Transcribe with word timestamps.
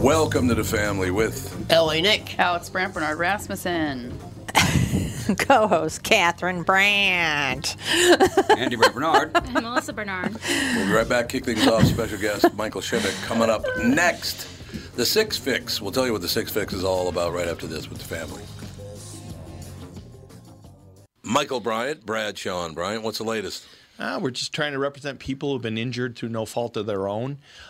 Welcome 0.00 0.48
to 0.48 0.54
the 0.54 0.64
family 0.64 1.10
with 1.10 1.70
L.A. 1.70 2.00
Nick. 2.00 2.38
Alex 2.38 2.70
Brant 2.70 2.94
Bernard 2.94 3.18
Rasmussen. 3.18 4.18
co-host 5.38 6.02
Catherine 6.02 6.62
Brandt. 6.62 7.76
Andy 8.56 8.76
Brant 8.76 8.94
Bernard. 8.94 9.32
And 9.44 9.52
Melissa 9.52 9.92
Bernard. 9.92 10.38
We'll 10.74 10.86
be 10.86 10.92
right 10.92 11.06
back. 11.06 11.28
Kick 11.28 11.44
things 11.44 11.66
off. 11.66 11.84
Special 11.84 12.16
guest 12.16 12.50
Michael 12.54 12.80
Shimmick 12.80 13.14
coming 13.24 13.50
up 13.50 13.62
next. 13.84 14.48
The 14.96 15.04
Six 15.04 15.36
Fix. 15.36 15.82
We'll 15.82 15.92
tell 15.92 16.06
you 16.06 16.12
what 16.12 16.22
the 16.22 16.28
Six 16.28 16.50
Fix 16.50 16.72
is 16.72 16.82
all 16.82 17.08
about 17.08 17.34
right 17.34 17.46
after 17.46 17.66
this 17.66 17.90
with 17.90 17.98
the 17.98 18.04
family. 18.04 18.42
Michael 21.22 21.60
Bryant, 21.60 22.06
Bradshaw 22.06 22.64
and 22.64 22.74
Bryant. 22.74 23.02
What's 23.02 23.18
the 23.18 23.24
latest? 23.24 23.66
Uh, 24.00 24.18
we're 24.18 24.30
just 24.30 24.54
trying 24.54 24.72
to 24.72 24.78
represent 24.78 25.18
people 25.18 25.52
who've 25.52 25.60
been 25.60 25.76
injured 25.76 26.16
through 26.16 26.30
no 26.30 26.46
fault 26.46 26.74
of 26.78 26.86
their 26.86 27.06
own. 27.06 27.36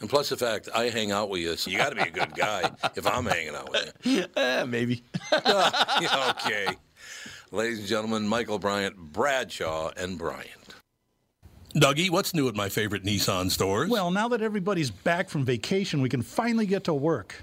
And 0.00 0.10
plus 0.10 0.28
the 0.28 0.36
fact 0.36 0.68
I 0.74 0.88
hang 0.90 1.12
out 1.12 1.30
with 1.30 1.40
you, 1.40 1.56
so 1.56 1.70
you 1.70 1.78
got 1.78 1.90
to 1.90 1.96
be 1.96 2.02
a 2.02 2.10
good 2.10 2.34
guy 2.34 2.70
if 2.96 3.06
I'm 3.06 3.26
hanging 3.26 3.54
out 3.54 3.70
with 3.70 3.92
you. 4.02 4.24
Eh, 4.36 4.64
maybe. 4.64 5.02
okay. 5.32 6.66
Ladies 7.52 7.78
and 7.78 7.88
gentlemen, 7.88 8.26
Michael 8.26 8.58
Bryant, 8.58 8.96
Bradshaw, 8.96 9.92
and 9.96 10.18
Bryant. 10.18 10.74
Dougie, 11.74 12.10
what's 12.10 12.34
new 12.34 12.48
at 12.48 12.54
my 12.54 12.68
favorite 12.68 13.04
Nissan 13.04 13.50
stores? 13.50 13.90
Well, 13.90 14.10
now 14.10 14.28
that 14.28 14.42
everybody's 14.42 14.90
back 14.90 15.28
from 15.28 15.44
vacation, 15.44 16.02
we 16.02 16.08
can 16.08 16.22
finally 16.22 16.66
get 16.66 16.84
to 16.84 16.94
work. 16.94 17.42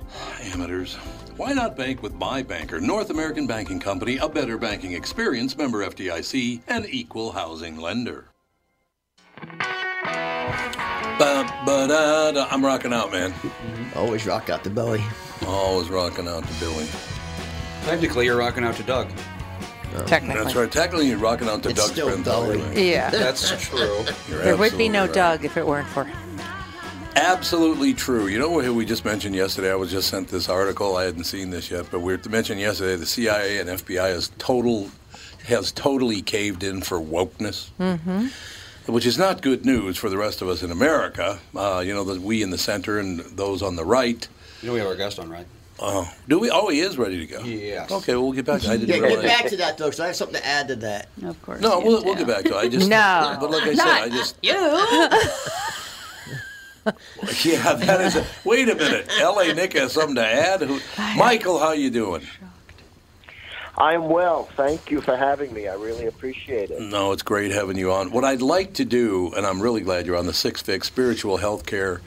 Amateurs. 0.53 0.95
Why 1.37 1.53
not 1.53 1.75
bank 1.77 2.01
with 2.03 2.13
my 2.13 2.43
banker, 2.43 2.79
North 2.79 3.09
American 3.09 3.47
Banking 3.47 3.79
Company, 3.79 4.17
a 4.17 4.27
better 4.27 4.57
banking 4.57 4.93
experience, 4.93 5.57
member 5.57 5.85
FDIC, 5.85 6.61
and 6.67 6.85
equal 6.87 7.31
housing 7.31 7.77
lender? 7.77 8.25
Ba-ba-da-da. 11.17 12.47
I'm 12.49 12.65
rocking 12.65 12.93
out, 12.93 13.11
man. 13.11 13.33
Always 13.95 14.25
rock 14.25 14.49
out 14.49 14.63
the 14.63 14.69
belly. 14.69 15.03
Always 15.45 15.89
rocking 15.89 16.27
out 16.27 16.43
to 16.47 16.53
Billy. 16.59 16.87
Technically, 17.83 18.25
you're 18.25 18.37
rocking 18.37 18.63
out 18.63 18.75
to 18.75 18.83
Doug. 18.83 19.09
Oh. 19.95 20.03
Technically. 20.05 20.43
That's 20.43 20.55
right. 20.55 20.71
Technically, 20.71 21.09
you're 21.09 21.17
rocking 21.17 21.49
out 21.49 21.63
to 21.63 21.69
It's 21.69 21.79
Doug 21.81 21.91
still 21.91 22.09
Sprinthal. 22.09 22.23
Dolly. 22.23 22.61
anyway. 22.61 22.89
Yeah. 22.91 23.09
That's 23.09 23.51
true. 23.61 24.05
You're 24.29 24.39
There 24.41 24.57
would 24.57 24.77
be 24.77 24.87
absolutely 24.87 24.89
no 24.89 25.05
right. 25.05 25.13
Doug 25.13 25.45
if 25.45 25.57
it 25.57 25.65
weren't 25.67 25.87
for 25.89 26.05
him. 26.05 26.17
Absolutely 27.15 27.93
true. 27.93 28.27
You 28.27 28.39
know 28.39 28.59
who 28.61 28.73
we 28.73 28.85
just 28.85 29.03
mentioned 29.05 29.35
yesterday? 29.35 29.71
I 29.71 29.75
was 29.75 29.91
just 29.91 30.09
sent 30.09 30.29
this 30.29 30.47
article. 30.49 30.95
I 30.95 31.03
hadn't 31.03 31.25
seen 31.25 31.49
this 31.49 31.69
yet, 31.69 31.85
but 31.91 31.99
we 31.99 32.17
mentioned 32.29 32.59
yesterday 32.59 32.95
the 32.95 33.05
CIA 33.05 33.59
and 33.59 33.69
FBI 33.69 34.09
has 34.13 34.31
total 34.37 34.89
has 35.47 35.71
totally 35.71 36.21
caved 36.21 36.63
in 36.63 36.81
for 36.81 36.99
wokeness, 36.99 37.69
Mm-hmm. 37.79 38.27
which 38.93 39.05
is 39.07 39.17
not 39.17 39.41
good 39.41 39.65
news 39.65 39.97
for 39.97 40.09
the 40.09 40.17
rest 40.17 40.41
of 40.41 40.47
us 40.47 40.61
in 40.63 40.71
America. 40.71 41.39
Uh, 41.55 41.81
you 41.85 41.93
know, 41.93 42.03
the, 42.03 42.21
we 42.21 42.43
in 42.43 42.51
the 42.51 42.57
center 42.59 42.99
and 42.99 43.19
those 43.19 43.61
on 43.63 43.75
the 43.75 43.83
right. 43.83 44.27
You 44.61 44.67
know 44.67 44.73
we 44.73 44.79
have 44.79 44.87
our 44.87 44.95
guest 44.95 45.19
on, 45.19 45.29
right? 45.29 45.47
Oh, 45.79 46.07
do 46.27 46.37
we? 46.39 46.51
Oh, 46.51 46.69
he 46.69 46.79
is 46.81 46.95
ready 46.97 47.25
to 47.25 47.25
go. 47.25 47.41
Yes. 47.43 47.91
Okay, 47.91 48.13
well, 48.13 48.23
we'll 48.25 48.33
get 48.33 48.45
back. 48.45 48.63
I 48.67 48.77
didn't 48.77 48.89
Yeah, 48.89 48.95
get 48.99 49.03
realize. 49.07 49.25
back 49.25 49.47
to 49.49 49.57
that 49.57 49.77
though, 49.79 49.85
because 49.85 49.99
I 49.99 50.07
have 50.07 50.15
something 50.15 50.39
to 50.39 50.47
add 50.47 50.67
to 50.69 50.75
that. 50.77 51.09
Of 51.23 51.41
course. 51.41 51.59
No, 51.59 51.79
we'll, 51.79 52.03
we'll 52.05 52.15
get 52.15 52.27
back 52.27 52.43
to 52.43 52.51
it. 52.51 52.55
I 52.55 52.67
just 52.69 52.87
No. 52.89 53.37
But 53.41 53.49
like 53.51 53.63
I 53.63 53.73
said, 53.73 53.87
I 53.87 54.09
just 54.09 54.35
You. 54.43 54.53
yeah. 57.43 57.73
That 57.73 58.01
is. 58.01 58.15
A, 58.15 58.25
wait 58.43 58.69
a 58.69 58.75
minute, 58.75 59.09
L.A. 59.19 59.53
Nick 59.53 59.73
has 59.73 59.93
something 59.93 60.15
to 60.15 60.25
add. 60.25 60.61
Who, 60.61 60.79
Michael, 61.17 61.59
how 61.59 61.73
you 61.73 61.89
doing? 61.89 62.23
I'm 63.77 64.09
well. 64.09 64.43
Thank 64.57 64.91
you 64.91 65.01
for 65.01 65.15
having 65.15 65.53
me. 65.53 65.67
I 65.67 65.75
really 65.75 66.05
appreciate 66.05 66.71
it. 66.71 66.81
No, 66.81 67.13
it's 67.13 67.23
great 67.23 67.51
having 67.51 67.77
you 67.77 67.91
on. 67.91 68.11
What 68.11 68.23
I'd 68.23 68.41
like 68.41 68.73
to 68.75 68.85
do, 68.85 69.33
and 69.35 69.45
I'm 69.45 69.61
really 69.61 69.81
glad 69.81 70.05
you're 70.05 70.17
on 70.17 70.25
the 70.25 70.33
Six 70.33 70.61
Fix 70.61 70.87
Spiritual 70.87 71.37
Health 71.37 71.65
Care 71.65 72.01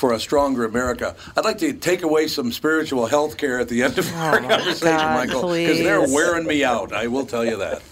for 0.00 0.14
a 0.14 0.18
Stronger 0.18 0.64
America. 0.64 1.14
I'd 1.36 1.44
like 1.44 1.58
to 1.58 1.74
take 1.74 2.02
away 2.02 2.26
some 2.26 2.52
spiritual 2.52 3.04
health 3.04 3.36
care 3.36 3.60
at 3.60 3.68
the 3.68 3.82
end 3.82 3.98
of 3.98 4.10
our 4.14 4.38
Oh, 4.38 4.48
conversation, 4.48 4.96
God, 4.96 5.14
Michael, 5.14 5.52
because 5.52 5.78
they're 5.78 6.00
wearing 6.00 6.46
me 6.46 6.64
out. 6.64 6.94
I 6.94 7.06
will 7.06 7.26
tell 7.26 7.44
you 7.44 7.58
that. 7.58 7.82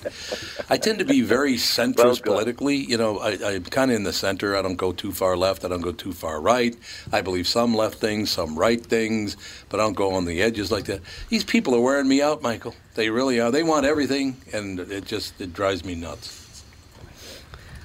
I 0.70 0.78
tend 0.78 1.00
to 1.00 1.05
be 1.05 1.20
very 1.20 1.55
centrist 1.56 2.25
politically. 2.25 2.76
You 2.76 2.96
know, 2.96 3.19
I, 3.19 3.37
I'm 3.44 3.64
kind 3.64 3.90
of 3.90 3.96
in 3.99 4.05
the 4.05 4.14
center. 4.14 4.56
I 4.56 4.62
don't 4.62 4.76
go 4.76 4.93
too 4.93 5.12
far 5.12 5.37
left. 5.37 5.66
I 5.66 5.69
don't 5.69 5.82
go 5.82 5.93
too 5.93 6.12
far 6.14 6.40
right. 6.40 6.75
I 7.12 7.20
believe 7.20 7.46
some 7.46 7.75
left 7.75 7.99
things, 7.99 8.31
some 8.31 8.58
right 8.58 8.81
things, 8.81 9.37
but 9.69 9.78
I 9.78 9.82
don't 9.82 9.93
go 9.93 10.14
on 10.14 10.25
the 10.25 10.40
edges 10.40 10.72
like 10.72 10.87
that. 10.87 11.02
These 11.28 11.44
people 11.44 11.75
are 11.75 11.81
wearing 11.81 12.08
me 12.08 12.22
out, 12.22 12.40
Michael. 12.40 12.75
They 12.94 13.11
really 13.11 13.38
are. 13.38 13.50
They 13.50 13.62
want 13.62 13.84
everything, 13.84 14.38
and 14.54 14.81
it 14.81 15.04
just 15.04 15.38
it 15.43 15.52
drives 15.52 15.84
me 15.84 15.94
nuts. 15.94 16.64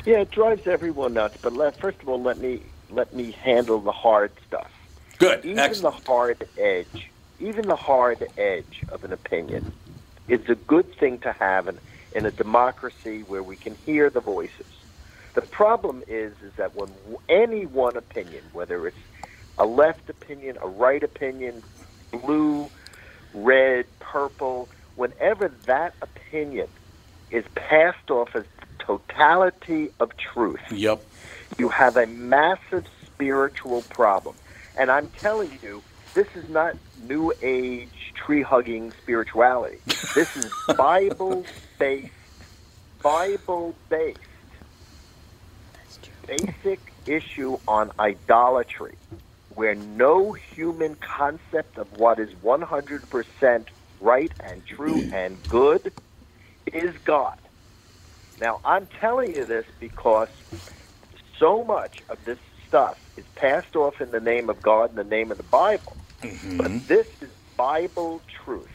Yeah, 0.06 0.20
it 0.22 0.32
drives 0.32 0.66
everyone 0.66 1.14
nuts. 1.14 1.38
But 1.42 1.52
let, 1.54 1.78
first 1.78 2.02
of 2.02 2.08
all, 2.08 2.22
let 2.22 2.38
me 2.38 2.62
let 2.94 3.14
me 3.14 3.32
handle 3.32 3.80
the 3.80 3.92
hard 3.92 4.32
stuff. 4.48 4.72
Good. 5.18 5.46
Even 5.46 5.60
Excellent. 5.60 5.98
the 5.98 6.06
hard 6.12 6.48
edge, 6.58 7.10
even 7.40 7.68
the 7.68 7.76
hard 7.76 8.28
edge 8.38 8.84
of 8.90 9.04
an 9.04 9.14
opinion, 9.14 9.72
is 10.28 10.48
a 10.50 10.56
good 10.56 10.94
thing 10.96 11.20
to 11.20 11.32
have 11.34 11.68
in, 11.68 11.78
in 12.14 12.26
a 12.26 12.32
democracy 12.32 13.22
where 13.24 13.44
we 13.44 13.56
can 13.56 13.76
hear 13.86 14.10
the 14.10 14.22
voices. 14.22 14.66
The 15.34 15.42
problem 15.42 16.04
is, 16.08 16.34
is 16.44 16.54
that 16.58 16.76
when 16.76 16.90
any 17.28 17.66
one 17.66 17.98
opinion, 17.98 18.44
whether 18.54 18.88
it's 18.88 18.98
a 19.58 19.66
left 19.66 20.10
opinion, 20.10 20.58
a 20.62 20.68
right 20.68 21.04
opinion, 21.04 21.64
blue, 22.12 22.70
red, 23.34 23.86
purple, 24.00 24.70
whenever 24.96 25.48
that 25.66 25.96
opinion 26.02 26.68
is 27.32 27.46
passed 27.56 28.12
off 28.12 28.36
as 28.36 28.44
totality 28.80 29.90
of 30.00 30.12
truth, 30.18 30.60
Yep. 30.72 31.04
You 31.58 31.70
have 31.70 31.98
a 31.98 32.08
massive 32.08 32.86
spiritual 33.06 33.84
problem. 33.84 34.38
And 34.76 34.92
I'm 34.92 35.12
telling 35.22 35.60
you, 35.62 35.84
this 36.16 36.28
is 36.36 36.46
not 36.50 36.76
new 36.98 37.34
age 37.42 37.94
tree 38.26 38.44
hugging 38.44 38.94
spirituality. 39.02 39.84
This 40.16 40.28
is 40.36 40.52
Bible 40.78 41.50
based, 41.80 42.12
Bible 43.04 43.78
based, 43.90 44.20
basic 46.28 46.94
issue 47.06 47.58
on 47.68 47.92
idolatry, 48.00 48.98
where 49.50 49.76
no 49.76 50.36
human 50.56 50.98
concept 51.18 51.78
of 51.78 51.92
what 51.92 52.20
is 52.20 52.30
100% 52.44 53.66
right 54.00 54.34
and 54.40 54.64
true 54.66 55.06
and 55.12 55.48
good 55.48 55.92
is 56.68 56.96
God. 57.06 57.36
Now, 58.40 58.60
I'm 58.66 58.88
telling 59.00 59.34
you 59.34 59.46
this 59.46 59.66
because 59.80 60.30
so 61.40 61.64
much 61.64 62.04
of 62.10 62.18
this 62.26 62.40
stuff 62.68 62.98
is 63.18 63.26
passed 63.36 63.76
off 63.76 63.96
in 64.00 64.12
the 64.12 64.20
name 64.20 64.50
of 64.50 64.62
God 64.62 64.90
in 64.90 64.96
the 64.96 65.04
name 65.04 65.32
of 65.32 65.38
the 65.38 65.44
Bible. 65.44 65.98
Mm-hmm. 66.24 66.58
But 66.58 66.88
this 66.88 67.08
is 67.22 67.30
Bible 67.58 68.22
truth. 68.44 68.68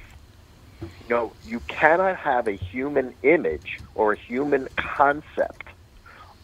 No, 1.08 1.34
you 1.44 1.60
cannot 1.60 2.16
have 2.16 2.46
a 2.46 2.56
human 2.70 3.14
image 3.22 3.80
or 3.94 4.12
a 4.12 4.16
human 4.18 4.68
concept 4.76 5.68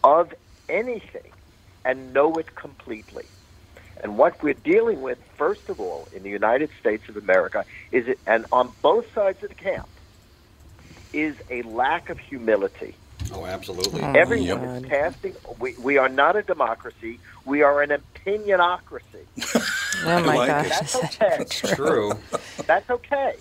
of 0.03 0.33
anything 0.67 1.31
and 1.83 2.13
know 2.13 2.33
it 2.33 2.55
completely. 2.55 3.29
And 4.03 4.17
what 4.17 4.41
we're 4.43 4.53
dealing 4.53 5.01
with, 5.01 5.19
first 5.37 5.69
of 5.69 5.79
all, 5.79 6.07
in 6.11 6.23
the 6.23 6.29
United 6.29 6.69
States 6.79 7.03
of 7.07 7.15
America, 7.15 7.65
is 7.91 8.07
it, 8.07 8.19
and 8.25 8.45
on 8.51 8.73
both 8.81 9.05
sides 9.13 9.39
of 9.43 9.49
the 9.49 9.55
camp, 9.55 9.89
is 11.13 11.35
a 11.49 11.61
lack 11.61 12.09
of 12.09 12.19
humility. 12.19 12.97
Oh, 13.33 13.45
absolutely. 13.45 14.01
Oh, 14.01 14.13
Everyone 14.13 14.63
is 14.63 14.85
casting. 14.89 15.35
We, 15.59 15.75
we 15.81 15.97
are 15.97 16.09
not 16.09 16.35
a 16.35 16.43
democracy. 16.43 17.19
We 17.45 17.61
are 17.61 17.81
an 17.81 17.91
opinionocracy. 17.91 19.25
Oh 20.03 20.19
my 20.23 20.35
like 20.35 20.47
gosh. 20.49 20.69
That's 20.69 20.95
okay. 21.21 21.45
True. 21.45 22.11
That's 22.67 22.89
okay 22.89 23.35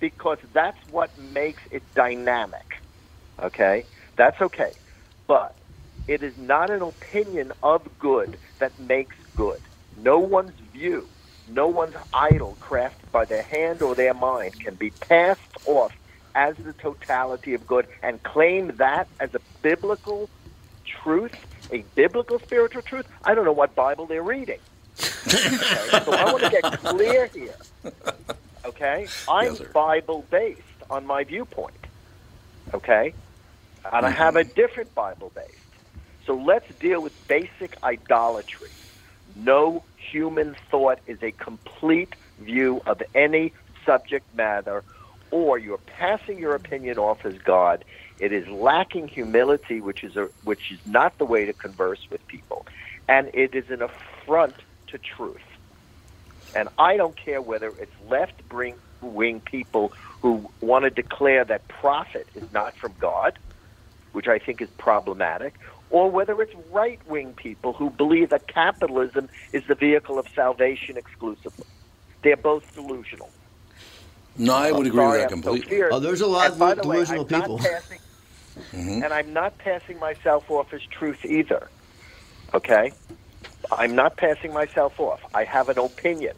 because 0.00 0.38
that's 0.52 0.78
what 0.90 1.16
makes 1.18 1.62
it 1.70 1.82
dynamic. 1.94 2.82
Okay? 3.42 3.84
That's 4.16 4.40
okay. 4.40 4.72
But 5.26 5.56
it 6.06 6.22
is 6.22 6.36
not 6.38 6.70
an 6.70 6.82
opinion 6.82 7.52
of 7.62 7.82
good 7.98 8.38
that 8.60 8.78
makes 8.78 9.16
good. 9.34 9.60
No 9.96 10.18
one's 10.18 10.58
view, 10.72 11.08
no 11.48 11.66
one's 11.66 11.96
idol 12.12 12.56
crafted 12.60 13.10
by 13.12 13.24
their 13.24 13.42
hand 13.42 13.82
or 13.82 13.94
their 13.94 14.14
mind 14.14 14.58
can 14.60 14.74
be 14.74 14.90
passed 14.90 15.40
off 15.66 15.92
as 16.36 16.54
the 16.58 16.74
totality 16.74 17.54
of 17.54 17.66
good 17.66 17.86
and 18.02 18.22
claim 18.22 18.68
that 18.76 19.08
as 19.18 19.34
a 19.34 19.40
biblical 19.62 20.28
truth, 20.84 21.34
a 21.72 21.82
biblical 21.96 22.38
spiritual 22.38 22.82
truth. 22.82 23.08
I 23.24 23.34
don't 23.34 23.46
know 23.46 23.52
what 23.52 23.74
Bible 23.74 24.06
they're 24.06 24.22
reading. 24.22 24.60
Okay? 25.00 25.56
So 26.04 26.12
I 26.12 26.24
want 26.30 26.44
to 26.44 26.50
get 26.50 26.64
clear 26.84 27.26
here. 27.26 27.56
Okay? 28.64 29.08
I'm 29.28 29.54
Yes. 29.54 29.62
Bible 29.72 30.24
based 30.30 30.60
on 30.90 31.06
my 31.06 31.24
viewpoint. 31.24 31.74
Okay? 32.74 33.14
And 33.92 34.04
I 34.04 34.10
have 34.10 34.36
a 34.36 34.44
mm-hmm. 34.44 34.54
different 34.54 34.94
Bible 34.94 35.32
based. 35.34 35.52
So 36.26 36.34
let's 36.34 36.72
deal 36.76 37.00
with 37.00 37.14
basic 37.28 37.82
idolatry. 37.82 38.70
No 39.36 39.84
human 39.96 40.54
thought 40.70 40.98
is 41.06 41.22
a 41.22 41.30
complete 41.30 42.14
view 42.40 42.82
of 42.86 43.02
any 43.14 43.52
subject 43.84 44.26
matter, 44.34 44.82
or 45.30 45.58
you're 45.58 45.78
passing 45.78 46.38
your 46.38 46.54
opinion 46.54 46.98
off 46.98 47.24
as 47.24 47.36
God. 47.38 47.84
It 48.18 48.32
is 48.32 48.46
lacking 48.48 49.08
humility, 49.08 49.80
which 49.80 50.02
is 50.02 50.16
a, 50.16 50.28
which 50.44 50.70
is 50.70 50.78
not 50.86 51.18
the 51.18 51.24
way 51.24 51.44
to 51.44 51.52
converse 51.52 52.00
with 52.10 52.26
people, 52.28 52.66
and 53.08 53.30
it 53.34 53.54
is 53.54 53.68
an 53.70 53.82
affront 53.82 54.54
to 54.88 54.98
truth. 54.98 55.36
And 56.54 56.68
I 56.78 56.96
don't 56.96 57.16
care 57.16 57.42
whether 57.42 57.68
it's 57.68 57.92
left 58.08 58.42
wing 59.02 59.40
people 59.40 59.92
who 60.22 60.50
want 60.60 60.84
to 60.84 60.90
declare 60.90 61.44
that 61.44 61.68
profit 61.68 62.26
is 62.34 62.50
not 62.52 62.74
from 62.76 62.94
God, 62.98 63.38
which 64.12 64.26
I 64.26 64.38
think 64.38 64.62
is 64.62 64.68
problematic, 64.78 65.54
or 65.90 66.10
whether 66.10 66.40
it's 66.40 66.54
right 66.72 66.98
wing 67.06 67.34
people 67.34 67.72
who 67.72 67.90
believe 67.90 68.30
that 68.30 68.48
capitalism 68.48 69.28
is 69.52 69.62
the 69.68 69.74
vehicle 69.74 70.18
of 70.18 70.26
salvation 70.34 70.96
exclusively. 70.96 71.66
They're 72.22 72.36
both 72.36 72.74
delusional. 72.74 73.30
No, 74.38 74.54
I 74.54 74.70
would 74.72 74.86
I'm 74.86 74.92
agree 74.92 75.04
with 75.06 75.12
that 75.20 75.32
I'm 75.32 75.42
so 75.42 75.50
completely. 75.52 75.82
Oh, 75.84 76.00
there's 76.00 76.20
a 76.20 76.26
lot 76.26 76.44
And 76.46 76.52
of 76.54 76.58
by 76.58 76.74
the 76.74 76.86
way, 76.88 76.96
delusional 76.96 77.22
I'm 77.22 77.26
people. 77.28 77.58
passing- 77.58 77.98
Mhm. 78.72 79.04
and 79.04 79.12
I'm 79.12 79.32
not 79.34 79.58
passing 79.58 79.98
myself 79.98 80.50
off 80.50 80.72
as 80.72 80.80
truth 80.82 81.24
either. 81.26 81.68
Okay? 82.54 82.92
I'm 83.70 83.94
not 83.94 84.16
passing 84.16 84.52
myself 84.52 84.98
off. 84.98 85.20
I 85.34 85.44
have 85.44 85.68
an 85.68 85.78
opinion, 85.78 86.34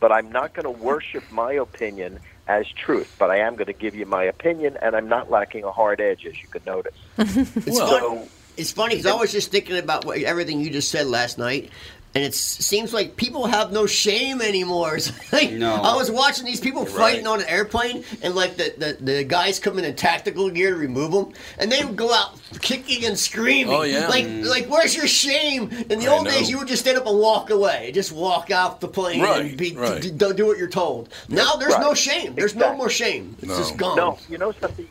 but 0.00 0.12
I'm 0.12 0.30
not 0.30 0.54
going 0.54 0.64
to 0.64 0.70
worship 0.82 1.24
my 1.32 1.52
opinion 1.54 2.20
as 2.46 2.66
truth. 2.68 3.14
But 3.18 3.30
I 3.30 3.38
am 3.38 3.54
going 3.56 3.66
to 3.66 3.72
give 3.72 3.94
you 3.96 4.06
my 4.06 4.22
opinion, 4.24 4.76
and 4.82 4.94
I'm 4.94 5.08
not 5.08 5.30
lacking 5.30 5.64
a 5.64 5.72
hard 5.72 6.00
edge, 6.00 6.26
as 6.26 6.40
you 6.40 6.48
could 6.48 6.64
notice. 6.66 6.94
It's 7.18 7.76
So- 7.76 7.86
funny. 7.86 8.28
It's 8.54 8.70
funny 8.70 8.96
because 8.96 9.06
I 9.10 9.14
was 9.14 9.32
just 9.32 9.50
thinking 9.50 9.78
about 9.78 10.04
what, 10.04 10.18
everything 10.18 10.60
you 10.60 10.68
just 10.68 10.90
said 10.90 11.06
last 11.06 11.38
night, 11.38 11.70
and 12.14 12.22
it 12.22 12.34
seems 12.34 12.92
like 12.92 13.16
people 13.16 13.46
have 13.46 13.72
no 13.72 13.86
shame 13.86 14.42
anymore. 14.42 14.96
It's 14.96 15.32
like, 15.32 15.52
No. 15.52 15.74
I 15.76 15.94
was 15.96 16.10
watching 16.10 16.44
these 16.44 16.60
people 16.60 16.82
You're 16.82 16.90
fighting 16.98 17.24
right. 17.24 17.32
on 17.32 17.40
an 17.40 17.48
airplane, 17.48 18.04
and 18.22 18.34
like 18.34 18.56
the, 18.56 18.74
the, 18.76 18.96
the 19.12 19.24
guys 19.24 19.58
come 19.58 19.78
in 19.78 19.84
in 19.84 19.94
tactical 19.96 20.50
gear 20.50 20.70
to 20.70 20.76
remove 20.76 21.12
them, 21.12 21.32
and 21.58 21.72
they 21.72 21.84
would 21.84 21.96
go 21.96 22.12
out 22.12 22.38
kicking 22.60 23.04
and 23.06 23.18
screaming. 23.18 23.72
Oh, 23.74 23.82
yeah. 23.82 24.08
Like, 24.08 24.24
mm. 24.26 24.44
like 24.44 24.66
where's 24.66 24.94
your 24.94 25.06
shame? 25.06 25.70
In 25.90 25.98
the 26.00 26.08
I 26.08 26.12
old 26.14 26.24
know. 26.24 26.30
days, 26.30 26.50
you 26.50 26.58
would 26.58 26.68
just 26.68 26.82
stand 26.82 26.98
up 26.98 27.06
and 27.06 27.18
walk 27.18 27.50
away, 27.50 27.92
just 27.94 28.12
walk 28.12 28.50
out 28.50 28.80
the 28.80 28.88
plane 28.88 29.22
Right, 29.22 29.46
and 29.46 29.56
be, 29.56 29.74
right. 29.74 30.00
d- 30.02 30.10
d- 30.10 30.32
do 30.34 30.46
what 30.46 30.58
you're 30.58 30.68
told. 30.68 31.08
Now 31.28 31.54
there's 31.54 31.78
no 31.78 31.94
shame. 31.94 32.34
There's 32.34 32.54
no 32.54 32.74
more 32.76 32.90
shame. 32.90 33.36
It's 33.38 33.48
No. 33.48 33.56
just 33.56 33.76
gone. 33.78 33.96
No, 33.96 34.18
you 34.28 34.36
know 34.38 34.52
something. 34.52 34.86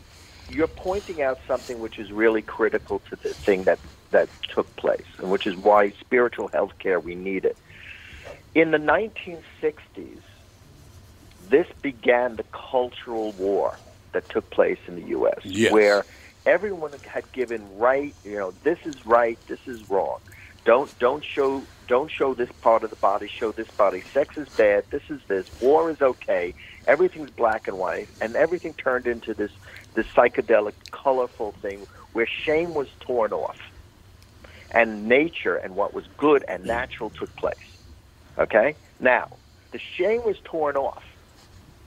you're 0.49 0.67
pointing 0.67 1.21
out 1.21 1.39
something 1.47 1.79
which 1.79 1.97
is 1.99 2.11
really 2.11 2.41
critical 2.41 2.99
to 3.09 3.15
the 3.17 3.33
thing 3.33 3.63
that 3.63 3.79
that 4.11 4.29
took 4.55 4.75
place, 4.77 5.05
and 5.19 5.29
which 5.31 5.47
is 5.47 5.55
why 5.55 5.91
spiritual 5.99 6.49
health 6.49 6.71
care 6.81 6.99
we 6.99 7.15
need 7.15 7.45
it. 7.45 7.57
In 8.55 8.71
the 8.71 8.77
1960s, 8.77 10.21
this 11.39 11.67
began 11.81 12.35
the 12.35 12.45
cultural 12.71 13.33
war 13.33 13.79
that 14.13 14.29
took 14.29 14.51
place 14.51 14.79
in 14.87 14.95
the 14.95 15.03
U.S., 15.09 15.41
Yes. 15.43 15.71
where 15.71 16.05
everyone 16.45 16.91
had 17.11 17.31
given 17.33 17.77
right, 17.77 18.15
you 18.23 18.35
know, 18.37 18.53
this 18.63 18.77
is 18.85 18.95
right, 19.05 19.39
this 19.47 19.59
is 19.67 19.79
wrong. 19.89 20.19
Don't 20.65 20.97
don't 20.99 21.25
show 21.35 21.67
don't 21.87 22.11
show 22.15 22.35
this 22.35 22.49
part 22.61 22.83
of 22.83 22.91
the 22.91 22.95
body, 22.95 23.27
show 23.39 23.51
this 23.51 23.67
body. 23.77 24.03
Sex 24.13 24.35
is 24.37 24.47
bad. 24.57 24.85
This 24.91 25.01
is 25.09 25.19
this. 25.27 25.45
War 25.59 25.89
is 25.89 25.97
okay. 26.01 26.53
Everything's 26.87 27.31
black 27.31 27.63
and 27.67 27.77
white, 27.79 28.09
and 28.21 28.35
everything 28.35 28.75
turned 28.75 29.07
into 29.07 29.33
this 29.33 29.49
this 29.95 30.05
psychedelic, 30.15 30.73
colorful 30.93 31.55
thing 31.63 31.85
where 32.13 32.27
shame 32.45 32.75
was 32.75 32.87
torn 33.05 33.33
off, 33.33 33.55
and 34.73 35.07
nature 35.07 35.55
and 35.55 35.75
what 35.75 35.93
was 35.93 36.05
good 36.17 36.43
and 36.47 36.65
natural 36.65 37.11
took 37.11 37.35
place. 37.35 37.55
Okay, 38.39 38.77
now 38.99 39.37
the 39.73 39.79
shame 39.97 40.21
was 40.25 40.37
torn 40.43 40.75
off. 40.77 41.03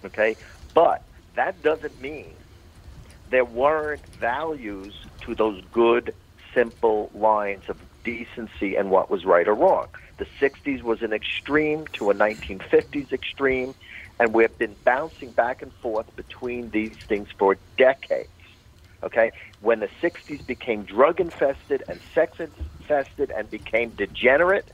Okay, 0.04 0.36
but 0.74 1.04
that 1.36 1.62
doesn't 1.62 2.00
mean 2.00 2.36
there 3.30 3.44
weren't 3.44 4.04
values 4.20 4.94
to 5.26 5.34
those 5.34 5.62
good, 5.72 6.14
simple 6.54 7.10
lines 7.14 7.64
of 7.68 7.78
decency 8.04 8.76
and 8.76 8.90
what 8.90 9.10
was 9.10 9.24
right 9.24 9.48
or 9.48 9.54
wrong. 9.54 9.86
The 10.18 10.26
60s 10.40 10.82
was 10.82 10.98
an 11.02 11.12
extreme 11.12 11.86
to 11.98 12.10
a 12.10 12.14
1950s 12.14 13.12
extreme, 13.12 13.74
and 14.20 14.34
we've 14.34 14.56
been 14.58 14.76
bouncing 14.84 15.32
back 15.32 15.62
and 15.62 15.72
forth 15.82 16.06
between 16.16 16.70
these 16.70 16.96
things 17.08 17.28
for 17.38 17.56
decades. 17.78 18.28
Okay? 19.04 19.32
When 19.60 19.80
the 19.80 19.88
60s 20.02 20.46
became 20.46 20.84
drug 20.84 21.20
infested 21.20 21.84
and 21.88 22.00
sex 22.14 22.38
infested 22.38 23.30
and 23.36 23.50
became 23.50 23.90
degenerate, 23.90 24.70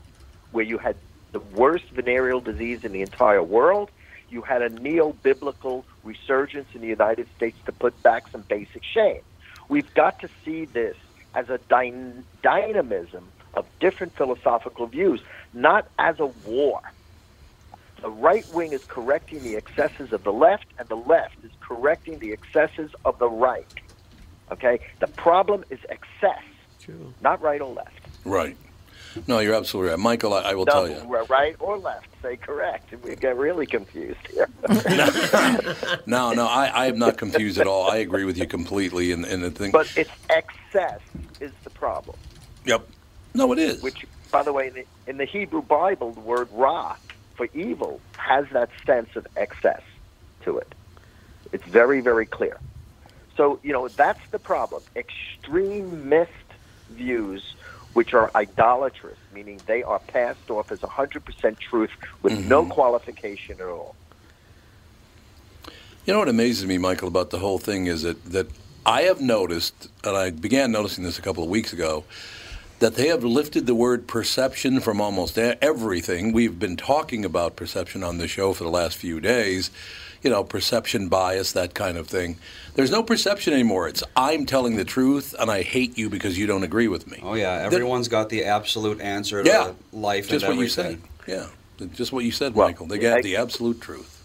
where 0.51 0.65
you 0.65 0.77
had 0.77 0.97
the 1.33 1.39
worst 1.39 1.85
venereal 1.93 2.41
disease 2.41 2.79
in 2.83 2.91
the 2.91 3.01
entire 3.01 3.43
world, 3.43 3.89
you 4.29 4.41
had 4.41 4.61
a 4.61 4.69
neo 4.69 5.13
biblical 5.13 5.85
resurgence 6.03 6.67
in 6.73 6.81
the 6.81 6.87
United 6.87 7.27
States 7.35 7.57
to 7.65 7.71
put 7.71 8.01
back 8.01 8.23
some 8.31 8.45
basic 8.49 8.81
shame. 8.93 9.21
We've 9.69 9.93
got 9.93 10.19
to 10.19 10.29
see 10.43 10.65
this 10.65 10.95
as 11.33 11.45
a 11.49 11.59
dyn- 11.71 12.25
dynamism 12.43 13.31
of 13.53 13.65
different 13.79 14.13
philosophical 14.17 14.87
views, 14.87 15.21
not 15.53 15.89
as 15.99 16.15
a 16.19 16.25
war. 16.25 16.81
The 18.01 18.09
right 18.09 18.49
wing 18.49 18.73
is 18.73 18.81
correcting 18.89 19.43
the 19.43 19.55
excesses 19.55 20.11
of 20.11 20.23
the 20.23 20.31
left, 20.31 20.65
and 20.79 20.89
the 20.89 20.95
left 20.95 21.35
is 21.43 21.51
correcting 21.65 22.19
the 22.19 22.33
excesses 22.33 22.91
of 23.05 23.19
the 23.19 23.29
right. 23.29 23.67
Okay? 24.51 24.79
The 24.99 25.07
problem 25.07 25.63
is 25.69 25.79
excess, 25.89 26.43
not 27.21 27.41
right 27.41 27.61
or 27.61 27.73
left. 27.73 27.99
Right. 28.25 28.57
No, 29.27 29.39
you're 29.39 29.55
absolutely 29.55 29.91
right. 29.91 29.99
Michael, 29.99 30.33
I, 30.33 30.41
I 30.41 30.53
will 30.53 30.65
no, 30.65 30.71
tell 30.71 30.89
you. 30.89 31.25
right 31.25 31.55
or 31.59 31.77
left. 31.77 32.07
Say 32.21 32.37
correct. 32.37 32.93
We 33.03 33.15
get 33.15 33.35
really 33.35 33.65
confused 33.65 34.19
here. 34.29 34.47
No, 36.05 36.33
no, 36.33 36.45
I, 36.45 36.67
I 36.67 36.85
am 36.87 36.97
not 36.97 37.17
confused 37.17 37.59
at 37.59 37.67
all. 37.67 37.89
I 37.89 37.97
agree 37.97 38.25
with 38.25 38.37
you 38.37 38.47
completely. 38.47 39.11
And, 39.11 39.25
and 39.25 39.43
the 39.43 39.51
thing. 39.51 39.71
but 39.71 39.91
it's 39.97 40.11
excess 40.29 40.99
is 41.39 41.51
the 41.63 41.69
problem. 41.69 42.17
Yep. 42.65 42.87
No, 43.33 43.51
it 43.53 43.59
is. 43.59 43.81
Which, 43.81 44.05
by 44.31 44.43
the 44.43 44.53
way, 44.53 44.67
in 44.67 44.73
the, 44.73 44.85
in 45.07 45.17
the 45.17 45.25
Hebrew 45.25 45.61
Bible, 45.61 46.11
the 46.11 46.19
word 46.21 46.47
ra 46.51 46.95
for 47.35 47.47
evil 47.53 47.99
has 48.17 48.45
that 48.51 48.69
sense 48.85 49.15
of 49.15 49.25
excess 49.35 49.81
to 50.43 50.57
it. 50.57 50.73
It's 51.51 51.63
very, 51.65 52.01
very 52.01 52.25
clear. 52.25 52.57
So, 53.37 53.59
you 53.63 53.73
know, 53.73 53.87
that's 53.87 54.25
the 54.31 54.39
problem. 54.39 54.83
Extremist 54.95 56.31
views, 56.89 57.55
which 57.93 58.13
are 58.13 58.31
idolatrous, 58.35 59.17
meaning 59.33 59.59
they 59.65 59.83
are 59.83 59.99
passed 59.99 60.49
off 60.49 60.71
as 60.71 60.79
100% 60.79 61.57
truth 61.59 61.91
with 62.21 62.45
no 62.47 62.61
mm-hmm. 62.61 62.71
qualification 62.71 63.55
at 63.59 63.67
all. 63.67 63.95
You 66.05 66.13
know 66.13 66.19
what 66.19 66.29
amazes 66.29 66.65
me, 66.65 66.77
Michael, 66.77 67.07
about 67.07 67.29
the 67.29 67.39
whole 67.39 67.59
thing 67.59 67.85
is 67.85 68.01
that, 68.01 68.23
that 68.25 68.47
I 68.85 69.03
have 69.03 69.21
noticed, 69.21 69.89
and 70.03 70.17
I 70.17 70.31
began 70.31 70.71
noticing 70.71 71.03
this 71.03 71.19
a 71.19 71.21
couple 71.21 71.43
of 71.43 71.49
weeks 71.49 71.73
ago, 71.73 72.03
that 72.79 72.95
they 72.95 73.09
have 73.09 73.23
lifted 73.23 73.67
the 73.67 73.75
word 73.75 74.07
perception 74.07 74.79
from 74.79 74.99
almost 74.99 75.37
everything. 75.37 76.31
We've 76.33 76.57
been 76.57 76.75
talking 76.75 77.23
about 77.23 77.55
perception 77.55 78.03
on 78.03 78.17
the 78.17 78.27
show 78.27 78.53
for 78.53 78.63
the 78.63 78.71
last 78.71 78.97
few 78.97 79.19
days, 79.19 79.69
you 80.21 80.29
know, 80.29 80.43
perception 80.43 81.09
bias, 81.09 81.51
that 81.53 81.73
kind 81.73 81.97
of 81.97 82.07
thing. 82.07 82.37
There's 82.75 82.91
no 82.91 83.03
perception 83.03 83.53
anymore. 83.53 83.87
It's 83.87 84.03
I'm 84.15 84.45
telling 84.45 84.75
the 84.75 84.85
truth, 84.85 85.33
and 85.39 85.49
I 85.49 85.63
hate 85.63 85.97
you 85.97 86.09
because 86.09 86.37
you 86.37 86.47
don't 86.47 86.63
agree 86.63 86.87
with 86.87 87.07
me. 87.09 87.19
Oh 87.21 87.33
yeah, 87.33 87.57
That- 87.57 87.73
everyone's 87.73 88.07
got 88.07 88.29
the 88.29 88.45
absolute 88.45 89.01
answer 89.01 89.43
to 89.43 89.49
Yeah, 89.49 89.73
life 89.91 90.29
just 90.29 90.45
and 90.45 90.57
what 90.57 90.61
you 90.63 90.69
said. 90.69 91.01
Yeah, 91.27 91.47
just 91.93 92.11
what 92.13 92.23
you 92.23 92.31
said, 92.31 92.55
Michael. 92.55 92.87
They 92.87 92.99
got 92.99 93.19
I- 93.19 93.21
the 93.21 93.35
absolute 93.37 93.81
truth. 93.81 94.23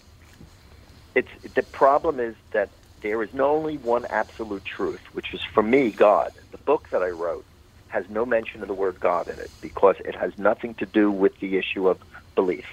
it's 1.14 1.28
the 1.54 1.62
problem 1.62 2.20
is 2.20 2.36
that 2.52 2.70
there 3.02 3.22
is 3.22 3.30
not 3.32 3.48
only 3.48 3.78
one 3.78 4.04
absolute 4.10 4.64
truth, 4.64 5.00
which 5.12 5.32
is 5.32 5.40
for 5.54 5.62
me 5.62 5.90
God. 5.90 6.32
The 6.52 6.58
book 6.58 6.88
that 6.92 7.02
I 7.02 7.08
wrote 7.08 7.46
has 7.88 8.04
no 8.10 8.26
mention 8.26 8.60
of 8.62 8.68
the 8.68 8.74
word 8.74 8.98
God 9.00 9.28
in 9.28 9.38
it 9.38 9.50
because 9.62 9.96
it 10.04 10.14
has 10.16 10.32
nothing 10.36 10.74
to 10.74 10.86
do 10.86 11.10
with 11.10 11.32
the 11.40 11.56
issue 11.56 11.88
of 11.88 11.98
belief. 12.34 12.64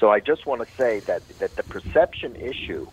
So 0.00 0.08
I 0.08 0.18
just 0.18 0.46
want 0.46 0.62
to 0.62 0.66
say 0.78 1.02
that 1.06 1.24
that 1.38 1.52
the 1.56 1.62
perception 1.62 2.34
issue 2.36 2.86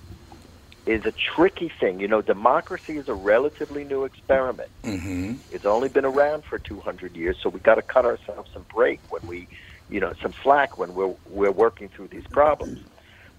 is 0.86 1.04
a 1.06 1.14
tricky 1.36 1.72
thing. 1.80 2.00
You 2.00 2.08
know, 2.08 2.22
democracy 2.22 2.98
is 2.98 3.06
a 3.08 3.14
relatively 3.14 3.84
new 3.84 4.04
experiment. 4.04 4.70
Mm-hmm. 4.86 5.36
It's 5.50 5.66
only 5.66 5.90
been 5.90 6.06
around 6.06 6.44
for 6.50 6.60
200 6.60 7.16
years, 7.16 7.38
so 7.42 7.50
we 7.50 7.60
got 7.60 7.76
to 7.76 7.82
cut 7.82 8.06
ourselves 8.06 8.50
some 8.54 8.66
break 8.74 9.02
when 9.10 9.22
we, 9.28 9.48
you 9.90 10.00
know, 10.00 10.14
some 10.22 10.34
slack 10.44 10.78
when 10.78 10.94
we're 10.94 11.16
we're 11.26 11.52
working 11.52 11.90
through 11.96 12.10
these 12.10 12.28
problems. 12.34 12.78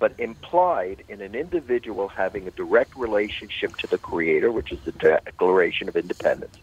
But 0.00 0.14
implied 0.18 1.02
in 1.08 1.20
an 1.20 1.34
individual 1.34 2.08
having 2.14 2.46
a 2.46 2.52
direct 2.52 2.94
relationship 2.96 3.76
to 3.80 3.88
the 3.90 3.98
Creator, 3.98 4.52
which 4.52 4.70
is 4.72 4.78
the 4.86 4.92
Declaration 4.92 5.88
of 5.88 5.96
Independence, 5.96 6.54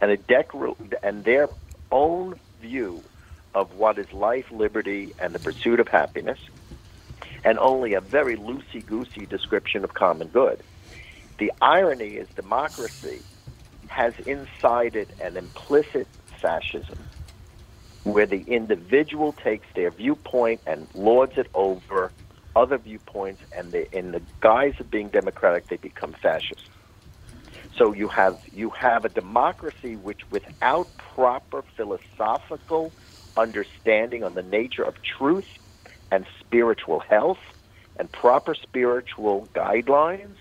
and 0.00 0.10
a 0.10 0.16
dec- 0.16 0.76
and 1.02 1.24
their 1.24 1.48
own 1.92 2.40
view 2.60 3.04
of 3.54 3.74
what 3.74 3.98
is 3.98 4.12
life, 4.12 4.50
liberty, 4.50 5.14
and 5.18 5.34
the 5.34 5.38
pursuit 5.38 5.80
of 5.80 5.88
happiness, 5.88 6.38
and 7.44 7.58
only 7.58 7.94
a 7.94 8.00
very 8.00 8.36
loosey 8.36 8.84
goosey 8.84 9.26
description 9.26 9.84
of 9.84 9.94
common 9.94 10.28
good. 10.28 10.62
The 11.38 11.52
irony 11.60 12.16
is 12.16 12.28
democracy 12.28 13.20
has 13.88 14.14
inside 14.26 14.96
it 14.96 15.08
an 15.20 15.36
implicit 15.36 16.06
fascism 16.40 16.98
where 18.04 18.26
the 18.26 18.42
individual 18.46 19.32
takes 19.32 19.66
their 19.74 19.90
viewpoint 19.90 20.60
and 20.66 20.88
lords 20.94 21.36
it 21.36 21.46
over 21.54 22.10
other 22.54 22.78
viewpoints, 22.78 23.40
and 23.56 23.72
they, 23.72 23.86
in 23.92 24.12
the 24.12 24.22
guise 24.40 24.74
of 24.80 24.90
being 24.90 25.08
democratic, 25.08 25.68
they 25.68 25.76
become 25.76 26.12
fascist. 26.12 26.68
So 27.76 27.94
you 27.94 28.08
have 28.08 28.38
you 28.52 28.70
have 28.70 29.04
a 29.04 29.08
democracy 29.08 29.96
which, 29.96 30.20
without 30.30 30.86
proper 31.14 31.62
philosophical 31.76 32.92
understanding 33.36 34.24
on 34.24 34.34
the 34.34 34.42
nature 34.42 34.82
of 34.82 34.94
truth 35.02 35.46
and 36.10 36.26
spiritual 36.40 37.00
health 37.00 37.38
and 37.96 38.10
proper 38.10 38.54
spiritual 38.54 39.48
guidelines, 39.54 40.36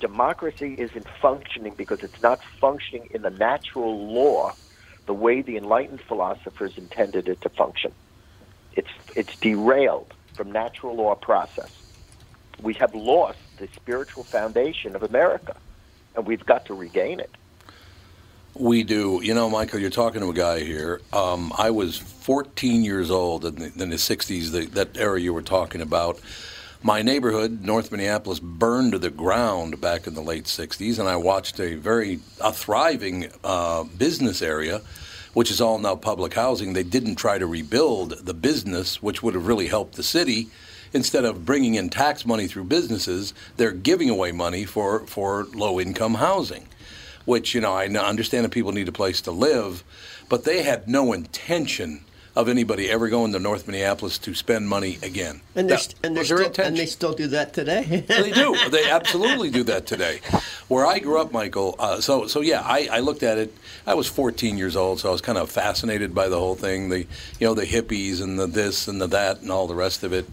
democracy 0.00 0.74
isn't 0.78 1.06
functioning 1.20 1.74
because 1.76 2.00
it's 2.02 2.22
not 2.22 2.40
functioning 2.60 3.08
in 3.12 3.22
the 3.22 3.30
natural 3.30 4.12
law 4.12 4.52
the 5.06 5.14
way 5.14 5.42
the 5.42 5.56
enlightened 5.56 6.00
philosophers 6.00 6.72
intended 6.76 7.28
it 7.28 7.40
to 7.42 7.48
function. 7.48 7.92
It's 8.74 8.90
it's 9.16 9.34
derailed 9.40 10.14
from 10.34 10.52
natural 10.52 10.96
law 10.96 11.14
process. 11.14 11.70
We 12.62 12.74
have 12.74 12.94
lost 12.94 13.38
the 13.58 13.68
spiritual 13.74 14.24
foundation 14.24 14.94
of 14.94 15.02
America, 15.02 15.56
and 16.14 16.26
we've 16.26 16.44
got 16.44 16.66
to 16.66 16.74
regain 16.74 17.20
it. 17.20 17.34
We 18.54 18.82
do. 18.82 19.20
You 19.22 19.34
know, 19.34 19.48
Michael, 19.48 19.78
you're 19.78 19.90
talking 19.90 20.20
to 20.22 20.30
a 20.30 20.34
guy 20.34 20.60
here. 20.60 21.00
Um, 21.12 21.52
I 21.56 21.70
was 21.70 21.96
14 21.96 22.82
years 22.82 23.10
old 23.10 23.44
in 23.44 23.54
the, 23.54 23.82
in 23.82 23.90
the 23.90 23.96
60s, 23.96 24.50
the, 24.50 24.66
that 24.74 24.96
era 24.96 25.20
you 25.20 25.32
were 25.32 25.42
talking 25.42 25.80
about. 25.80 26.20
My 26.82 27.02
neighborhood, 27.02 27.62
North 27.62 27.92
Minneapolis, 27.92 28.40
burned 28.40 28.92
to 28.92 28.98
the 28.98 29.10
ground 29.10 29.80
back 29.80 30.06
in 30.06 30.14
the 30.14 30.22
late 30.22 30.44
60s, 30.44 30.98
and 30.98 31.08
I 31.08 31.16
watched 31.16 31.60
a 31.60 31.74
very 31.76 32.20
a 32.40 32.52
thriving 32.52 33.28
uh, 33.44 33.84
business 33.84 34.42
area, 34.42 34.80
which 35.32 35.50
is 35.50 35.60
all 35.60 35.78
now 35.78 35.94
public 35.94 36.34
housing. 36.34 36.72
They 36.72 36.82
didn't 36.82 37.16
try 37.16 37.38
to 37.38 37.46
rebuild 37.46 38.26
the 38.26 38.34
business, 38.34 39.00
which 39.02 39.22
would 39.22 39.34
have 39.34 39.46
really 39.46 39.68
helped 39.68 39.94
the 39.94 40.02
city. 40.02 40.48
Instead 40.92 41.24
of 41.24 41.44
bringing 41.44 41.76
in 41.76 41.88
tax 41.88 42.26
money 42.26 42.48
through 42.48 42.64
businesses, 42.64 43.32
they're 43.58 43.70
giving 43.70 44.10
away 44.10 44.32
money 44.32 44.64
for, 44.64 45.06
for 45.06 45.44
low 45.54 45.78
income 45.78 46.14
housing 46.14 46.66
which 47.30 47.54
you 47.54 47.60
know 47.60 47.72
I 47.72 47.86
understand 47.86 48.44
that 48.44 48.50
people 48.50 48.72
need 48.72 48.88
a 48.88 48.92
place 48.92 49.20
to 49.22 49.30
live, 49.30 49.84
but 50.28 50.42
they 50.42 50.64
had 50.64 50.88
no 50.88 51.12
intention 51.12 52.04
of 52.34 52.48
anybody 52.48 52.90
ever 52.90 53.08
going 53.08 53.32
to 53.32 53.38
North 53.38 53.66
Minneapolis 53.66 54.18
to 54.18 54.34
spend 54.34 54.68
money 54.68 54.98
again. 55.02 55.40
And, 55.54 55.68
they're, 55.68 55.76
That 55.76 55.94
and, 56.02 56.16
they're 56.16 56.24
their 56.24 56.52
still, 56.52 56.64
and 56.64 56.76
they 56.76 56.86
still 56.86 57.12
do 57.12 57.28
that 57.28 57.52
today. 57.52 58.04
they 58.08 58.32
do. 58.32 58.56
They 58.70 58.88
absolutely 58.90 59.50
do 59.50 59.62
that 59.64 59.86
today. 59.86 60.20
Where 60.68 60.86
I 60.86 60.98
grew 60.98 61.20
up, 61.20 61.32
Michael. 61.32 61.76
Uh, 61.78 62.00
so, 62.00 62.26
so 62.26 62.40
yeah, 62.40 62.62
I, 62.64 62.88
I 62.90 63.00
looked 63.00 63.22
at 63.22 63.38
it. 63.38 63.54
I 63.86 63.94
was 63.94 64.06
14 64.08 64.58
years 64.58 64.76
old, 64.76 65.00
so 65.00 65.08
I 65.08 65.12
was 65.12 65.20
kind 65.20 65.38
of 65.38 65.50
fascinated 65.50 66.14
by 66.14 66.28
the 66.28 66.38
whole 66.38 66.56
thing. 66.56 66.88
The, 66.88 67.00
you 67.00 67.46
know, 67.46 67.54
the 67.54 67.66
hippies 67.66 68.20
and 68.22 68.38
the 68.38 68.46
this 68.46 68.88
and 68.88 69.00
the 69.00 69.08
that 69.08 69.40
and 69.40 69.50
all 69.50 69.66
the 69.66 69.74
rest 69.74 70.02
of 70.02 70.12
it. 70.12 70.26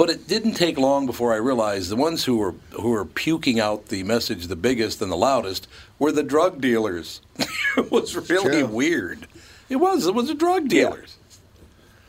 But 0.00 0.08
it 0.08 0.26
didn't 0.26 0.54
take 0.54 0.78
long 0.78 1.04
before 1.04 1.34
I 1.34 1.36
realized 1.36 1.90
the 1.90 1.96
ones 1.96 2.24
who 2.24 2.38
were 2.38 2.54
who 2.70 2.88
were 2.88 3.04
puking 3.04 3.60
out 3.60 3.88
the 3.88 4.02
message 4.02 4.46
the 4.46 4.56
biggest 4.56 5.02
and 5.02 5.12
the 5.12 5.16
loudest 5.16 5.68
were 5.98 6.10
the 6.10 6.22
drug 6.22 6.58
dealers. 6.58 7.20
it 7.76 7.92
was 7.92 8.16
really 8.30 8.62
True. 8.62 8.66
weird. 8.66 9.26
It 9.68 9.76
was. 9.76 10.06
It 10.06 10.14
was 10.14 10.28
the 10.28 10.34
drug 10.34 10.68
dealers. 10.68 11.18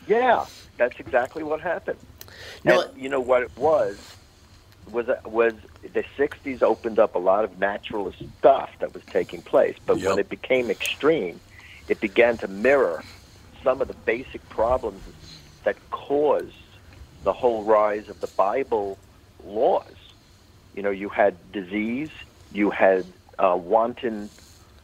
Yeah, 0.07 0.45
that's 0.77 1.01
exactly 1.01 1.43
what 1.43 1.59
happened. 1.59 1.99
and 2.63 2.85
you 2.95 3.09
know 3.09 3.19
what 3.19 3.43
it 3.43 3.51
was 3.57 4.15
was 4.89 5.07
was 5.25 5.53
the 5.81 6.05
'60s 6.17 6.63
opened 6.63 6.97
up 6.97 7.15
a 7.15 7.19
lot 7.19 7.43
of 7.43 7.59
naturalist 7.59 8.23
stuff 8.39 8.69
that 8.79 8.93
was 8.93 9.03
taking 9.03 9.41
place, 9.41 9.75
but 9.85 9.97
when 9.97 10.17
it 10.17 10.29
became 10.29 10.69
extreme, 10.69 11.41
it 11.89 11.99
began 11.99 12.37
to 12.37 12.47
mirror 12.47 13.03
some 13.61 13.81
of 13.81 13.89
the 13.89 13.95
basic 14.05 14.47
problems 14.47 15.03
that 15.65 15.75
caused 15.91 16.55
the 17.23 17.33
whole 17.33 17.63
rise 17.63 18.05
of 18.09 18.19
the 18.21 18.27
Bible 18.27 18.99
laws. 19.43 19.95
You 20.73 20.83
know, 20.83 20.91
you 20.91 21.09
had 21.09 21.51
disease, 21.51 22.09
you 22.51 22.71
had 22.71 23.13
uh, 23.39 23.55
wanton, 23.57 24.29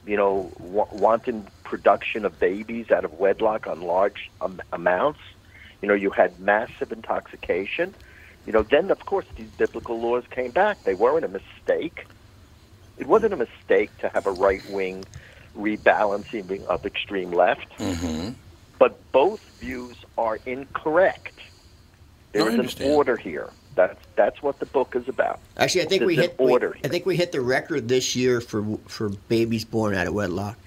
you 0.05 0.17
know, 0.17 0.53
wa- 0.59 0.87
wanton 0.91 1.47
production 1.63 2.25
of 2.25 2.39
babies 2.39 2.87
out 2.91 3.05
of 3.05 3.13
wedlock 3.13 3.67
on 3.67 3.81
large 3.81 4.31
um, 4.41 4.59
amounts. 4.71 5.19
You 5.81 5.87
know, 5.87 5.95
you 5.95 6.09
had 6.09 6.39
massive 6.39 6.91
intoxication. 6.91 7.95
You 8.45 8.53
know, 8.53 8.65
then 8.69 8.91
of 8.91 8.99
course 9.05 9.25
these 9.35 9.49
biblical 9.57 10.01
laws 10.01 10.23
came 10.33 10.51
back. 10.51 10.83
They 10.85 10.93
weren't 10.93 11.25
a 11.25 11.27
mistake. 11.27 12.07
It 12.97 13.07
wasn't 13.07 13.33
a 13.33 13.37
mistake 13.37 13.97
to 13.99 14.09
have 14.09 14.25
a 14.25 14.31
right 14.31 14.67
wing 14.69 15.05
rebalancing 15.55 16.65
of 16.65 16.85
extreme 16.85 17.31
left. 17.31 17.67
Mm-hmm. 17.77 18.33
But 18.79 19.11
both 19.11 19.39
views 19.59 19.97
are 20.17 20.37
incorrect. 20.45 21.39
No, 22.37 22.45
There 22.51 22.61
is 22.65 22.79
an 22.79 22.91
order 22.91 23.15
here. 23.17 23.49
That's 23.75 23.99
that's 24.15 24.41
what 24.41 24.59
the 24.59 24.65
book 24.65 24.95
is 24.95 25.07
about. 25.07 25.39
Actually, 25.57 25.81
I 25.81 25.85
think 25.85 25.99
There's 26.01 26.07
we 26.07 26.15
an 26.15 26.21
hit 26.21 26.39
we- 26.39 26.51
order. 26.51 26.77
I 26.83 26.87
think 26.87 27.05
we 27.05 27.15
hit 27.15 27.31
the 27.31 27.41
record 27.41 27.87
this 27.87 28.15
year 28.15 28.41
for 28.41 28.63
for 28.87 29.09
babies 29.09 29.65
born 29.65 29.93
out 29.95 30.07
of 30.07 30.13
wedlock. 30.13 30.57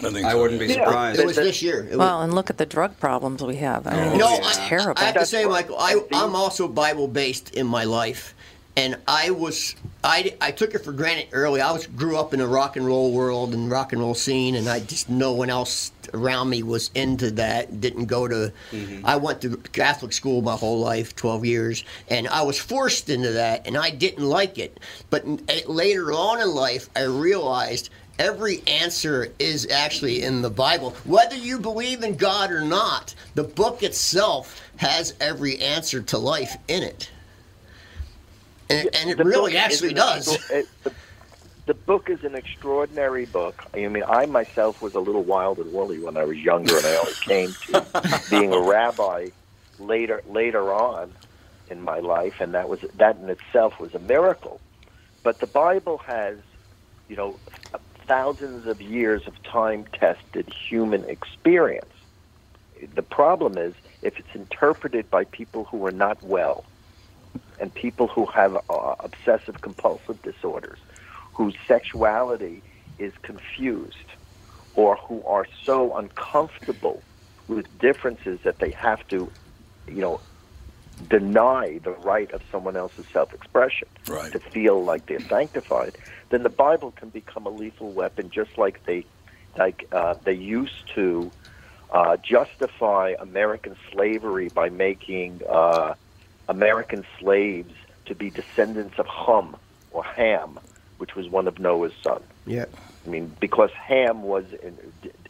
I 0.00 0.10
think 0.10 0.24
I 0.26 0.34
wouldn't 0.34 0.58
be 0.60 0.66
Yeah. 0.66 0.84
surprised. 0.84 1.20
It 1.20 1.26
was 1.26 1.36
this 1.36 1.62
year. 1.62 1.86
It 1.90 1.96
Well, 1.96 2.22
and 2.22 2.34
look 2.34 2.50
at 2.50 2.58
the 2.58 2.66
drug 2.66 2.98
problems 2.98 3.42
we 3.42 3.56
have. 3.56 3.86
I 3.86 4.08
mean, 4.10 4.18
no, 4.18 4.34
it's 4.36 4.58
I, 4.58 4.68
terrible. 4.68 5.00
I 5.00 5.06
have 5.06 5.14
to 5.14 5.26
say, 5.26 5.44
Michael, 5.44 5.76
I, 5.78 6.00
I'm 6.12 6.34
also 6.34 6.66
Bible 6.66 7.06
based 7.06 7.54
in 7.54 7.66
my 7.68 7.84
life, 7.84 8.34
and 8.76 8.96
I 9.06 9.30
was 9.30 9.74
I, 10.04 10.34
I 10.40 10.50
took 10.52 10.74
it 10.74 10.84
for 10.84 10.92
granted 10.92 11.28
early. 11.32 11.60
I 11.60 11.70
was 11.72 11.86
grew 11.88 12.16
up 12.16 12.34
in 12.34 12.40
a 12.40 12.46
rock 12.46 12.76
and 12.76 12.84
roll 12.86 13.12
world 13.12 13.52
and 13.54 13.70
rock 13.70 13.92
and 13.92 14.00
roll 14.00 14.14
scene, 14.14 14.54
and 14.56 14.68
I 14.68 14.80
just 14.80 15.08
no 15.08 15.32
one 15.32 15.50
else 15.50 15.90
around 16.14 16.50
me 16.50 16.62
was 16.62 16.90
into 16.94 17.30
that. 17.32 17.80
Didn't 17.80 18.06
go 18.06 18.28
to. 18.28 18.52
I 19.04 19.16
went 19.16 19.40
to 19.42 19.56
Catholic 19.56 20.12
school 20.12 20.42
my 20.42 20.56
whole 20.56 20.78
life, 20.80 21.14
12 21.16 21.44
years, 21.44 21.84
and 22.08 22.28
I 22.28 22.42
was 22.42 22.58
forced 22.58 23.08
into 23.10 23.30
that, 23.32 23.66
and 23.66 23.76
I 23.76 23.90
didn't 23.90 24.24
like 24.28 24.58
it. 24.58 24.78
But 25.10 25.24
eh, 25.48 25.62
later 25.66 26.12
on 26.12 26.40
in 26.40 26.48
life, 26.54 26.88
I 26.96 27.02
realized 27.04 27.90
every 28.18 28.62
answer 28.66 29.28
is 29.38 29.66
actually 29.70 30.22
in 30.22 30.42
the 30.42 30.50
Bible. 30.50 30.90
Whether 31.04 31.36
you 31.36 31.58
believe 31.58 32.02
in 32.02 32.16
God 32.16 32.50
or 32.50 32.60
not, 32.62 33.14
the 33.34 33.44
book 33.44 33.82
itself 33.82 34.60
has 34.76 35.14
every 35.20 35.58
answer 35.60 36.02
to 36.02 36.18
life 36.18 36.56
in 36.68 36.82
it. 36.82 37.10
And, 38.70 38.88
and 38.94 39.10
it 39.10 39.18
The 39.18 39.24
really 39.24 39.56
actually 39.56 39.92
does. 39.94 40.32
extra- 40.34 40.58
it- 40.58 40.68
the, 40.84 40.92
the 41.66 41.74
book 41.74 42.10
is 42.10 42.24
an 42.24 42.34
extraordinary 42.34 43.26
book. 43.26 43.64
I 43.72 43.86
mean, 43.86 44.02
I 44.06 44.26
myself 44.26 44.82
was 44.82 44.94
a 44.94 45.00
little 45.00 45.22
wild 45.22 45.58
and 45.58 45.72
woolly 45.72 46.00
when 46.00 46.16
I 46.16 46.24
was 46.24 46.36
younger, 46.38 46.76
and 46.76 46.86
I 46.86 46.96
only 46.96 47.12
came 47.12 47.54
to 47.66 48.20
being 48.30 48.52
a 48.52 48.60
rabbi 48.60 49.30
later 49.78 50.22
later 50.28 50.72
on 50.72 51.12
in 51.70 51.80
my 51.80 52.00
life, 52.00 52.40
and 52.40 52.54
that 52.54 52.68
was 52.68 52.80
that 52.96 53.16
in 53.18 53.30
itself 53.30 53.78
was 53.78 53.94
a 53.94 54.00
miracle. 54.00 54.60
But 55.22 55.38
the 55.38 55.46
Bible 55.46 55.98
has, 55.98 56.38
you 57.08 57.14
know, 57.14 57.38
thousands 58.06 58.66
of 58.66 58.80
years 58.80 59.22
of 59.28 59.40
time-tested 59.44 60.52
human 60.52 61.04
experience. 61.04 61.86
The 62.94 63.02
problem 63.02 63.56
is 63.56 63.74
if 64.02 64.18
it's 64.18 64.34
interpreted 64.34 65.08
by 65.08 65.24
people 65.24 65.64
who 65.64 65.86
are 65.86 65.92
not 65.92 66.20
well 66.24 66.64
and 67.60 67.72
people 67.72 68.08
who 68.08 68.26
have 68.26 68.56
uh, 68.68 68.96
obsessive 68.98 69.60
compulsive 69.60 70.20
disorders, 70.22 70.80
whose 71.32 71.56
sexuality 71.66 72.62
is 72.98 73.12
confused, 73.22 73.96
or 74.74 74.96
who 74.96 75.22
are 75.24 75.46
so 75.64 75.96
uncomfortable 75.96 77.02
with 77.48 77.66
differences 77.78 78.38
that 78.44 78.58
they 78.58 78.70
have 78.70 79.06
to, 79.08 79.30
you 79.86 80.00
know, 80.00 80.20
deny 81.08 81.78
the 81.82 81.90
right 81.90 82.30
of 82.32 82.40
someone 82.50 82.76
else's 82.76 83.04
self-expression 83.12 83.88
to 84.30 84.38
feel 84.38 84.84
like 84.84 85.06
they're 85.06 85.20
sanctified, 85.28 85.96
then 86.30 86.42
the 86.42 86.48
Bible 86.50 86.92
can 86.92 87.08
become 87.08 87.46
a 87.46 87.50
lethal 87.50 87.90
weapon, 87.92 88.30
just 88.30 88.56
like 88.56 88.84
they, 88.86 89.04
like 89.56 89.86
uh, 89.92 90.14
they 90.24 90.32
used 90.34 90.86
to 90.94 91.30
uh, 91.90 92.16
justify 92.18 93.14
American 93.18 93.76
slavery 93.90 94.48
by 94.48 94.68
making 94.68 95.40
uh, 95.48 95.94
American 96.48 97.04
slaves 97.18 97.74
to 98.06 98.14
be 98.14 98.30
descendants 98.30 98.98
of 98.98 99.06
Ham 99.06 99.56
or 99.90 100.04
Ham, 100.04 100.58
which 101.02 101.16
was 101.16 101.28
one 101.28 101.48
of 101.48 101.58
Noah's 101.58 101.92
sons. 102.00 102.22
Yeah. 102.46 102.66
I 103.04 103.08
mean, 103.08 103.34
because 103.40 103.72
Ham 103.72 104.22
was 104.22 104.44
in, 104.62 104.78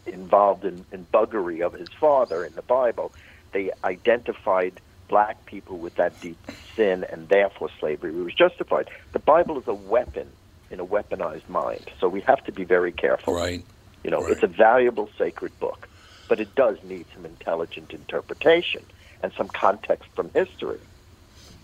involved 0.04 0.66
in, 0.66 0.84
in 0.92 1.06
buggery 1.06 1.62
of 1.62 1.72
his 1.72 1.88
father 1.98 2.44
in 2.44 2.52
the 2.52 2.60
Bible, 2.60 3.10
they 3.52 3.70
identified 3.82 4.82
black 5.08 5.46
people 5.46 5.78
with 5.78 5.94
that 5.94 6.20
deep 6.20 6.36
sin, 6.76 7.06
and 7.10 7.26
therefore 7.30 7.70
slavery 7.80 8.12
was 8.12 8.34
justified. 8.34 8.90
The 9.12 9.18
Bible 9.18 9.58
is 9.58 9.66
a 9.66 9.72
weapon 9.72 10.28
in 10.70 10.78
a 10.78 10.84
weaponized 10.84 11.48
mind, 11.48 11.90
so 11.98 12.06
we 12.06 12.20
have 12.20 12.44
to 12.44 12.52
be 12.52 12.64
very 12.64 12.92
careful. 12.92 13.32
Right. 13.32 13.64
You 14.04 14.10
know, 14.10 14.26
it's 14.26 14.42
a 14.42 14.48
valuable 14.48 15.08
sacred 15.16 15.58
book, 15.58 15.88
but 16.28 16.38
it 16.38 16.54
does 16.54 16.76
need 16.84 17.06
some 17.14 17.24
intelligent 17.24 17.94
interpretation 17.94 18.84
and 19.22 19.32
some 19.38 19.48
context 19.48 20.10
from 20.14 20.28
history. 20.34 20.80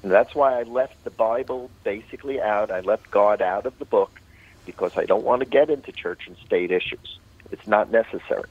And 0.03 0.13
that's 0.13 0.35
why 0.35 0.59
I 0.59 0.63
left 0.63 1.03
the 1.05 1.11
Bible 1.11 1.71
basically 1.85 2.41
out. 2.41 2.71
I 2.71 2.81
left 2.81 3.11
God 3.11 3.43
out 3.43 3.67
of 3.67 3.79
the 3.79 3.85
book 3.85 4.21
because 4.65 4.97
I 4.97 5.05
don't 5.05 5.25
want 5.25 5.41
to 5.41 5.47
get 5.47 5.71
into 5.71 5.93
church 5.93 6.23
and 6.27 6.37
state 6.47 6.71
issues. 6.71 7.19
It's 7.51 7.67
not 7.67 7.91
necessary. 7.91 8.49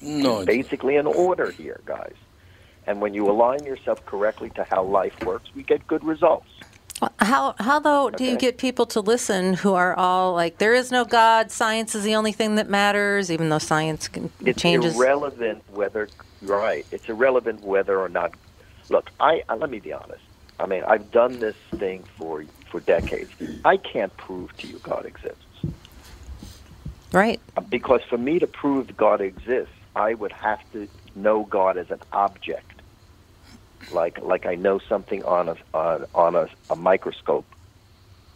No, 0.00 0.38
It's 0.38 0.46
basically 0.46 0.96
an 0.96 1.06
order 1.06 1.50
here, 1.50 1.80
guys. 1.84 2.14
And 2.86 3.00
when 3.00 3.14
you 3.14 3.30
align 3.30 3.64
yourself 3.64 4.04
correctly 4.06 4.50
to 4.50 4.64
how 4.64 4.82
life 4.82 5.20
works, 5.22 5.54
we 5.54 5.62
get 5.62 5.86
good 5.86 6.02
results. 6.02 6.48
How 7.20 7.54
how 7.58 7.78
though 7.78 8.10
do 8.10 8.24
you 8.24 8.36
get 8.36 8.58
people 8.58 8.84
to 8.86 9.00
listen 9.00 9.54
who 9.54 9.74
are 9.74 9.94
all 9.94 10.32
like 10.32 10.58
there 10.58 10.74
is 10.74 10.90
no 10.90 11.04
God, 11.04 11.52
science 11.52 11.94
is 11.94 12.02
the 12.02 12.16
only 12.16 12.32
thing 12.32 12.56
that 12.56 12.68
matters, 12.68 13.30
even 13.30 13.50
though 13.50 13.58
science 13.58 14.08
can 14.08 14.30
It's 14.44 14.60
changes. 14.60 14.96
irrelevant 14.96 15.62
whether 15.70 16.08
right. 16.42 16.84
It's 16.90 17.08
irrelevant 17.08 17.62
whether 17.62 18.00
or 18.00 18.08
not. 18.08 18.32
Look, 18.88 19.10
I, 19.20 19.42
I 19.48 19.54
let 19.54 19.70
me 19.70 19.78
be 19.78 19.92
honest. 19.92 20.22
I 20.58 20.66
mean, 20.66 20.82
I've 20.88 21.10
done 21.10 21.40
this 21.40 21.56
thing 21.78 22.04
for 22.18 22.44
for 22.70 22.80
decades. 22.80 23.30
I 23.64 23.76
can't 23.76 24.16
prove 24.16 24.50
to 24.58 24.68
you 24.68 24.80
God 24.82 25.06
exists. 25.06 25.44
Right. 27.12 27.40
Uh, 27.56 27.62
because 27.62 28.00
for 28.08 28.18
me 28.18 28.38
to 28.38 28.46
prove 28.46 28.96
God 28.96 29.20
exists, 29.20 29.74
I 29.94 30.14
would 30.14 30.32
have 30.32 30.60
to 30.72 30.88
know 31.14 31.44
God 31.44 31.78
as 31.78 31.90
an 31.90 32.00
object, 32.12 32.82
like 33.90 34.18
like 34.22 34.46
I 34.46 34.54
know 34.56 34.80
something 34.88 35.22
on 35.24 35.48
a 35.48 35.56
on, 35.74 36.06
on 36.14 36.36
a, 36.36 36.46
a 36.70 36.76
microscope 36.76 37.54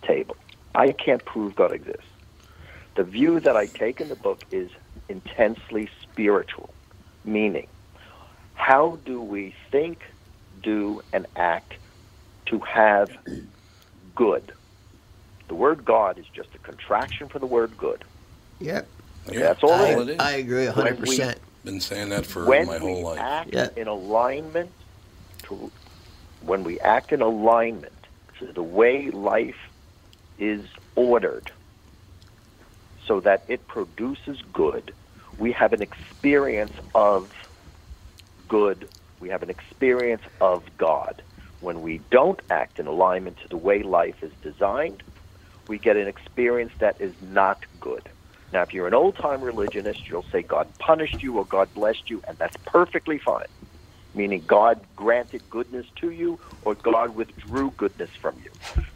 table. 0.07 0.37
I 0.75 0.93
can't 0.93 1.25
prove 1.25 1.55
God 1.55 1.73
exists. 1.73 2.05
The 2.97 3.05
view 3.05 3.41
that 3.41 3.57
I 3.57 3.67
take 3.67 4.01
in 4.01 4.09
the 4.09 4.17
book 4.17 4.45
is 4.51 4.71
intensely 5.09 5.89
spiritual, 6.03 6.75
meaning 7.25 7.69
how 8.55 8.99
do 9.05 9.21
we 9.23 9.55
think, 9.71 10.01
do, 10.63 11.03
and 11.13 11.27
act 11.37 11.75
to 12.53 12.59
have 12.61 13.11
good? 14.15 14.53
The 15.49 15.55
word 15.55 15.85
God 15.85 16.19
is 16.19 16.27
just 16.35 16.51
a 16.55 16.59
contraction 16.59 17.29
for 17.29 17.39
the 17.39 17.47
word 17.47 17.77
good. 17.77 18.05
Yep. 18.61 18.89
Okay, 19.29 19.39
that's 19.39 19.63
all 19.63 19.73
I, 19.73 19.89
it 19.91 20.09
is. 20.11 20.17
I 20.21 20.33
agree 20.33 20.69
When 20.69 21.01
we- 21.01 21.19
100%. 21.19 21.39
Been 21.65 21.81
saying 21.81 22.09
that 22.09 22.27
for 22.27 22.45
when 22.45 22.67
my 22.67 22.75
we 22.79 22.81
whole 22.81 23.03
life. 23.03 23.21
act 23.21 23.55
in 23.79 23.87
alignment 23.87 24.73
to 25.45 25.71
when 26.41 26.65
we 26.65 26.81
act 26.81 27.13
in 27.13 27.23
alignment 27.23 27.93
to 28.41 28.53
the 28.53 28.65
way 28.65 29.11
life 29.13 29.55
is 30.39 30.65
ordered 30.97 31.53
so 33.07 33.21
that 33.21 33.45
it 33.47 33.69
produces 33.69 34.43
good 34.53 34.93
we 35.39 35.53
have 35.53 35.73
an 35.73 35.83
experience 35.83 36.73
of 36.97 37.31
good. 38.49 38.89
We 39.21 39.29
have 39.31 39.43
an 39.43 39.51
experience 39.51 40.23
of 40.41 40.65
God. 40.77 41.23
When 41.63 41.83
we 41.83 42.03
don't 42.11 42.41
act 42.51 42.81
in 42.81 42.89
alignment 42.89 43.39
to 43.39 43.49
the 43.49 43.57
way 43.59 43.85
life 43.85 44.17
is 44.23 44.33
designed, 44.43 45.05
we 45.69 45.79
get 45.79 45.97
an 45.97 46.09
experience 46.09 46.73
that 46.81 46.97
is 47.01 47.15
not 47.21 47.61
good. 47.81 48.09
Now, 48.53 48.63
if 48.63 48.73
you're 48.73 48.89
an 48.89 48.95
old 48.95 49.17
time 49.23 49.43
religionist, 49.43 50.01
you'll 50.11 50.27
say 50.33 50.43
God 50.43 50.69
punished 50.85 51.23
you 51.23 51.39
or 51.39 51.47
God 51.47 51.75
blessed 51.75 52.11
you, 52.11 52.23
and 52.29 52.37
that's 52.39 52.57
perfectly 52.67 53.21
fine. 53.25 53.47
Meaning 54.15 54.45
God 54.49 54.87
granted 54.97 55.49
goodness 55.51 55.87
to 56.01 56.11
you 56.11 56.41
or 56.63 56.75
God 56.75 57.17
withdrew 57.17 57.73
goodness 57.79 58.11
from 58.21 58.39
you. 58.39 58.51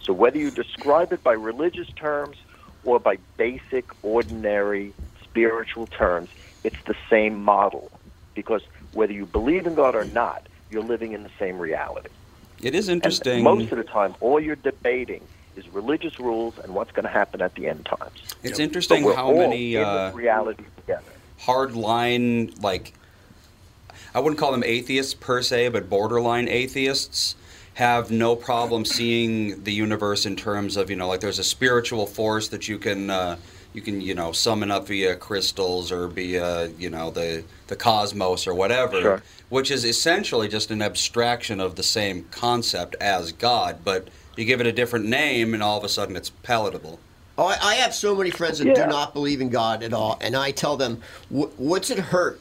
So 0.05 0.13
whether 0.13 0.39
you 0.39 0.51
describe 0.51 1.13
it 1.13 1.25
by 1.25 1.35
religious 1.35 1.89
terms 2.01 2.39
or 2.85 3.01
by 3.01 3.19
basic, 3.39 3.87
ordinary, 4.03 4.95
spiritual 5.25 5.87
terms, 5.89 6.31
it's 6.65 6.77
the 6.87 6.97
same 7.11 7.37
model. 7.43 7.93
Because 8.35 8.63
whether 8.93 9.13
you 9.13 9.27
believe 9.27 9.67
in 9.67 9.77
God 9.77 9.97
or 9.97 10.05
not, 10.07 10.49
you're 10.71 10.83
living 10.85 11.13
in 11.13 11.23
the 11.25 11.31
same 11.41 11.59
reality. 11.59 12.11
It 12.63 12.75
is 12.75 12.89
And 12.89 12.97
interesting. 12.97 13.43
most 13.43 13.71
of 13.73 13.79
the 13.79 13.85
time, 13.85 14.15
all 14.21 14.41
you're 14.41 14.57
debating 14.57 15.21
is 15.57 15.69
religious 15.69 16.19
rules 16.21 16.59
and 16.59 16.75
what's 16.75 16.93
going 16.93 17.05
to 17.05 17.11
happen 17.11 17.41
at 17.43 17.55
the 17.55 17.67
end 17.69 17.85
times. 17.87 18.19
It's 18.43 18.59
interesting 18.59 19.03
But 19.03 19.09
we're 19.09 19.17
how 19.17 19.27
all 19.27 19.39
many 19.39 19.77
in 19.77 19.85
uh, 19.85 20.09
this 20.09 20.17
reality 20.17 20.65
together. 20.77 21.03
hard 21.41 21.75
line, 21.75 22.53
like, 22.61 22.93
I 24.15 24.21
wouldn't 24.21 24.39
call 24.39 24.53
them 24.53 24.65
atheists 24.65 25.15
per 25.15 25.43
se, 25.43 25.69
but 25.69 25.89
borderline 25.91 26.49
atheists 26.49 27.37
have 27.75 28.11
no 28.11 28.35
problem 28.35 28.87
seeing 28.87 29.63
the 29.65 29.73
universe 29.73 30.25
in 30.25 30.37
terms 30.37 30.79
of, 30.79 30.89
you 30.89 30.97
know, 30.97 31.09
like 31.09 31.21
there's 31.21 31.39
a 31.39 31.45
spiritual 31.45 32.07
force 32.07 32.49
that 32.49 32.69
you 32.69 32.79
can. 32.79 33.11
Uh, 33.11 33.37
you 33.75 33.83
can, 33.83 34.01
you 34.01 34.15
know, 34.15 34.33
summon 34.33 34.71
up 34.71 34.87
via 34.87 35.15
crystals 35.17 35.93
or 35.93 36.09
via, 36.09 36.69
you 36.79 36.89
know, 36.89 37.11
the 37.11 37.45
the 37.67 37.77
cosmos 37.77 38.47
or 38.47 38.55
whatever, 38.55 39.03
Sure. 39.03 39.23
Which 39.49 39.71
is 39.71 39.85
essentially 39.85 40.49
just 40.49 40.71
an 40.71 40.83
abstraction 40.83 41.61
of 41.61 41.77
the 41.77 41.83
same 41.83 42.25
concept 42.31 42.97
as 43.01 43.33
God, 43.33 43.79
but 43.85 44.09
you 44.37 44.45
give 44.45 44.61
it 44.61 44.67
a 44.67 44.73
different 44.73 45.07
name, 45.07 45.55
and 45.55 45.63
all 45.63 45.79
of 45.79 45.85
a 45.85 45.89
sudden 45.89 46.17
it's 46.17 46.31
palatable. 46.31 46.99
Oh, 47.39 47.47
I, 47.47 47.59
I 47.63 47.75
have 47.77 47.95
so 47.95 48.15
many 48.15 48.31
friends 48.31 48.59
that 48.59 48.67
Yeah. 48.67 48.75
do 48.75 48.87
not 48.87 49.13
believe 49.15 49.41
in 49.41 49.49
God 49.51 49.83
at 49.83 49.93
all, 49.93 50.19
and 50.21 50.35
I 50.35 50.51
tell 50.51 50.77
them, 50.77 51.03
"Wh- 51.29 51.59
"What's 51.61 51.91
it 51.91 51.99
hurt? 51.99 52.41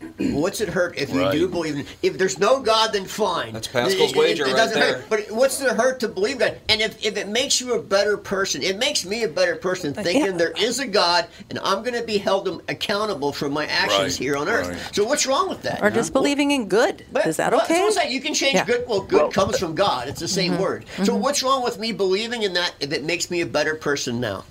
What's 0.18 0.60
it 0.60 0.68
hurt 0.68 0.96
if 0.96 1.10
you 1.12 1.20
Right. 1.20 1.32
do 1.32 1.46
believe 1.48 1.76
in? 1.76 1.86
If 2.02 2.16
there's 2.16 2.38
no 2.38 2.60
God, 2.60 2.92
then 2.92 3.04
fine. 3.04 3.52
That's 3.52 3.68
Pascal's 3.68 4.10
It- 4.12 4.16
it- 4.16 4.18
wager 4.18 4.44
it 4.44 4.48
right 4.48 4.56
doesn't 4.56 4.78
there. 4.80 4.94
hurt. 4.94 5.04
But 5.10 5.30
what's 5.30 5.58
the 5.58 5.74
hurt 5.74 6.00
to 6.00 6.08
believe 6.08 6.38
God? 6.38 6.56
And 6.68 6.80
if, 6.80 7.04
if 7.04 7.16
it 7.16 7.28
makes 7.28 7.60
you 7.60 7.74
a 7.74 7.82
better 7.82 8.16
person, 8.16 8.62
it 8.62 8.78
makes 8.78 9.04
me 9.04 9.22
a 9.24 9.28
better 9.28 9.56
person 9.56 9.92
thinking 9.92 10.36
there 10.38 10.52
is 10.56 10.78
a 10.78 10.86
God, 10.86 11.26
and 11.50 11.58
I'm 11.62 11.82
going 11.82 11.94
to 11.98 12.02
be 12.02 12.16
held 12.18 12.62
accountable 12.68 13.32
for 13.32 13.48
my 13.50 13.66
actions 13.66 14.14
Right, 14.18 14.24
here 14.24 14.36
on 14.36 14.48
earth. 14.48 14.68
right. 14.68 14.78
So 14.94 15.04
what's 15.04 15.26
wrong 15.26 15.48
with 15.48 15.62
that? 15.62 15.82
Or 15.82 15.90
just 15.90 16.12
believing 16.12 16.50
in 16.50 16.68
good. 16.68 17.04
Is 17.26 17.36
that 17.36 17.52
okay? 17.52 17.74
that's 17.74 17.96
what 17.96 18.06
I'm. 18.06 18.12
You 18.12 18.20
can 18.20 18.32
change 18.34 18.54
Yeah. 18.54 18.64
good. 18.64 18.84
Well, 18.88 19.00
good 19.02 19.32
comes 19.34 19.58
from 19.58 19.74
God. 19.74 20.08
It's 20.08 20.20
the 20.20 20.28
same 20.28 20.54
Mhm. 20.54 20.60
word. 20.60 20.84
So 21.04 21.12
Mhm. 21.14 21.18
what's 21.20 21.42
wrong 21.42 21.62
with 21.62 21.78
me 21.78 21.92
believing 21.92 22.42
in 22.42 22.54
that 22.54 22.72
if 22.80 22.92
it 22.92 23.04
makes 23.04 23.30
me 23.30 23.40
a 23.42 23.46
better 23.46 23.74
person 23.74 24.20
now? 24.20 24.44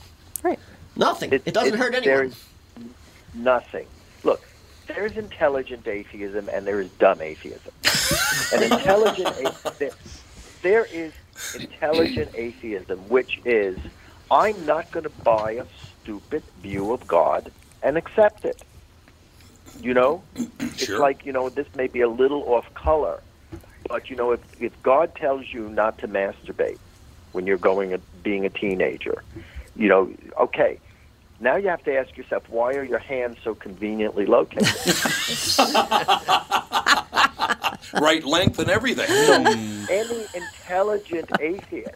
Right. 0.43 0.59
Nothing. 0.95 1.31
It, 1.33 1.53
doesn't 1.53 1.77
hurt 1.77 1.95
anyone. 1.95 2.17
There's 2.17 2.33
nothing. 3.33 3.85
There's 4.95 5.17
intelligent 5.17 5.87
atheism 5.87 6.49
and 6.53 6.67
there 6.67 6.81
is 6.81 6.91
dumb 6.99 7.21
atheism. 7.21 7.73
and 8.51 8.63
intelligent, 8.63 9.33
a- 9.39 9.53
there, 9.79 9.97
is 10.85 11.13
intelligent 11.53 12.31
atheism, 12.35 13.09
which 13.09 13.33
is 13.45 13.79
I'm 14.31 14.65
not 14.65 14.91
going 14.93 15.05
to 15.05 15.13
buy 15.25 15.53
a 15.53 15.65
stupid 16.01 16.43
view 16.61 16.93
of 16.93 17.07
God 17.07 17.51
and 17.83 17.97
accept 17.97 18.45
it. 18.45 18.57
You 19.79 19.93
know, 19.93 20.25
it's 20.79 20.91
Sure. 20.91 20.99
like 20.99 21.25
you 21.25 21.33
know 21.33 21.49
this 21.49 21.67
may 21.75 21.87
be 21.87 22.01
a 22.01 22.09
little 22.09 22.43
off 22.47 22.65
color, 22.81 23.23
but 23.89 24.09
you 24.09 24.15
know 24.15 24.31
if 24.31 24.41
if 24.57 24.73
God 24.83 25.15
tells 25.15 25.45
you 25.53 25.69
not 25.69 25.99
to 25.99 26.07
masturbate 26.07 26.79
when 27.31 27.47
you're 27.47 27.57
going 27.57 27.93
a, 27.93 27.99
being 28.23 28.45
a 28.45 28.49
teenager, 28.49 29.23
you 29.75 29.87
know, 29.89 30.13
okay. 30.41 30.81
Now 31.39 31.55
you 31.55 31.69
have 31.69 31.83
to 31.83 31.95
ask 31.95 32.17
yourself, 32.17 32.43
why 32.49 32.73
are 32.73 32.83
your 32.83 32.99
hands 32.99 33.37
so 33.43 33.55
conveniently 33.55 34.25
located? 34.25 34.67
right 37.93 38.23
length 38.25 38.59
and 38.59 38.69
everything. 38.69 39.07
Any 39.89 40.27
intelligent 40.33 41.29
atheist 41.39 41.95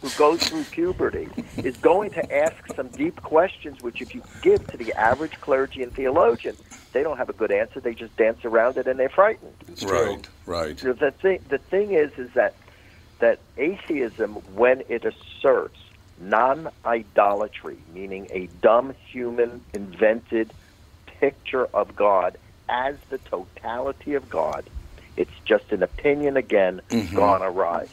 who 0.00 0.10
goes 0.10 0.40
through 0.42 0.64
puberty 0.64 1.28
is 1.56 1.76
going 1.76 2.10
to 2.12 2.32
ask 2.34 2.56
some 2.74 2.88
deep 2.88 3.22
questions, 3.22 3.80
which 3.80 4.00
if 4.00 4.14
you 4.14 4.22
give 4.42 4.66
to 4.68 4.76
the 4.76 4.92
average 4.94 5.40
clergy 5.40 5.82
and 5.82 5.92
theologian, 5.92 6.56
they 6.92 7.02
don't 7.02 7.16
have 7.18 7.28
a 7.28 7.34
good 7.34 7.50
answer. 7.50 7.80
They 7.80 7.94
just 7.94 8.16
dance 8.16 8.44
around 8.44 8.76
it 8.78 8.86
and 8.86 8.98
they're 8.98 9.08
frightened. 9.08 9.54
right, 9.82 10.28
right. 10.46 10.78
So 10.78 10.92
the 10.92 11.10
thing, 11.10 11.40
the 11.48 11.58
thing 11.58 11.92
is, 11.92 12.10
is 12.18 12.30
that 12.34 12.54
that 13.20 13.40
atheism, 13.56 14.34
when 14.54 14.82
it 14.88 15.04
asserts 15.04 15.78
non-idolatry, 16.18 17.84
meaning 17.88 18.28
a 18.32 18.48
dumb 18.62 18.94
human 19.12 19.62
invented 19.74 20.52
picture 21.20 21.66
of 21.74 21.96
God 21.96 22.38
as 22.68 22.94
the 23.10 23.18
totality 23.18 24.14
of 24.14 24.28
God, 24.28 24.70
it's 25.16 25.32
just 25.46 25.64
an 25.70 25.82
opinion 25.82 26.36
again 26.36 26.80
Mhm. 26.90 27.14
gone 27.14 27.42
awry. 27.42 27.88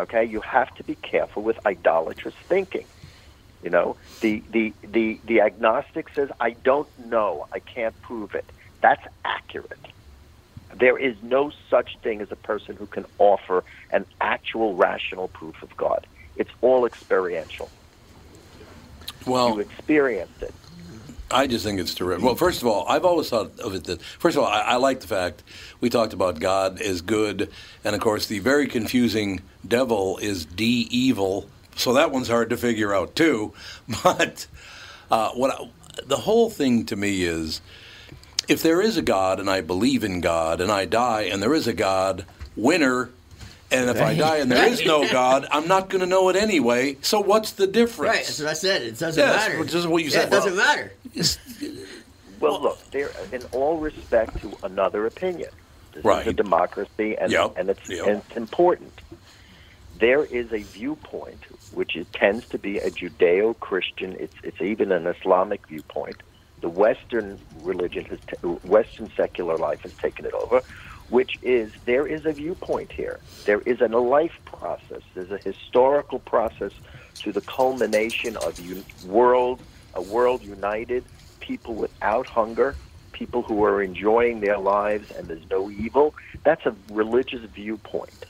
Okay, 0.00 0.24
you 0.24 0.40
have 0.42 0.72
to 0.74 0.84
be 0.84 0.96
careful 0.96 1.42
with 1.42 1.56
idolatrous 1.66 2.34
thinking. 2.48 2.88
You 3.62 3.70
know, 3.70 3.96
the, 4.22 4.44
the, 4.50 4.74
the, 4.82 5.20
the 5.24 5.40
agnostic 5.40 6.06
says, 6.14 6.28
I 6.40 6.50
don't 6.52 6.88
know, 6.98 7.46
I 7.52 7.60
can't 7.60 8.00
prove 8.02 8.30
it. 8.34 8.52
That's 8.82 9.02
accurate. 9.24 9.86
There 10.78 10.98
is 10.98 11.16
no 11.22 11.52
such 11.70 11.90
thing 12.02 12.20
as 12.20 12.28
a 12.32 12.36
person 12.36 12.76
who 12.76 12.86
can 12.86 13.06
offer 13.18 13.64
an 13.92 14.06
actual 14.20 14.76
rational 14.76 15.28
proof 15.28 15.56
of 15.62 15.70
God. 15.76 16.06
It's 16.36 16.50
all 16.60 16.86
experiential. 16.86 17.70
Well, 19.26 19.54
you 19.54 19.60
experienced 19.60 20.42
it. 20.42 20.54
I 21.30 21.48
just 21.48 21.64
think 21.64 21.80
it's 21.80 21.94
terrific. 21.94 22.24
Well, 22.24 22.36
first 22.36 22.62
of 22.62 22.68
all, 22.68 22.86
I've 22.88 23.04
always 23.04 23.28
thought 23.28 23.58
of 23.58 23.74
it 23.74 23.84
that, 23.84 24.00
first 24.00 24.36
of 24.36 24.44
all, 24.44 24.48
I, 24.48 24.60
I 24.60 24.76
like 24.76 25.00
the 25.00 25.08
fact 25.08 25.42
we 25.80 25.90
talked 25.90 26.12
about 26.12 26.38
God 26.38 26.80
is 26.80 27.02
good, 27.02 27.50
and 27.84 27.96
of 27.96 28.00
course, 28.00 28.26
the 28.26 28.38
very 28.38 28.68
confusing 28.68 29.40
devil 29.66 30.18
is 30.18 30.44
D 30.44 30.86
evil. 30.90 31.48
So 31.74 31.94
that 31.94 32.12
one's 32.12 32.28
hard 32.28 32.50
to 32.50 32.56
figure 32.56 32.94
out 32.94 33.16
too. 33.16 33.52
But 34.04 34.46
uh, 35.10 35.30
what 35.30 35.50
I, 35.50 35.68
the 36.06 36.16
whole 36.16 36.48
thing 36.48 36.86
to 36.86 36.96
me 36.96 37.24
is, 37.24 37.60
if 38.48 38.62
there 38.62 38.80
is 38.80 38.96
a 38.96 39.02
God 39.02 39.40
and 39.40 39.50
I 39.50 39.60
believe 39.60 40.04
in 40.04 40.20
God 40.20 40.60
and 40.60 40.70
I 40.70 40.84
die 40.84 41.22
and 41.22 41.42
there 41.42 41.54
is 41.54 41.66
a 41.66 41.72
God, 41.72 42.24
winner. 42.56 43.10
And 43.70 43.90
if 43.90 44.00
I 44.00 44.14
die 44.16 44.38
and 44.38 44.50
there 44.50 44.68
is 44.68 44.84
no 44.84 45.08
God, 45.12 45.46
I'm 45.50 45.68
not 45.68 45.90
going 45.90 46.00
to 46.00 46.06
know 46.06 46.28
it 46.28 46.36
anyway. 46.36 46.98
So 47.02 47.20
what's 47.20 47.52
the 47.52 47.66
difference? 47.66 48.10
Right, 48.16 48.24
that's 48.26 48.40
what 48.40 48.48
I 48.48 48.54
said. 48.54 48.82
It 48.82 48.98
doesn't 48.98 49.22
Yes, 49.22 49.48
matter. 49.48 49.60
which 49.60 49.74
is 49.74 49.86
what 49.86 49.98
you 50.04 50.10
Yeah, 50.10 50.14
said. 50.20 50.28
It 50.28 50.30
doesn't 50.30 50.56
Well, 50.56 50.66
matter. 50.66 50.92
Well, 52.40 52.62
look, 52.62 52.90
there 52.92 53.12
in 53.32 53.44
all 53.46 53.78
respect 53.78 54.40
to 54.42 54.58
another 54.62 55.06
opinion. 55.06 55.50
This 55.94 56.04
Right. 56.04 56.22
is 56.22 56.28
a 56.28 56.32
democracy, 56.34 57.16
and 57.18 57.32
Yep. 57.32 57.52
and 57.56 57.70
it's 57.70 57.80
Yep. 57.88 58.06
and 58.06 58.22
it's 58.28 58.36
important. 58.36 59.00
There 59.92 60.24
is 60.24 60.52
a 60.52 60.64
viewpoint 60.64 61.44
which 61.70 61.96
is, 61.96 62.06
tends 62.14 62.46
to 62.48 62.58
be 62.58 62.78
a 62.78 62.90
Judeo-Christian. 62.90 64.16
It's 64.20 64.34
it's 64.44 64.60
even 64.60 64.92
an 64.92 65.06
Islamic 65.06 65.66
viewpoint. 65.68 66.22
The 66.60 66.68
Western 66.70 67.40
religion 67.54 68.04
has 68.06 68.18
t- 68.28 68.36
Western 68.62 69.10
secular 69.16 69.58
life 69.58 69.80
has 69.84 69.92
taken 70.02 70.26
it 70.26 70.34
over, 70.34 70.62
which 71.08 71.38
is 71.42 71.72
there 71.84 72.06
is 72.06 72.26
a 72.26 72.32
viewpoint 72.32 72.92
here. 72.92 73.20
There 73.44 73.60
is 73.60 73.80
a 73.80 73.88
life 73.88 74.38
process. 74.44 75.02
There's 75.14 75.30
a 75.30 75.38
historical 75.38 76.18
process 76.18 76.72
to 77.20 77.32
the 77.32 77.40
culmination 77.40 78.36
of 78.36 78.58
un- 78.58 78.84
world 79.06 79.60
a 79.96 80.02
world 80.02 80.42
united, 80.42 81.04
people 81.40 81.74
without 81.74 82.26
hunger, 82.26 82.76
people 83.12 83.42
who 83.42 83.64
are 83.64 83.82
enjoying 83.82 84.40
their 84.40 84.58
lives 84.58 85.10
and 85.10 85.26
there's 85.26 85.48
no 85.50 85.70
evil. 85.70 86.14
That's 86.44 86.64
a 86.66 86.76
religious 86.90 87.40
viewpoint. 87.50 88.26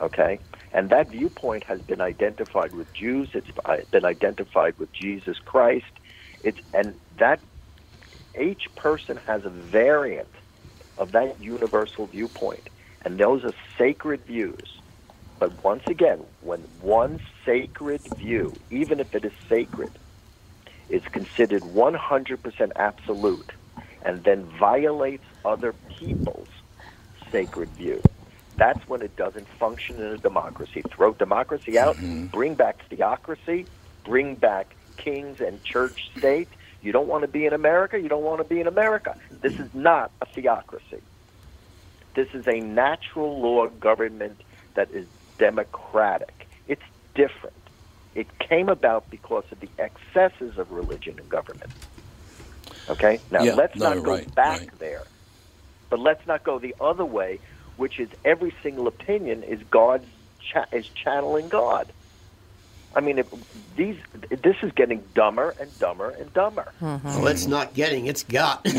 Okay? 0.00 0.38
And 0.72 0.90
that 0.90 1.10
viewpoint 1.10 1.64
has 1.64 1.82
been 1.82 2.00
identified 2.00 2.72
with 2.72 2.92
Jews, 2.94 3.28
It's 3.34 3.48
uh, 3.64 3.78
been 3.90 4.04
identified 4.04 4.78
with 4.78 4.92
Jesus 4.92 5.38
Christ. 5.40 5.92
It's 6.42 6.58
and 6.72 6.94
that 7.18 7.40
each 8.40 8.74
person 8.76 9.18
has 9.26 9.44
a 9.44 9.50
variant 9.50 10.28
of 10.98 11.12
that 11.12 11.40
universal 11.40 12.06
viewpoint. 12.06 12.68
And 13.04 13.18
those 13.18 13.44
are 13.44 13.52
sacred 13.78 14.24
views. 14.24 14.78
But 15.38 15.64
once 15.64 15.82
again, 15.86 16.20
when 16.42 16.60
one 16.80 17.20
sacred 17.44 18.02
view, 18.16 18.54
even 18.70 19.00
if 19.00 19.14
it 19.14 19.24
is 19.24 19.32
sacred, 19.48 19.90
is 20.88 21.02
considered 21.06 21.62
100% 21.62 22.72
absolute 22.76 23.50
and 24.04 24.22
then 24.22 24.44
violates 24.58 25.24
other 25.44 25.72
people's 25.88 26.48
sacred 27.30 27.68
view, 27.70 28.00
that's 28.56 28.86
when 28.88 29.02
it 29.02 29.16
doesn't 29.16 29.48
function 29.58 29.96
in 29.96 30.06
a 30.06 30.18
democracy. 30.18 30.82
Throw 30.90 31.12
democracy 31.14 31.78
out, 31.78 31.96
mm-hmm. 31.96 32.26
bring 32.26 32.54
back 32.54 32.78
theocracy, 32.88 33.66
bring 34.04 34.34
back 34.34 34.74
kings 34.96 35.40
and 35.40 35.62
church 35.64 36.10
state. 36.16 36.48
You 36.82 36.92
don't 36.92 37.06
want 37.08 37.22
to 37.22 37.28
be 37.28 37.46
in 37.46 37.52
America, 37.52 38.00
you 38.00 38.08
don't 38.08 38.24
want 38.24 38.38
to 38.38 38.44
be 38.44 38.60
in 38.60 38.66
America. 38.66 39.16
This 39.40 39.58
is 39.58 39.72
not 39.74 40.10
a 40.20 40.26
theocracy. 40.26 41.00
This 42.14 42.28
is 42.34 42.46
a 42.48 42.60
natural 42.60 43.40
law 43.40 43.68
government 43.68 44.40
that 44.74 44.90
is 44.90 45.06
democratic. 45.38 46.48
It's 46.68 46.82
different. 47.14 47.56
It 48.14 48.26
came 48.38 48.68
about 48.68 49.08
because 49.10 49.44
of 49.52 49.60
the 49.60 49.68
excesses 49.78 50.58
of 50.58 50.70
religion 50.72 51.18
and 51.18 51.28
government. 51.28 51.70
Okay? 52.90 53.20
Now, 53.30 53.42
Yeah, 53.42 53.54
let's 53.54 53.76
no, 53.76 53.94
not 53.94 54.04
go 54.04 54.12
right, 54.14 54.34
back 54.34 54.60
right. 54.60 54.78
there. 54.78 55.04
But 55.88 56.00
let's 56.00 56.26
not 56.26 56.42
go 56.44 56.58
the 56.58 56.74
other 56.80 57.04
way, 57.04 57.38
which 57.76 57.98
is 58.00 58.08
every 58.24 58.52
single 58.62 58.86
opinion 58.88 59.42
is 59.44 59.60
God's 59.70 60.06
cha- 60.40 60.66
is 60.72 60.86
channeling 60.88 61.48
God. 61.48 61.90
I 62.94 63.00
mean, 63.00 63.18
if 63.18 63.32
these 63.76 63.96
this 64.42 64.56
is 64.62 64.72
getting 64.72 65.02
dumber 65.14 65.54
and 65.60 65.78
dumber 65.78 66.10
and 66.10 66.32
dumber. 66.34 66.72
Mm-hmm. 66.80 67.06
Well, 67.08 67.26
it's 67.28 67.46
not 67.46 67.74
getting, 67.74 68.06
it's 68.06 68.22
got. 68.22 68.66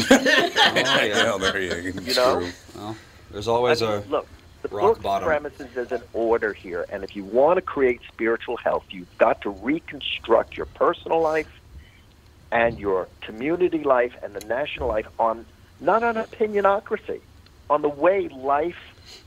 Oh, 0.86 1.06
yeah. 1.06 1.24
Well, 1.24 1.40
there 1.40 1.60
you 1.62 1.92
go. 1.92 2.02
You 2.02 2.14
know? 2.16 2.50
Well, 2.76 2.96
there's 3.32 3.48
always 3.48 3.82
I 3.82 3.96
a 3.96 4.00
mean, 4.00 4.10
look. 4.10 4.28
The 4.62 4.70
rock 4.70 4.84
book's 4.94 5.04
bottom. 5.04 5.28
premises 5.28 5.76
is 5.76 5.92
an 5.92 6.02
order 6.14 6.54
here, 6.54 6.86
and 6.90 7.04
if 7.04 7.16
you 7.18 7.24
want 7.26 7.58
to 7.58 7.62
create 7.62 8.00
spiritual 8.08 8.56
health, 8.56 8.86
you've 8.92 9.18
got 9.18 9.42
to 9.42 9.50
reconstruct 9.50 10.56
your 10.56 10.68
personal 10.68 11.20
life 11.22 11.50
and 12.52 12.80
your 12.80 13.10
community 13.22 13.84
life 13.84 14.14
and 14.24 14.34
the 14.34 14.46
national 14.48 14.88
life 14.88 15.08
on 15.20 15.46
not 15.82 16.02
on 16.04 16.16
opinionocracy, 16.16 17.20
on 17.70 17.82
the 17.82 17.90
way 17.90 18.30
life 18.30 18.78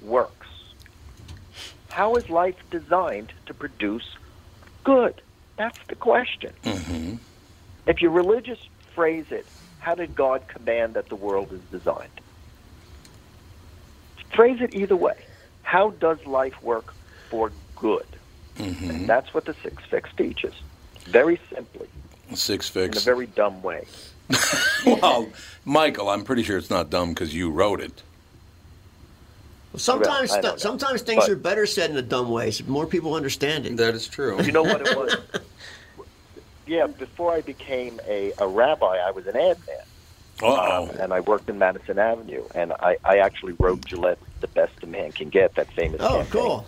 works. 0.00 0.46
How 1.90 2.14
is 2.14 2.30
life 2.30 2.56
designed 2.70 3.32
to 3.46 3.52
produce 3.54 4.16
good? 4.86 5.20
That's 5.56 5.78
the 5.88 5.96
question. 5.96 6.52
Mm-hmm. 6.62 7.16
If 7.86 8.00
you 8.00 8.08
religious 8.08 8.60
phrase 8.94 9.26
it, 9.30 9.44
how 9.80 9.96
did 9.96 10.14
God 10.14 10.46
command 10.46 10.94
that 10.94 11.08
the 11.08 11.16
world 11.16 11.52
is 11.52 11.60
designed? 11.72 12.20
Phrase 14.32 14.60
it 14.60 14.74
either 14.74 14.94
way. 14.94 15.18
How 15.62 15.90
does 15.90 16.24
life 16.24 16.62
work 16.62 16.94
for 17.28 17.50
good? 17.74 18.06
Mm-hmm. 18.58 18.90
And 18.90 19.08
that's 19.08 19.34
what 19.34 19.44
the 19.44 19.54
Six 19.54 19.82
Fix 19.90 20.08
teaches. 20.16 20.54
Very 21.00 21.40
simply, 21.52 21.88
Six 22.34 22.68
Fix. 22.68 22.96
in 22.96 23.02
a 23.02 23.04
very 23.04 23.26
dumb 23.26 23.62
way. 23.62 23.86
well, 24.86 25.28
Michael, 25.64 26.08
I'm 26.08 26.22
pretty 26.22 26.44
sure 26.44 26.58
it's 26.58 26.70
not 26.70 26.90
dumb 26.90 27.10
because 27.10 27.34
you 27.34 27.50
wrote 27.50 27.80
it. 27.80 28.02
Sometimes, 29.76 30.30
Well, 30.30 30.38
I 30.38 30.42
don't 30.42 30.52
know. 30.52 30.56
sometimes 30.58 31.02
things 31.02 31.24
But- 31.24 31.30
are 31.32 31.36
better 31.36 31.66
said 31.66 31.90
in 31.90 31.96
a 31.96 32.02
dumb 32.02 32.30
way, 32.30 32.50
so 32.50 32.64
more 32.66 32.86
people 32.86 33.14
understand 33.14 33.66
it. 33.66 33.76
That 33.76 33.94
is 33.94 34.06
true. 34.08 34.42
You 34.42 34.52
know 34.52 34.62
what 34.62 34.80
it 34.86 34.96
was? 34.96 35.16
yeah, 36.66 36.86
before 36.86 37.32
I 37.32 37.40
became 37.42 38.00
a, 38.08 38.32
a 38.38 38.46
rabbi, 38.46 38.98
I 38.98 39.10
was 39.10 39.26
an 39.26 39.36
ad 39.36 39.58
man. 39.66 39.76
Uh-oh. 40.42 40.84
Um, 40.84 40.90
and 41.00 41.14
I 41.14 41.20
worked 41.20 41.48
in 41.48 41.58
Madison 41.58 41.98
Avenue, 41.98 42.42
and 42.54 42.72
I, 42.74 42.98
I 43.04 43.18
actually 43.18 43.54
wrote 43.58 43.84
Gillette, 43.86 44.18
"The 44.40 44.48
Best 44.48 44.74
a 44.82 44.86
Man 44.86 45.10
Can 45.12 45.30
Get," 45.30 45.54
that 45.54 45.72
famous. 45.72 46.00
Oh, 46.02 46.22
campaign. 46.22 46.30
cool. 46.30 46.66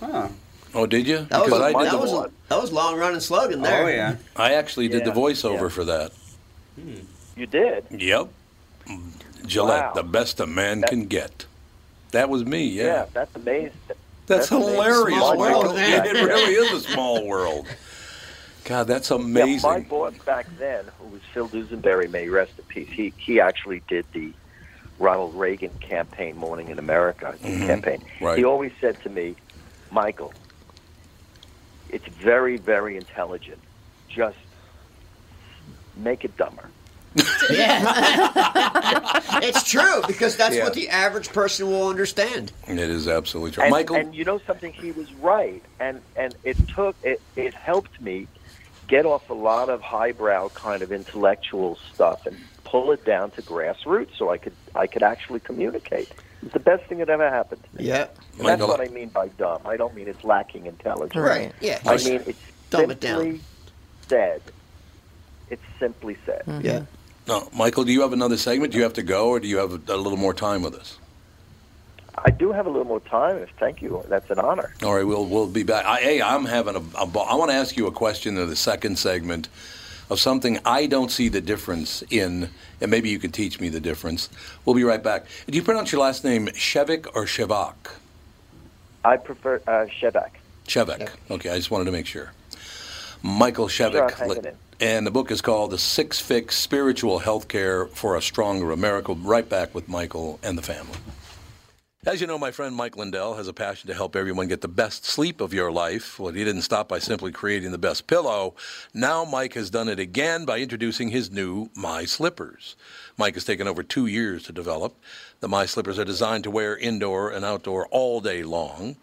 Oh, 0.75 0.87
did 0.87 1.07
you? 1.07 1.27
That 1.31 1.43
was, 1.45 1.53
I 1.53 1.73
did 1.73 1.87
that, 1.87 1.93
the 1.93 1.99
was 1.99 2.13
a, 2.13 2.31
that 2.49 2.61
was 2.61 2.73
long 2.73 2.97
running 2.99 3.21
slogan 3.21 3.61
there. 3.61 3.85
Oh 3.85 3.89
yeah. 3.89 4.17
I 4.37 4.55
actually 4.55 4.89
did 4.89 5.05
the 5.05 5.11
voiceover 5.11 5.63
yeah. 5.63 5.69
for 5.69 5.85
that. 5.85 6.13
You 7.37 7.47
did. 7.47 7.85
Yep. 7.91 8.29
Gillette, 9.47 9.85
Wow. 9.89 9.93
the 9.95 10.03
best 10.03 10.41
a 10.41 10.47
man 10.47 10.83
can 10.83 11.05
get. 11.07 11.45
That 12.13 12.29
was 12.29 12.45
me, 12.45 12.65
yeah. 12.69 12.85
Yeah, 12.85 13.05
that's 13.13 13.35
amazing. 13.37 13.73
That's, 14.27 14.51
amazing. 14.51 14.73
hilarious, 14.75 15.21
Michael. 15.37 15.73
It 15.77 16.15
really 16.15 16.55
is 16.55 16.73
a 16.85 16.89
small 16.93 17.27
world. 17.27 17.67
God, 18.65 18.87
that's 18.87 19.11
Yeah, 19.11 19.17
my 19.17 19.25
amazing. 19.25 19.83
boss 19.85 20.15
back 20.27 20.47
then, 20.59 20.85
who 20.99 21.09
was 21.09 21.23
Phil 21.33 21.49
Dusenberry, 21.49 22.11
may 22.11 22.29
rest 22.29 22.53
in 22.59 22.65
peace, 22.65 22.89
he 22.95 23.15
he 23.17 23.41
actually 23.41 23.83
did 23.89 24.05
the 24.13 24.33
Ronald 24.99 25.35
Reagan 25.35 25.71
campaign, 25.81 26.37
Morning 26.37 26.69
in 26.69 26.79
America 26.79 27.35
Mhm. 27.43 27.67
campaign. 27.67 28.03
Right. 28.21 28.37
He 28.37 28.45
always 28.45 28.73
said 28.81 29.01
to 29.05 29.09
me, 29.09 29.37
Michael, 29.91 30.35
it's 31.89 32.07
very, 32.09 32.59
very 32.59 32.97
intelligent. 32.97 33.61
Just 34.09 34.37
make 35.97 36.25
it 36.25 36.37
dumber. 36.37 36.69
Yeah. 37.51 39.21
it's 39.43 39.63
true 39.65 40.03
because 40.07 40.37
that's 40.37 40.57
Yeah. 40.57 40.65
what 40.65 40.75
the 40.75 40.89
average 40.89 41.29
person 41.31 41.69
will 41.71 41.89
understand. 41.89 42.53
It 42.67 42.79
is 42.79 43.09
absolutely 43.09 43.53
true. 43.53 43.65
And, 43.65 43.71
Michael, 43.71 43.97
and 43.97 44.15
you 44.15 44.25
know 44.25 44.39
something, 44.47 44.73
he 44.73 44.93
was 44.93 45.13
right, 45.15 45.63
and 45.81 46.01
and 46.17 46.35
it 46.45 46.57
took 46.69 46.97
it 47.03 47.21
it 47.37 47.55
helped 47.55 48.01
me 48.01 48.27
get 48.87 49.05
off 49.07 49.29
a 49.31 49.35
lot 49.35 49.69
of 49.69 49.81
highbrow 49.83 50.49
kind 50.51 50.83
of 50.83 50.93
intellectual 50.93 51.77
stuff 51.93 52.25
and 52.27 52.37
pull 52.65 52.91
it 52.93 53.05
down 53.05 53.31
to 53.33 53.43
grassroots, 53.43 54.17
so 54.17 54.31
I 54.31 54.39
could 54.39 54.55
I 54.75 54.87
could 54.87 55.03
actually 55.03 55.41
communicate. 55.41 56.11
It's 56.43 56.53
the 56.53 56.61
best 56.61 56.85
thing 56.85 56.99
that 56.99 57.09
ever 57.11 57.29
happened. 57.29 57.63
to 57.77 57.83
Yeah. 57.83 58.03
And 58.39 58.47
that's 58.47 58.61
Michael- 58.61 58.69
what 58.69 58.81
I 58.81 58.89
mean 58.93 59.09
by 59.09 59.29
dumb. 59.29 59.61
I 59.65 59.77
don't 59.77 59.95
mean 59.95 60.07
it's 60.07 60.23
lacking 60.23 60.67
intelligence. 60.67 61.17
Right. 61.17 61.53
Yeah. 61.61 61.81
I 61.85 61.97
mean 61.97 62.23
it's 62.27 62.39
dumb 62.71 62.91
it 62.93 63.01
down. 63.01 63.19
simply 63.23 63.41
said. 64.09 64.43
It's 65.51 65.63
simply 65.81 66.17
said. 66.27 66.43
Yeah. 66.63 66.83
No, 67.29 67.49
Michael, 67.55 67.85
do 67.85 67.93
you 67.93 68.01
have 68.01 68.13
another 68.13 68.39
segment? 68.39 68.73
Do 68.73 68.79
you 68.79 68.85
have 68.85 68.95
to 68.95 69.03
go, 69.03 69.29
or 69.29 69.39
do 69.39 69.47
you 69.47 69.59
have 69.59 69.73
a, 69.73 69.95
a 69.95 69.97
little 69.97 70.17
more 70.17 70.35
time 70.35 70.63
with 70.63 70.75
us? 70.75 70.99
I 72.25 72.31
do 72.31 72.51
have 72.51 72.67
a 72.67 72.71
little 72.71 72.87
more 72.87 73.01
time. 73.01 73.47
Thank 73.61 73.81
you, 73.83 74.03
that's 74.09 74.29
an 74.31 74.39
honor. 74.41 74.73
All 74.83 74.95
right, 74.95 75.07
we'll 75.07 75.27
we'll 75.27 75.47
be 75.47 75.63
back. 75.63 75.85
I, 75.85 76.01
hey, 76.01 76.23
I'm 76.23 76.47
having 76.47 76.75
a, 76.75 76.83
a 77.01 77.07
ball. 77.07 77.27
I 77.29 77.35
want 77.37 77.51
to 77.51 77.57
ask 77.57 77.77
you 77.77 77.87
a 77.87 77.93
question 77.93 78.37
in 78.37 78.49
the 78.49 78.57
second 78.57 78.99
segment 78.99 79.49
of 80.11 80.19
something 80.19 80.59
I 80.65 80.87
don't 80.87 81.11
see 81.11 81.29
the 81.29 81.41
difference 81.41 82.03
in, 82.11 82.49
and 82.81 82.91
maybe 82.91 83.11
you 83.11 83.19
can 83.19 83.31
teach 83.31 83.61
me 83.61 83.69
the 83.69 83.79
difference. 83.79 84.31
We'll 84.65 84.75
be 84.75 84.85
right 84.85 85.03
back. 85.03 85.27
Do 85.47 85.57
you 85.57 85.63
pronounce 85.63 85.93
your 85.93 86.01
last 86.01 86.25
name 86.25 86.47
Shevik 86.49 87.07
or 87.15 87.25
Shevak? 87.27 87.75
I 89.05 89.17
prefer 89.17 89.57
uh, 89.67 89.87
Shevak. 90.01 90.31
Shevek. 90.67 91.11
Okay, 91.31 91.51
I 91.51 91.57
just 91.57 91.71
wanted 91.71 91.85
to 91.85 91.93
make 91.93 92.07
sure. 92.07 92.33
Michael 93.23 93.69
Sure, 93.69 93.91
Shevik. 93.91 94.45
in. 94.45 94.55
And 94.81 95.07
the 95.07 95.11
book 95.11 95.31
is 95.31 95.43
called 95.43 95.73
The 95.73 95.79
Six 95.79 96.21
Fix 96.21 96.57
Spiritual 96.57 97.21
Healthcare 97.21 97.91
for 97.91 98.17
a 98.17 98.23
Stronger 98.23 98.71
America. 98.71 99.13
Right 99.13 99.49
back 99.49 99.75
with 99.75 99.89
Michael 99.89 100.39
and 100.43 100.57
the 100.57 100.63
family. 100.63 100.99
As 102.07 102.21
you 102.21 102.29
know, 102.29 102.39
my 102.39 102.53
friend 102.53 102.77
Mike 102.77 102.97
Lindell 102.97 103.35
has 103.35 103.49
a 103.49 103.53
passion 103.53 103.89
to 103.89 103.95
help 103.95 104.15
everyone 104.15 104.47
get 104.47 104.61
the 104.61 104.69
best 104.69 105.05
sleep 105.05 105.41
of 105.41 105.53
your 105.53 105.73
life. 105.73 106.19
Well, 106.19 106.33
he 106.33 106.45
didn't 106.45 106.63
stop 106.63 106.89
by 106.89 107.01
simply 107.01 107.33
creating 107.33 107.73
the 107.73 107.77
best 107.79 108.07
pillow. 108.07 108.55
Now, 108.95 109.25
Mike 109.25 109.55
has 109.55 109.69
done 109.69 109.89
it 109.89 109.99
again 109.99 110.45
by 110.45 110.61
introducing 110.61 111.09
his 111.09 111.31
new 111.31 111.71
My 111.75 112.05
Slippers. 112.05 112.77
Mike 113.17 113.35
has 113.35 113.45
taken 113.45 113.67
over 113.67 113.83
two 113.83 114.07
years 114.07 114.45
to 114.45 114.53
develop. 114.53 114.95
The 115.41 115.49
My 115.49 115.67
Slippers 115.67 115.99
are 115.99 116.05
designed 116.05 116.45
to 116.45 116.53
wear 116.53 116.77
indoor 116.77 117.31
and 117.31 117.45
outdoor 117.45 117.89
all 117.89 118.21
day 118.21 118.45
long. 118.45 118.97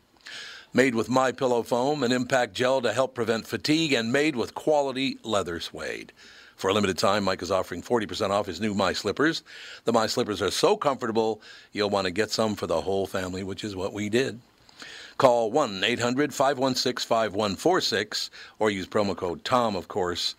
Made 0.76 0.94
with 0.94 1.08
My 1.08 1.32
Pillow 1.32 1.64
foam 1.64 2.04
and 2.04 2.12
impact 2.12 2.54
gel 2.54 2.82
to 2.82 2.92
help 2.92 3.16
prevent 3.16 3.48
fatigue, 3.48 3.94
and 3.94 4.12
made 4.12 4.36
with 4.36 4.56
quality 4.56 5.18
leather 5.24 5.62
suede. 5.62 6.12
For 6.58 6.70
a 6.70 6.74
limited 6.74 6.98
time, 6.98 7.24
Mike 7.24 7.42
is 7.42 7.50
offering 7.50 7.82
40% 7.82 8.32
off 8.32 8.46
his 8.46 8.60
new 8.60 8.74
My 8.74 8.92
Slippers. 8.92 9.44
The 9.86 9.94
My 9.94 10.06
Slippers 10.06 10.42
are 10.42 10.52
so 10.52 10.76
comfortable, 10.76 11.42
you'll 11.72 11.90
want 11.90 12.08
to 12.08 12.12
get 12.12 12.30
some 12.30 12.56
for 12.56 12.68
the 12.68 12.82
whole 12.82 13.08
family, 13.08 13.42
which 13.42 13.64
is 13.64 13.74
what 13.74 13.94
we 13.94 14.10
did. 14.10 14.42
Call 15.18 15.50
1 15.50 15.82
800 15.82 16.34
516 16.34 17.08
5146 17.08 18.30
or 18.60 18.70
use 18.70 18.86
promo 18.86 19.16
code 19.16 19.46
TOM, 19.46 19.78
of 19.78 19.88
course. 19.88 20.36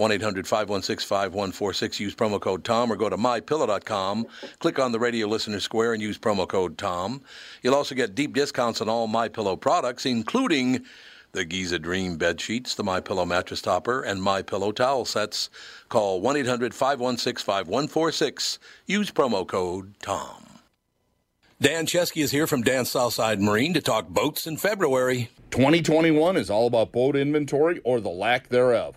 1 0.00 0.12
800 0.12 0.48
516 0.48 1.06
5146. 1.06 2.00
Use 2.00 2.14
promo 2.14 2.40
code 2.40 2.64
TOM 2.64 2.90
or 2.90 2.96
go 2.96 3.10
to 3.10 3.18
mypillow.com. 3.18 4.26
Click 4.58 4.78
on 4.78 4.92
the 4.92 4.98
radio 4.98 5.26
listener 5.26 5.60
square 5.60 5.92
and 5.92 6.00
use 6.00 6.18
promo 6.18 6.48
code 6.48 6.78
TOM. 6.78 7.20
You'll 7.62 7.74
also 7.74 7.94
get 7.94 8.14
deep 8.14 8.32
discounts 8.32 8.80
on 8.80 8.88
all 8.88 9.06
My 9.06 9.28
Pillow 9.28 9.56
products, 9.56 10.06
including 10.06 10.86
the 11.32 11.44
Giza 11.44 11.78
Dream 11.78 12.16
bed 12.16 12.40
sheets, 12.40 12.74
the 12.74 12.82
My 12.82 13.00
Pillow 13.00 13.26
mattress 13.26 13.60
topper, 13.60 14.00
and 14.00 14.22
My 14.22 14.40
Pillow 14.40 14.72
towel 14.72 15.04
sets. 15.04 15.50
Call 15.90 16.22
1 16.22 16.34
800 16.34 16.72
516 16.72 17.44
5146. 17.44 18.58
Use 18.86 19.10
promo 19.10 19.46
code 19.46 19.92
TOM. 20.00 20.46
Dan 21.60 21.84
Chesky 21.84 22.22
is 22.22 22.30
here 22.30 22.46
from 22.46 22.62
Dan 22.62 22.86
Southside 22.86 23.38
Marine 23.38 23.74
to 23.74 23.82
talk 23.82 24.08
boats 24.08 24.46
in 24.46 24.56
February. 24.56 25.28
2021 25.50 26.38
is 26.38 26.48
all 26.48 26.66
about 26.66 26.90
boat 26.90 27.16
inventory 27.16 27.82
or 27.84 28.00
the 28.00 28.08
lack 28.08 28.48
thereof. 28.48 28.96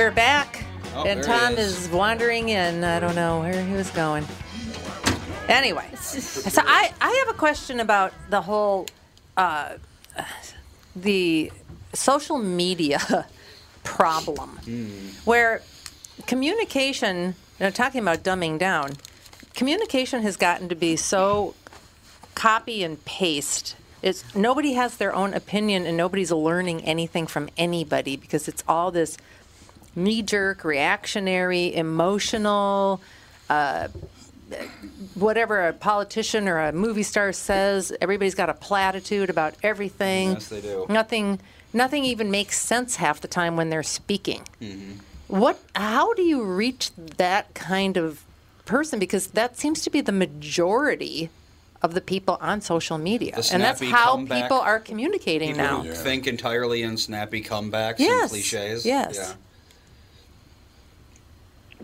We're 0.00 0.10
back, 0.10 0.64
Oh, 0.94 1.04
and 1.04 1.22
Tom 1.22 1.58
is. 1.58 1.84
is. 1.84 1.88
wandering 1.90 2.48
in. 2.48 2.84
I 2.84 3.00
don't 3.00 3.14
know 3.14 3.40
where 3.40 3.62
he 3.62 3.74
was 3.74 3.90
going. 3.90 4.24
Anyway, 5.46 5.86
so 5.94 6.62
I, 6.64 6.90
I 7.02 7.22
have 7.26 7.34
a 7.34 7.38
question 7.38 7.80
about 7.80 8.14
the 8.30 8.40
whole 8.40 8.86
uh, 9.36 9.74
the 10.96 11.52
social 11.92 12.38
media 12.38 13.26
problem, 13.84 14.58
where 15.26 15.60
communication. 16.26 17.34
You 17.58 17.66
know, 17.66 17.70
talking 17.70 18.00
about 18.00 18.22
dumbing 18.22 18.58
down, 18.58 18.92
communication 19.54 20.22
has 20.22 20.38
gotten 20.38 20.70
to 20.70 20.74
be 20.74 20.96
so 20.96 21.54
copy 22.34 22.82
and 22.82 23.04
paste. 23.04 23.76
It's 24.00 24.34
nobody 24.34 24.72
has 24.72 24.96
their 24.96 25.14
own 25.14 25.34
opinion 25.34 25.84
and 25.84 25.94
nobody's 25.94 26.32
learning 26.32 26.84
anything 26.84 27.26
from 27.26 27.50
anybody 27.58 28.16
because 28.16 28.48
it's 28.48 28.64
all 28.66 28.90
this 28.90 29.18
knee-jerk, 29.96 30.64
reactionary, 30.64 31.74
emotional. 31.74 33.00
Uh, 33.48 33.88
whatever 35.14 35.66
a 35.68 35.72
politician 35.72 36.48
or 36.48 36.58
a 36.58 36.72
movie 36.72 37.02
star 37.02 37.32
says, 37.32 37.92
everybody's 38.00 38.34
got 38.34 38.48
a 38.50 38.54
platitude 38.54 39.30
about 39.30 39.54
everything. 39.62 40.32
Yes, 40.32 40.48
they 40.48 40.60
do. 40.60 40.86
Nothing, 40.88 41.40
nothing 41.72 42.04
even 42.04 42.30
makes 42.30 42.58
sense 42.60 42.96
half 42.96 43.20
the 43.20 43.28
time 43.28 43.56
when 43.56 43.70
they're 43.70 43.82
speaking. 43.82 44.42
Mm-hmm. 44.60 44.92
What? 45.28 45.60
How 45.76 46.14
do 46.14 46.22
you 46.22 46.42
reach 46.42 46.90
that 46.96 47.54
kind 47.54 47.96
of 47.96 48.24
person? 48.64 48.98
Because 48.98 49.28
that 49.28 49.56
seems 49.56 49.82
to 49.82 49.90
be 49.90 50.00
the 50.00 50.12
majority 50.12 51.30
of 51.82 51.94
the 51.94 52.00
people 52.00 52.36
on 52.40 52.60
social 52.60 52.98
media, 52.98 53.34
and 53.52 53.62
that's 53.62 53.80
how 53.80 54.16
comeback. 54.16 54.42
people 54.42 54.58
are 54.58 54.78
communicating 54.80 55.54
People 55.54 55.84
now. 55.84 55.94
think 55.94 56.26
entirely 56.26 56.82
in 56.82 56.96
snappy 56.98 57.42
comebacks 57.42 58.00
Yes, 58.00 58.22
and 58.22 58.30
cliches. 58.30 58.84
yes. 58.84 59.14
Yeah. 59.16 59.32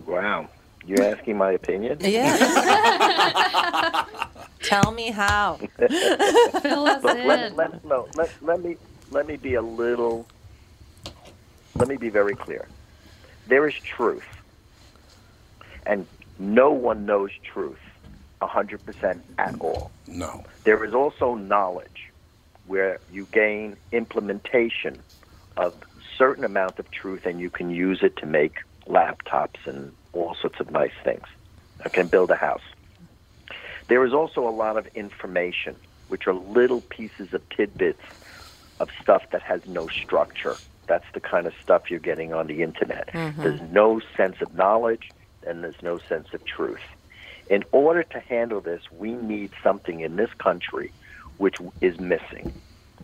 Wow. 0.07 0.49
You're 0.85 1.03
asking 1.03 1.37
my 1.37 1.51
opinion? 1.51 1.97
Yes. 2.01 2.39
Tell 4.63 4.91
me 4.91 5.11
how. 5.11 5.55
Fill 5.77 6.87
us 6.87 7.03
But 7.03 7.17
in. 7.17 7.27
let, 7.27 7.55
let, 7.55 7.85
no, 7.85 8.07
let, 8.15 8.31
let 8.41 8.63
me 8.63 8.77
let 9.11 9.27
me 9.27 9.35
be 9.37 9.53
a 9.53 9.61
little. 9.61 10.25
Let 11.75 11.87
me 11.87 11.97
be 11.97 12.09
very 12.09 12.33
clear. 12.35 12.67
There 13.47 13.67
is 13.67 13.75
truth, 13.75 14.25
and 15.85 16.07
no 16.39 16.71
one 16.71 17.05
knows 17.05 17.31
truth 17.53 17.79
hundred 18.41 18.85
percent 18.85 19.23
at 19.37 19.55
all. 19.59 19.91
No. 20.07 20.43
There 20.63 20.83
is 20.83 20.93
also 20.93 21.35
knowledge, 21.35 22.09
where 22.65 22.99
you 23.11 23.27
gain 23.31 23.77
implementation 23.91 24.99
of 25.57 25.73
certain 26.17 26.43
amount 26.43 26.79
of 26.79 26.89
truth, 26.91 27.25
and 27.25 27.39
you 27.39 27.49
can 27.49 27.69
use 27.69 27.99
it 28.03 28.15
to 28.17 28.25
make 28.25 28.57
laptops 28.87 29.65
and 29.65 29.91
all 30.13 30.35
sorts 30.41 30.59
of 30.59 30.71
nice 30.71 30.91
things. 31.03 31.23
Okay, 31.85 32.03
build 32.03 32.31
a 32.31 32.35
house. 32.35 32.61
There 33.89 34.05
is 34.05 34.13
also 34.13 34.47
a 34.47 34.51
lot 34.51 34.77
of 34.77 34.87
information, 34.95 35.75
which 36.07 36.27
are 36.27 36.33
little 36.33 36.81
pieces 36.81 37.33
of 37.33 37.41
tidbits 37.55 38.01
of 38.79 38.89
stuff 39.01 39.23
that 39.31 39.41
has 39.41 39.61
no 39.65 39.87
structure. 39.87 40.59
That's 40.87 41.05
the 41.13 41.19
kind 41.19 41.47
of 41.47 41.53
stuff 41.61 41.83
you're 41.89 41.99
getting 41.99 42.33
on 42.33 42.47
the 42.47 42.61
internet. 42.63 43.09
Mhm. 43.13 43.43
There's 43.43 43.61
no 43.71 44.01
sense 44.15 44.37
of 44.41 44.53
knowledge 44.53 45.11
and 45.45 45.63
there's 45.63 45.81
no 45.81 45.99
sense 46.09 46.27
of 46.33 46.43
truth. 46.45 46.81
In 47.49 47.63
order 47.71 48.03
to 48.03 48.19
handle 48.19 48.61
this, 48.61 48.81
we 48.91 49.13
need 49.13 49.51
something 49.63 50.01
in 50.01 50.15
this 50.15 50.33
country 50.33 50.93
which 51.37 51.55
is 51.81 51.97
missing. 51.99 52.51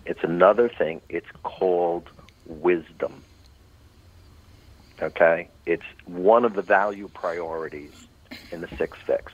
It's 0.05 0.23
another 0.23 0.69
thing. 0.69 1.01
It's 1.09 1.29
called 1.43 2.09
wisdom. 2.45 3.23
Okay? 5.01 5.49
It's 5.65 5.83
one 6.05 6.45
of 6.45 6.53
the 6.53 6.61
value 6.61 7.09
priorities 7.13 7.93
in 8.51 8.61
the 8.61 8.69
Six 8.77 8.97
Fix. 9.05 9.31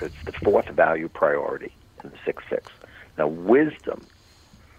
It's 0.00 0.14
the 0.26 0.32
fourth 0.32 0.68
value 0.68 1.08
priority 1.08 1.72
in 2.02 2.10
the 2.10 2.16
Six 2.24 2.42
Fix. 2.48 2.72
Now, 3.16 3.28
wisdom 3.28 4.06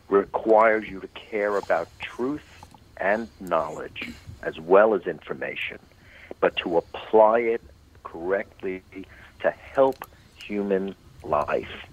requires 0.09 0.85
you 0.87 0.99
to 0.99 1.07
care 1.07 1.57
about 1.57 1.89
truth 1.99 2.41
and 2.97 3.29
knowledge 3.39 4.11
as 4.43 4.59
well 4.59 4.93
as 4.93 5.01
information, 5.03 5.79
but 6.39 6.55
to 6.57 6.77
apply 6.77 7.39
it 7.39 7.61
correctly 8.03 8.83
to 9.41 9.51
help 9.51 10.05
human 10.35 10.95
life 11.23 11.87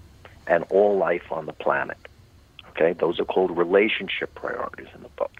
and 0.47 0.63
all 0.69 0.97
life 0.97 1.31
on 1.31 1.45
the 1.45 1.53
planet. 1.53 1.97
Okay, 2.69 2.93
those 2.93 3.19
are 3.19 3.25
called 3.25 3.55
relationship 3.57 4.33
priorities 4.35 4.87
in 4.95 5.01
the 5.03 5.09
book. 5.09 5.31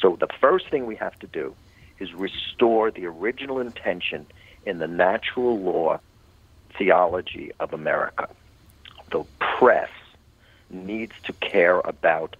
So 0.00 0.16
the 0.18 0.28
first 0.40 0.70
thing 0.70 0.86
we 0.86 0.96
have 0.96 1.18
to 1.20 1.26
do 1.26 1.54
is 1.98 2.12
restore 2.14 2.90
the 2.90 3.06
original 3.06 3.58
intention 3.60 4.26
in 4.64 4.78
the 4.78 4.86
natural 4.86 5.58
law 5.58 5.98
theology 6.76 7.52
of 7.60 7.72
America. 7.72 8.28
The 9.10 9.24
press 9.38 9.90
needs 10.68 11.12
to 11.24 11.32
care 11.34 11.78
about 11.80 12.36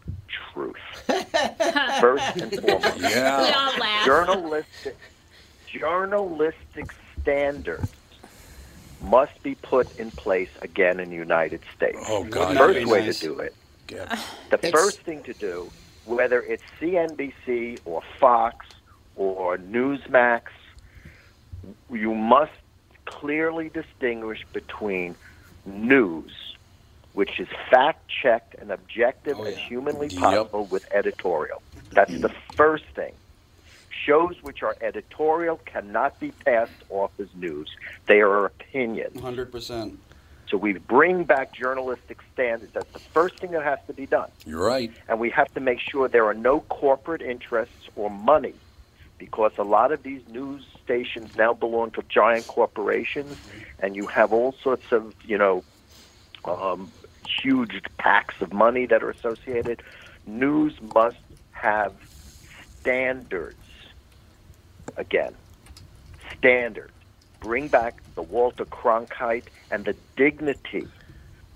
truth. 0.52 0.76
First 2.00 2.36
and 2.36 2.52
foremost. 2.60 2.98
Yeah. 3.00 3.42
We 3.42 3.52
all 3.52 3.78
laugh. 3.78 4.04
Journalistic, 4.04 4.96
journalistic 5.66 6.92
standards 7.22 7.92
must 9.02 9.40
be 9.42 9.54
put 9.54 9.96
in 9.98 10.10
place 10.10 10.50
again 10.62 10.98
in 11.00 11.10
the 11.10 11.16
United 11.16 11.60
States. 11.76 11.98
Oh, 12.08 12.24
God. 12.24 12.54
The 12.54 12.58
first 12.58 12.86
way 12.86 13.06
nice. 13.06 13.20
to 13.20 13.26
do 13.26 13.38
it 13.40 13.54
Yeah. 13.90 14.18
the 14.50 14.56
It's- 14.56 14.72
first 14.72 15.00
thing 15.02 15.22
to 15.24 15.32
do, 15.34 15.70
whether 16.06 16.40
it's 16.42 16.62
CNBC 16.80 17.78
or 17.84 18.02
Fox 18.18 18.66
or 19.16 19.58
Newsmax, 19.58 20.42
you 21.90 22.14
must 22.14 22.52
clearly 23.06 23.70
distinguish 23.70 24.44
between 24.52 25.14
news, 25.64 26.32
which 27.14 27.40
is 27.40 27.48
fact 27.70 28.08
checked 28.08 28.54
and 28.56 28.70
objective 28.70 29.38
as 29.40 29.56
humanly 29.56 30.08
possible, 30.10 30.66
with 30.66 30.86
editorial. 30.92 31.62
That's 31.90 32.20
the 32.20 32.32
first 32.54 32.84
thing. 32.94 33.14
Shows 34.04 34.36
which 34.42 34.62
are 34.62 34.76
editorial 34.80 35.60
cannot 35.64 36.20
be 36.20 36.30
passed 36.30 36.84
off 36.90 37.10
as 37.18 37.28
news. 37.34 37.68
They 38.06 38.20
are 38.20 38.46
opinions. 38.46 39.16
100%. 39.16 39.96
So 40.48 40.56
we 40.56 40.74
bring 40.74 41.24
back 41.24 41.52
journalistic 41.52 42.18
standards. 42.32 42.72
That's 42.72 42.92
the 42.92 43.00
first 43.00 43.38
thing 43.38 43.50
that 43.50 43.64
has 43.64 43.80
to 43.88 43.92
be 43.92 44.06
done. 44.06 44.30
You're 44.44 44.64
right. 44.64 44.92
And 45.08 45.18
we 45.18 45.30
have 45.30 45.52
to 45.54 45.60
make 45.60 45.80
sure 45.80 46.06
there 46.06 46.26
are 46.26 46.34
no 46.34 46.60
corporate 46.60 47.22
interests 47.22 47.88
or 47.96 48.10
money 48.10 48.54
because 49.18 49.52
a 49.58 49.64
lot 49.64 49.92
of 49.92 50.02
these 50.02 50.22
news 50.28 50.64
stations 50.82 51.30
now 51.36 51.52
belong 51.54 51.90
to 51.92 52.02
giant 52.08 52.46
corporations 52.46 53.38
and 53.78 53.96
you 53.96 54.06
have 54.06 54.32
all 54.32 54.54
sorts 54.62 54.86
of, 54.92 55.14
you 55.24 55.38
know, 55.38 55.64
um, 56.44 56.92
huge 57.42 57.80
packs 57.98 58.34
of 58.40 58.52
money 58.52 58.86
that 58.86 59.02
are 59.02 59.10
associated. 59.10 59.82
News 60.26 60.74
must 60.80 61.16
have 61.50 61.94
standards. 62.80 63.58
Again, 64.96 65.34
standards. 66.36 66.92
Bring 67.40 67.68
back 67.68 68.02
the 68.14 68.22
Walter 68.22 68.64
Cronkite 68.64 69.48
and 69.70 69.84
the 69.84 69.96
dignity 70.16 70.88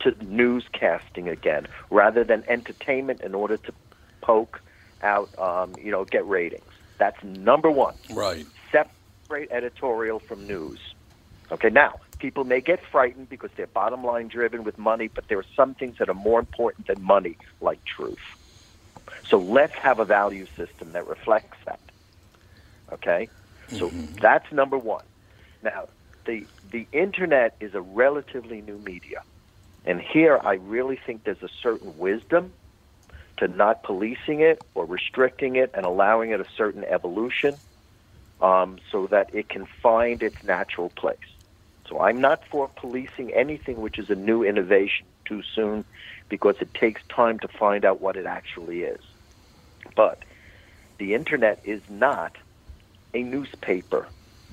to 0.00 0.12
newscasting 0.12 1.30
again, 1.30 1.66
rather 1.90 2.24
than 2.24 2.44
entertainment 2.48 3.22
in 3.22 3.34
order 3.34 3.56
to 3.58 3.72
poke 4.22 4.61
out, 5.02 5.30
um, 5.38 5.76
you 5.78 5.90
know, 5.90 6.04
get 6.04 6.26
ratings. 6.26 6.69
That's 7.01 7.24
number 7.24 7.70
one. 7.70 7.94
Right. 8.12 8.44
Separate 8.70 9.51
editorial 9.51 10.18
from 10.18 10.46
news. 10.46 10.78
Okay, 11.51 11.70
now 11.70 11.98
people 12.18 12.44
may 12.44 12.61
get 12.61 12.84
frightened 12.92 13.30
because 13.30 13.51
they're 13.57 13.66
bottom 13.66 14.05
line 14.05 14.28
driven 14.28 14.64
with 14.64 14.76
money, 14.76 15.09
but 15.09 15.26
there 15.26 15.38
are 15.38 15.46
some 15.57 15.74
things 15.74 15.96
that 15.96 16.11
are 16.11 16.14
more 16.14 16.38
important 16.38 16.86
than 16.86 17.03
money, 17.03 17.38
like 17.62 17.82
truth. 17.86 18.20
So 19.26 19.38
let's 19.38 19.72
have 19.76 19.98
a 19.98 20.05
value 20.05 20.46
system 20.57 20.92
that 20.92 21.09
reflects 21.09 21.57
that. 21.64 21.80
Okay? 22.92 23.30
So 23.70 23.88
mm-hmm. 23.88 24.16
that's 24.20 24.53
number 24.53 24.76
one. 24.76 25.05
Now, 25.62 25.88
the 26.26 26.46
the 26.70 26.86
internet 26.92 27.57
is 27.61 27.74
a 27.74 27.80
relatively 27.80 28.61
new 28.61 28.76
media. 28.76 29.22
And 29.86 30.03
here 30.03 30.38
I 30.44 30.55
really 30.55 30.96
think 30.96 31.24
there's 31.24 31.42
a 31.42 31.48
certain 31.62 31.96
wisdom 31.96 32.53
to 33.41 33.49
not 33.49 33.82
policing 33.82 34.41
it 34.41 34.62
or 34.74 34.84
restricting 34.84 35.57
it 35.57 35.70
and 35.74 35.84
allowing 35.84 36.30
it 36.30 36.41
a 36.41 36.47
certain 36.57 36.84
evolution 36.84 37.57
um, 38.41 38.78
so 38.93 39.07
that 39.09 39.34
it 39.34 39.49
can 39.49 39.66
find 39.82 40.22
its 40.22 40.45
natural 40.45 40.91
place. 40.91 41.18
So 41.88 42.01
I'm 42.01 42.20
not 42.20 42.45
for 42.47 42.68
policing 42.68 43.32
anything 43.32 43.80
which 43.80 43.99
is 43.99 44.11
a 44.11 44.14
new 44.14 44.45
innovation 44.45 45.07
too 45.24 45.43
soon 45.55 45.84
because 46.28 46.57
it 46.61 46.72
takes 46.74 47.03
time 47.09 47.38
to 47.41 47.49
find 47.49 47.84
out 47.84 48.01
what 48.01 48.16
it 48.16 48.26
actually 48.26 48.82
is. 48.82 49.01
But 49.97 50.22
the 50.99 51.14
internet 51.14 51.61
is 51.64 51.80
not 51.88 52.36
a 53.14 53.22
newspaper 53.22 54.07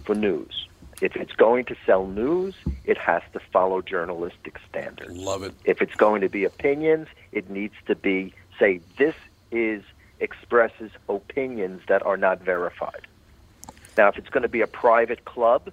for 0.06 0.16
news. 0.16 0.68
If 1.02 1.16
it's 1.16 1.34
going 1.34 1.66
to 1.66 1.76
sell 1.86 2.08
news, 2.08 2.56
it 2.86 2.98
has 2.98 3.22
to 3.34 3.40
follow 3.52 3.82
journalistic 3.82 4.60
standards. 4.68 5.16
Love 5.16 5.44
it. 5.44 5.54
If 5.64 5.82
it's 5.82 5.94
going 5.94 6.22
to 6.22 6.30
be 6.30 6.46
opinions, 6.46 7.08
it 7.32 7.50
needs 7.52 7.76
to 7.86 7.96
be 7.96 8.34
say 8.60 8.82
this 8.98 9.16
is 9.52 9.84
expresses 10.20 10.92
opinions 11.08 11.82
that 11.88 12.06
are 12.06 12.18
not 12.18 12.42
verified. 12.42 13.08
Now, 13.98 14.10
if 14.10 14.18
it's 14.18 14.30
going 14.30 14.44
to 14.44 14.50
be 14.50 14.62
a 14.62 14.68
private 14.68 15.26
club, 15.26 15.72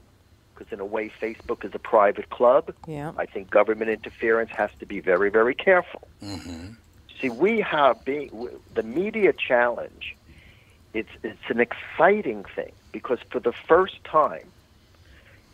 because 0.55 0.73
in 0.73 0.81
a 0.81 0.85
way 0.85 1.11
Facebook 1.21 1.65
is 1.65 1.75
a 1.75 1.79
private 1.79 2.31
club, 2.31 2.73
Yeah. 2.87 3.13
I 3.17 3.27
think 3.27 3.51
government 3.51 3.91
interference 3.91 4.51
has 4.51 4.71
to 4.81 4.87
be 4.87 5.01
very, 5.01 5.31
very 5.31 5.55
careful. 5.55 6.07
Mm-hmm. 6.23 6.73
See, 7.21 7.29
we 7.29 7.61
have 7.61 8.05
being 8.05 8.49
the 8.75 8.83
media 8.83 9.33
challenge. 9.33 10.17
It's 10.93 11.11
it's 11.23 11.49
an 11.49 11.61
exciting 11.61 12.45
thing 12.45 12.73
because 12.93 13.19
for 13.31 13.41
the 13.41 13.53
first 13.53 14.03
time, 14.05 14.47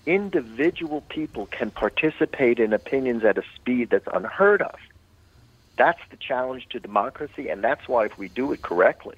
individual 0.07 1.03
people 1.03 1.47
can 1.47 1.71
participate 1.71 2.59
in 2.59 2.73
opinions 2.73 3.25
at 3.25 3.39
a 3.39 3.43
speed 3.55 3.91
that's 3.91 4.09
unheard 4.13 4.63
of. 4.63 4.77
That's 5.81 6.01
the 6.11 6.19
challenge 6.19 6.67
to 6.73 6.79
democracy, 6.79 7.49
and 7.49 7.65
that's 7.65 7.89
why 7.89 8.05
if 8.05 8.19
we 8.19 8.29
do 8.29 8.53
it 8.53 8.61
correctly, 8.61 9.17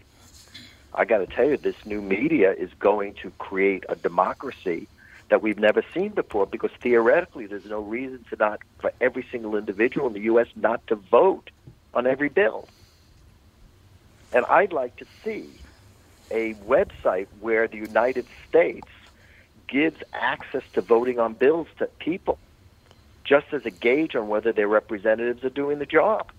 I 0.94 1.04
got 1.04 1.18
to 1.18 1.26
tell 1.26 1.46
you, 1.46 1.56
this 1.56 1.74
new 1.84 2.00
media 2.00 2.52
is 2.52 2.70
going 2.78 3.16
to 3.22 3.32
create 3.38 3.82
a 3.88 3.96
democracy 3.96 4.86
that 5.28 5.42
we've 5.42 5.58
never 5.58 5.82
seen 5.92 6.10
before. 6.10 6.46
Because 6.46 6.70
theoretically, 6.80 7.46
there's 7.46 7.64
no 7.64 7.80
reason 7.80 8.24
to 8.30 8.36
not 8.36 8.60
for 8.80 8.92
every 9.00 9.26
single 9.32 9.56
individual 9.56 10.06
in 10.06 10.12
the 10.12 10.20
U.S. 10.20 10.46
not 10.54 10.86
to 10.86 10.94
vote 10.94 11.50
on 11.94 12.06
every 12.06 12.28
bill. 12.28 12.68
And 14.32 14.44
I'd 14.48 14.72
like 14.72 14.94
to 14.98 15.06
see 15.24 15.64
a 16.30 16.54
website 16.54 17.26
where 17.40 17.66
the 17.66 17.78
United 17.78 18.28
States 18.48 18.86
gives 19.68 19.96
access 20.12 20.62
to 20.74 20.80
voting 20.80 21.18
on 21.18 21.34
bills 21.34 21.66
to 21.78 21.88
people, 21.98 22.38
just 23.24 23.46
as 23.52 23.62
a 23.64 23.70
gauge 23.72 24.14
on 24.14 24.28
whether 24.28 24.52
their 24.52 24.68
representatives 24.68 25.42
are 25.42 25.50
doing 25.50 25.80
the 25.80 25.86
job. 25.86 26.30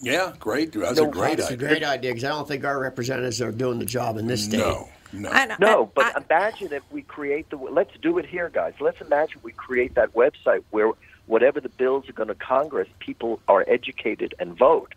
Yeah, 0.00 0.32
great. 0.38 0.72
That's 0.72 0.98
No, 0.98 1.08
a 1.08 1.10
great 1.10 1.38
That's 1.38 1.50
idea. 1.50 1.66
a 1.66 1.70
great 1.70 1.84
idea 1.84 2.10
because 2.12 2.24
I 2.24 2.28
don't 2.28 2.46
think 2.46 2.64
our 2.64 2.78
representatives 2.78 3.40
are 3.42 3.52
doing 3.52 3.78
the 3.78 3.84
job 3.84 4.16
in 4.16 4.26
this 4.26 4.44
state. 4.44 4.58
No, 4.58 4.88
no. 5.12 5.56
No, 5.58 5.90
but 5.94 6.16
imagine 6.30 6.72
if 6.72 6.82
we 6.90 7.02
create 7.02 7.50
the. 7.50 7.56
Let's 7.56 7.96
do 8.00 8.18
it 8.18 8.26
here, 8.26 8.48
guys. 8.48 8.74
Let's 8.80 9.00
imagine 9.00 9.40
we 9.42 9.52
create 9.52 9.94
that 9.94 10.14
website 10.14 10.62
where 10.70 10.92
whatever 11.26 11.60
the 11.60 11.68
bills 11.68 12.08
are 12.08 12.12
going 12.12 12.28
to 12.28 12.34
Congress, 12.34 12.88
people 13.00 13.40
are 13.48 13.64
educated 13.66 14.34
and 14.38 14.56
vote, 14.56 14.94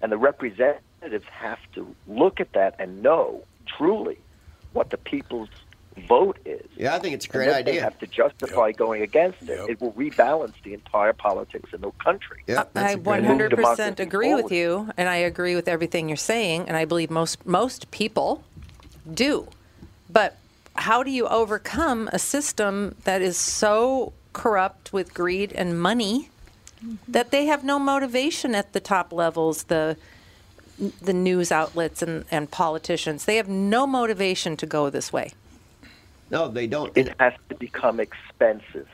and 0.00 0.12
the 0.12 0.18
representatives 0.18 1.24
have 1.30 1.58
to 1.74 1.94
look 2.06 2.40
at 2.40 2.52
that 2.52 2.74
and 2.78 3.02
know 3.02 3.42
truly 3.66 4.18
what 4.72 4.90
the 4.90 4.96
people's 4.98 5.48
vote 6.08 6.38
is. 6.44 6.66
Yeah, 6.76 6.94
I 6.94 6.98
think 6.98 7.14
it's 7.14 7.26
a 7.26 7.28
And 7.28 7.32
great 7.32 7.46
then 7.46 7.64
They 7.64 7.70
idea. 7.72 7.82
have 7.82 7.98
to 8.00 8.06
justify 8.06 8.72
going 8.72 9.02
against 9.02 9.42
it. 9.42 9.70
It 9.70 9.80
will 9.80 9.92
rebalance 9.92 10.54
the 10.62 10.74
entire 10.74 11.12
politics 11.12 11.70
in 11.72 11.80
the 11.80 11.90
country. 11.92 12.42
Yeah, 12.46 12.64
I 12.74 12.96
100% 12.96 14.00
agree 14.00 14.34
with 14.34 14.50
you, 14.52 14.90
and 14.96 15.08
I 15.08 15.16
agree 15.16 15.54
with 15.54 15.68
everything 15.68 16.08
you're 16.08 16.16
saying, 16.16 16.64
and 16.68 16.76
I 16.76 16.84
believe 16.84 17.10
most 17.10 17.44
most 17.46 17.90
people 17.90 18.44
do. 19.12 19.48
But 20.10 20.36
how 20.74 21.02
do 21.02 21.10
you 21.10 21.26
overcome 21.28 22.08
a 22.12 22.18
system 22.18 22.96
that 23.04 23.20
is 23.22 23.36
so 23.36 24.12
corrupt 24.32 24.92
with 24.92 25.12
greed 25.12 25.52
and 25.52 25.80
money 25.80 26.30
that 27.06 27.30
they 27.30 27.46
have 27.46 27.62
no 27.62 27.78
motivation 27.78 28.54
at 28.54 28.72
the 28.72 28.80
top 28.80 29.12
levels, 29.12 29.64
the 29.64 29.96
the 31.00 31.12
news 31.12 31.52
outlets 31.52 32.02
and, 32.02 32.24
and 32.30 32.50
politicians, 32.50 33.26
they 33.26 33.36
have 33.36 33.48
no 33.48 33.86
motivation 33.86 34.56
to 34.56 34.66
go 34.66 34.90
this 34.90 35.12
way. 35.12 35.32
No, 36.32 36.48
they 36.48 36.66
don't. 36.66 36.96
It 36.96 37.14
has 37.20 37.34
to 37.50 37.54
become 37.54 38.00
expensive. 38.00 38.88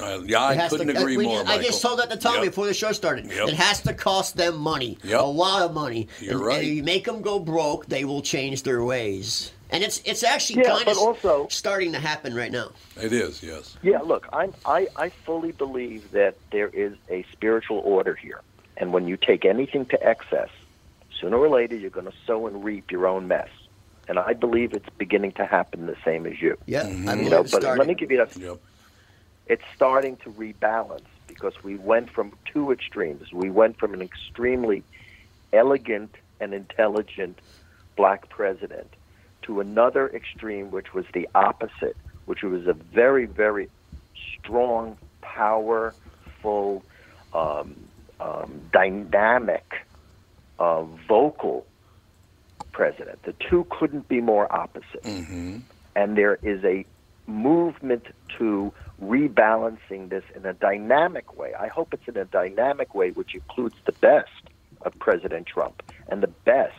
Uh, 0.00 0.20
yeah, 0.24 0.44
I 0.44 0.68
couldn't 0.68 0.88
to- 0.88 1.00
agree 1.00 1.16
we 1.16 1.24
more, 1.24 1.38
just- 1.40 1.48
I 1.50 1.56
just 1.56 1.82
Michael. 1.82 1.96
told 1.96 2.10
that 2.10 2.14
to 2.14 2.16
Tommy 2.22 2.36
Yep. 2.44 2.46
before 2.46 2.66
the 2.66 2.74
show 2.74 2.92
started. 2.92 3.26
Yep. 3.26 3.48
It 3.48 3.54
has 3.54 3.80
to 3.82 3.94
cost 3.94 4.36
them 4.36 4.56
money, 4.58 4.98
Yep. 5.02 5.18
a 5.20 5.24
lot 5.24 5.62
of 5.62 5.72
money. 5.74 6.06
You're 6.20 6.32
and, 6.34 6.40
right. 6.46 6.58
And 6.58 6.68
if 6.68 6.74
you 6.74 6.82
make 6.84 7.06
them 7.06 7.22
go 7.22 7.40
broke, 7.40 7.86
they 7.86 8.04
will 8.04 8.20
change 8.22 8.62
their 8.62 8.84
ways. 8.84 9.50
And 9.70 9.82
it's 9.82 10.00
it's 10.04 10.22
actually 10.22 10.62
Yeah, 10.62 10.70
kind 10.70 10.84
but 10.84 10.92
of 10.92 10.98
also- 10.98 11.46
starting 11.48 11.92
to 11.92 11.98
happen 11.98 12.34
right 12.34 12.52
now. 12.52 12.70
It 13.00 13.12
is, 13.12 13.42
yes. 13.42 13.76
Yeah, 13.82 13.98
look, 14.00 14.28
I'm, 14.32 14.52
I, 14.66 14.88
I 14.96 15.08
fully 15.08 15.52
believe 15.52 16.10
that 16.12 16.34
there 16.52 16.68
is 16.68 16.92
a 17.08 17.24
spiritual 17.32 17.78
order 17.78 18.14
here. 18.14 18.42
And 18.76 18.92
when 18.92 19.08
you 19.08 19.16
take 19.16 19.44
anything 19.44 19.86
to 19.86 20.06
excess, 20.06 20.50
sooner 21.20 21.36
or 21.38 21.48
later 21.48 21.76
you're 21.76 21.90
going 21.90 22.06
to 22.06 22.12
sow 22.26 22.46
and 22.46 22.62
reap 22.64 22.90
your 22.90 23.06
own 23.06 23.26
mess. 23.26 23.48
And 24.10 24.18
I 24.18 24.32
believe 24.32 24.72
it's 24.72 24.88
beginning 24.98 25.30
to 25.32 25.46
happen 25.46 25.86
the 25.86 25.94
same 26.04 26.26
as 26.26 26.42
you. 26.42 26.58
Yeah, 26.66 26.82
I 26.82 27.14
You 27.14 27.30
know, 27.30 27.42
it's 27.42 27.52
but 27.52 27.62
let 27.62 27.74
starting. 27.74 27.86
me 27.86 27.94
give 27.94 28.10
you 28.10 28.16
that. 28.16 28.58
It's 29.46 29.62
starting 29.76 30.16
to 30.24 30.30
rebalance 30.30 31.06
because 31.28 31.62
we 31.62 31.76
went 31.76 32.10
from 32.10 32.32
two 32.44 32.72
extremes. 32.72 33.32
We 33.32 33.50
went 33.50 33.78
from 33.78 33.94
an 33.94 34.02
extremely 34.02 34.82
elegant 35.52 36.16
and 36.40 36.52
intelligent 36.52 37.38
black 37.96 38.28
president 38.30 38.88
to 39.42 39.60
another 39.60 40.08
extreme, 40.08 40.72
which 40.72 40.92
was 40.92 41.04
the 41.14 41.28
opposite, 41.36 41.96
which 42.26 42.42
was 42.42 42.66
a 42.66 42.72
very, 42.72 43.26
very 43.26 43.68
strong, 44.40 44.98
powerful, 45.20 46.82
um, 47.32 47.76
um, 48.18 48.60
dynamic, 48.72 49.86
uh, 50.58 50.82
vocal 50.82 51.64
president. 52.80 53.22
The 53.24 53.34
two 53.34 53.66
couldn't 53.68 54.08
be 54.08 54.22
more 54.22 54.50
opposite. 54.50 55.02
Mm-hmm. 55.02 55.58
And 55.96 56.16
there 56.16 56.38
is 56.42 56.64
a 56.64 56.86
movement 57.26 58.06
to 58.38 58.72
rebalancing 59.02 60.08
this 60.08 60.24
in 60.34 60.46
a 60.46 60.54
dynamic 60.54 61.36
way. 61.36 61.52
I 61.52 61.68
hope 61.68 61.92
it's 61.92 62.08
in 62.08 62.16
a 62.16 62.24
dynamic 62.24 62.94
way, 62.94 63.10
which 63.10 63.34
includes 63.34 63.74
the 63.84 63.92
best 63.92 64.30
of 64.80 64.98
President 64.98 65.46
Trump 65.46 65.82
and 66.08 66.22
the 66.22 66.32
best 66.46 66.72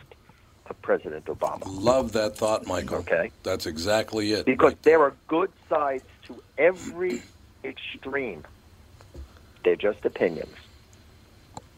of 0.66 0.82
President 0.82 1.26
Obama. 1.26 1.62
Love 1.66 2.10
that 2.14 2.36
thought, 2.36 2.66
Michael. 2.66 2.96
Okay. 2.98 3.30
That's 3.44 3.66
exactly 3.66 4.32
it. 4.32 4.44
Because 4.44 4.74
there 4.82 5.02
are 5.02 5.14
good 5.28 5.52
sides 5.68 6.02
to 6.26 6.42
every 6.58 7.22
extreme. 7.64 8.42
They're 9.62 9.76
just 9.76 10.04
opinions. 10.04 10.56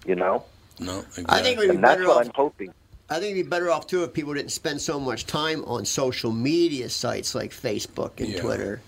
You 0.07 0.15
know? 0.15 0.45
No, 0.81 1.01
exactly. 1.01 1.27
I 1.29 1.43
think 1.43 1.59
we'd 1.59 1.69
be 1.69 1.75
and 1.75 1.85
that's 1.85 1.97
better 1.99 2.09
what 2.09 2.17
off. 2.17 2.25
I'm 2.25 2.33
hoping. 2.35 2.73
I 3.15 3.21
think 3.21 3.33
it'd 3.37 3.47
be 3.47 3.49
better 3.49 3.71
off 3.71 3.87
too 3.87 4.03
if 4.05 4.13
people 4.13 4.35
didn't 4.35 4.51
spend 4.53 4.81
so 4.81 4.99
much 4.99 5.27
time 5.27 5.65
on 5.67 5.85
social 5.85 6.33
media 6.33 6.89
sites 6.89 7.35
like 7.35 7.53
Facebook 7.53 8.13
and 8.19 8.29
Yeah. 8.31 8.41
Twitter. 8.41 8.81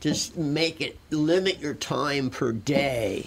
Just 0.00 0.36
make 0.36 0.80
it 0.80 0.98
limit 1.10 1.60
your 1.60 1.74
time 1.74 2.30
per 2.30 2.52
day. 2.52 3.26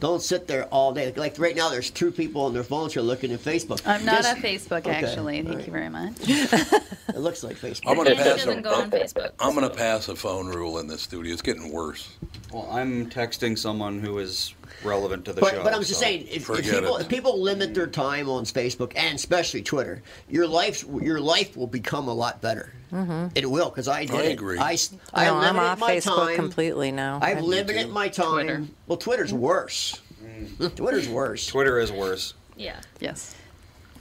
Don't 0.00 0.22
sit 0.22 0.46
there 0.46 0.64
all 0.66 0.92
day. 0.94 1.12
Like 1.14 1.38
right 1.38 1.54
now, 1.54 1.68
there's 1.68 1.90
two 1.90 2.10
people 2.10 2.42
on 2.42 2.54
their 2.54 2.62
phones 2.64 2.94
who 2.94 3.00
are 3.00 3.04
looking 3.04 3.32
at 3.32 3.40
Facebook. 3.40 3.80
I'm 3.86 4.04
not 4.04 4.22
Just- 4.22 4.28
at 4.28 4.36
Facebook, 4.38 4.78
Okay, 4.86 4.90
actually. 4.92 5.36
Thank 5.42 5.48
all 5.50 5.56
right. 5.56 5.66
you 5.66 5.72
very 5.72 5.88
much. 5.90 6.12
It 6.26 7.18
looks 7.18 7.42
like 7.44 7.56
Facebook. 7.60 7.82
I'm 7.88 7.96
going 7.96 8.08
to 8.08 8.14
pass 8.16 8.46
a, 8.46 8.60
go 8.60 8.74
on 8.74 8.90
Facebook. 8.90 9.30
I'm 9.38 9.54
going 9.54 9.68
to 9.68 9.74
pass 9.76 10.08
a 10.08 10.16
phone 10.16 10.46
rule 10.48 10.78
in 10.78 10.86
this 10.88 11.02
studio. 11.02 11.32
It's 11.32 11.42
getting 11.42 11.70
worse. 11.72 12.08
Well, 12.52 12.68
I'm 12.70 13.10
texting 13.10 13.58
someone 13.58 14.00
who 14.00 14.18
is 14.18 14.54
relevant 14.84 15.24
to 15.26 15.32
the 15.32 15.40
But, 15.40 15.54
show. 15.54 15.62
but 15.64 15.72
I'm 15.74 15.80
just 15.80 15.94
so- 15.94 16.00
saying, 16.00 16.26
if, 16.30 16.48
if 16.48 16.62
people, 16.70 16.96
if 16.98 17.08
people 17.08 17.40
limit 17.40 17.74
their 17.74 17.86
time 17.86 18.28
on 18.28 18.44
Facebook 18.44 18.92
and 18.96 19.14
especially 19.16 19.62
Twitter, 19.62 20.02
your 20.28 20.46
life 20.46 20.84
your 21.00 21.20
life 21.20 21.56
will 21.56 21.66
become 21.66 22.08
a 22.08 22.14
lot 22.14 22.40
better. 22.40 22.72
Mhm. 22.92 23.32
It 23.34 23.50
will 23.50 23.70
because 23.70 23.88
I 23.88 24.04
did. 24.04 24.14
I 24.14 24.22
it. 24.24 24.32
agree. 24.32 24.58
I, 24.58 24.74
s- 24.74 24.94
I 25.12 25.24
No, 25.26 25.36
I'm 25.36 25.58
off 25.58 25.78
my 25.78 25.96
Facebook 25.96 26.26
time. 26.26 26.36
completely 26.36 26.92
now. 26.92 27.18
I've 27.22 27.38
I- 27.38 27.40
limited 27.40 27.88
my 27.90 28.08
time. 28.08 28.46
Twitter. 28.46 28.64
Well, 28.86 28.98
Twitter's 28.98 29.32
worse. 29.34 30.00
Twitter's 30.76 31.08
worse. 31.08 31.46
Twitter 31.46 31.78
is 31.78 31.90
worse. 31.90 32.34
Yeah. 32.56 32.76
Yes. 33.00 33.34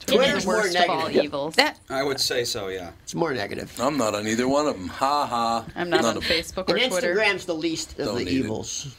Twitter's 0.05 0.45
more 0.45 0.55
worst 0.55 0.75
of 0.75 0.89
all 0.89 0.99
negative. 1.03 1.23
evils. 1.23 1.55
That 1.55 1.79
I 1.89 2.03
would 2.03 2.19
say 2.19 2.43
so, 2.43 2.67
yeah. 2.67 2.91
It's 3.03 3.15
more 3.15 3.33
negative. 3.33 3.71
I'm 3.79 3.97
not 3.97 4.13
on 4.13 4.27
either 4.27 4.47
one 4.49 4.67
of 4.67 4.77
them. 4.77 4.89
Ha 4.89 5.25
ha. 5.25 5.65
I'm 5.75 5.89
not 5.89 6.01
None 6.01 6.11
on 6.11 6.17
of 6.17 6.23
'em. 6.23 6.29
Facebook 6.29 6.67
And 6.69 6.77
or 6.77 6.87
Twitter. 6.89 7.15
Instagram's 7.15 7.45
the 7.45 7.55
least 7.55 7.91
of 7.99 8.05
Don't 8.07 8.17
the 8.17 8.29
evils. 8.29 8.87
it. 8.87 8.93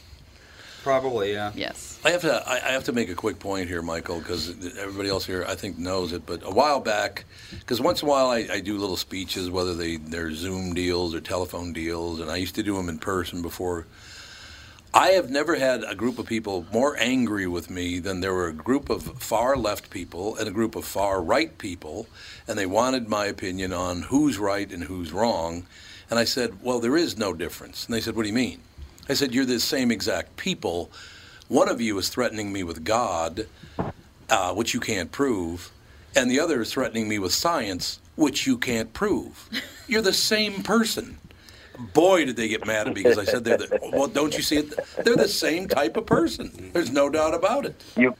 Evils. 0.85 1.01
Probably, 1.01 1.33
yeah. 1.33 1.51
Yes. 1.55 1.99
I 2.03 2.11
have 2.11 2.21
to. 2.21 2.43
I 2.47 2.55
I 2.55 2.71
have 2.71 2.83
to 2.85 2.93
make 2.93 3.09
a 3.09 3.15
quick 3.15 3.39
point 3.39 3.67
here, 3.67 3.81
Michael, 3.81 4.19
because 4.19 4.49
everybody 4.77 5.09
else 5.09 5.25
here, 5.25 5.45
I 5.47 5.55
think, 5.55 5.77
knows 5.77 6.13
it. 6.13 6.25
But 6.25 6.43
a 6.43 6.51
while 6.51 6.79
back, 6.79 7.25
because 7.51 7.81
once 7.81 8.01
in 8.01 8.07
a 8.07 8.11
while 8.11 8.27
I, 8.27 8.47
I 8.51 8.59
do 8.59 8.77
little 8.77 8.97
speeches, 8.97 9.49
whether 9.49 9.73
they 9.73 9.97
they're 9.97 10.33
Zoom 10.33 10.73
deals 10.73 11.13
or 11.15 11.21
telephone 11.21 11.73
deals, 11.73 12.19
and 12.19 12.29
I 12.29 12.37
used 12.37 12.55
to 12.55 12.63
do 12.63 12.75
them 12.75 12.89
in 12.89 12.99
person 12.99 13.41
before. 13.41 13.87
I 14.93 15.09
have 15.09 15.29
never 15.29 15.55
had 15.55 15.83
a 15.83 15.93
group 15.93 16.19
of 16.19 16.25
people 16.25 16.65
more 16.71 16.95
angry 16.97 17.47
with 17.47 17.69
me 17.69 17.99
than 17.99 18.21
there 18.21 18.33
were 18.33 18.47
a 18.47 18.53
group 18.53 18.89
of 18.89 19.21
far 19.21 19.57
left 19.57 19.89
people 19.89 20.37
and 20.37 20.47
a 20.47 20.51
group 20.51 20.73
of 20.73 20.85
far 20.85 21.21
right 21.21 21.57
people, 21.57 22.07
and 22.47 22.57
they 22.57 22.65
wanted 22.65 23.09
my 23.09 23.25
opinion 23.25 23.73
on 23.73 24.03
who's 24.03 24.37
right 24.37 24.71
and 24.71 24.85
who's 24.85 25.11
wrong. 25.11 25.65
And 26.09 26.17
I 26.17 26.23
said, 26.23 26.63
well, 26.63 26.79
there 26.79 26.95
is 26.95 27.17
no 27.17 27.33
difference. 27.33 27.85
And 27.85 27.93
they 27.93 27.99
said, 27.99 28.15
what 28.15 28.23
do 28.23 28.29
you 28.29 28.35
mean? 28.35 28.61
I 29.07 29.13
said, 29.13 29.33
you're 29.33 29.45
the 29.45 29.59
same 29.59 29.91
exact 29.91 30.35
people. 30.35 30.89
One 31.47 31.69
of 31.69 31.79
you 31.79 31.97
is 31.99 32.09
threatening 32.09 32.51
me 32.51 32.63
with 32.63 32.83
God, 32.83 33.47
uh, 34.29 34.53
which 34.53 34.73
you 34.73 34.79
can't 34.79 35.11
prove, 35.11 35.71
and 36.15 36.29
the 36.31 36.39
other 36.39 36.61
is 36.61 36.71
threatening 36.71 37.07
me 37.07 37.19
with 37.19 37.33
science, 37.33 37.99
which 38.15 38.47
you 38.47 38.57
can't 38.57 38.93
prove. 38.93 39.49
You're 39.87 40.01
the 40.01 40.13
same 40.13 40.63
person. 40.63 41.19
Boy, 41.93 42.25
did 42.25 42.35
they 42.37 42.47
get 42.47 42.65
mad 42.65 42.87
at 42.87 42.95
me 42.95 43.03
because 43.03 43.17
I 43.17 43.25
said 43.25 43.43
they're 43.43 43.57
the. 43.57 43.79
Well, 43.93 44.07
don't 44.07 44.35
you 44.35 44.41
see 44.41 44.57
it? 44.57 44.73
They're 45.03 45.17
the 45.17 45.27
same 45.27 45.67
type 45.67 45.97
of 45.97 46.05
person. 46.05 46.71
There's 46.73 46.89
no 46.89 47.09
doubt 47.09 47.33
about 47.33 47.65
it. 47.65 47.83
You, 47.97 48.15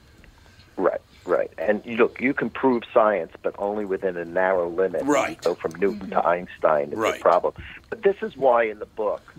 right, 0.75 0.99
right. 1.25 1.49
And 1.57 1.81
you 1.85 1.95
look, 1.95 2.19
you 2.19 2.33
can 2.33 2.49
prove 2.49 2.83
science, 2.93 3.31
but 3.41 3.55
only 3.57 3.85
within 3.85 4.17
a 4.17 4.25
narrow 4.25 4.69
limit. 4.69 5.03
Right. 5.05 5.41
So 5.41 5.55
from 5.55 5.73
Newton 5.75 6.09
to 6.09 6.27
Einstein 6.27 6.91
is 6.91 6.97
Right. 6.97 7.15
the 7.15 7.21
problem. 7.21 7.53
But 7.89 8.03
this 8.03 8.17
is 8.21 8.35
why 8.35 8.65
in 8.65 8.79
the 8.79 8.85
book, 8.85 9.33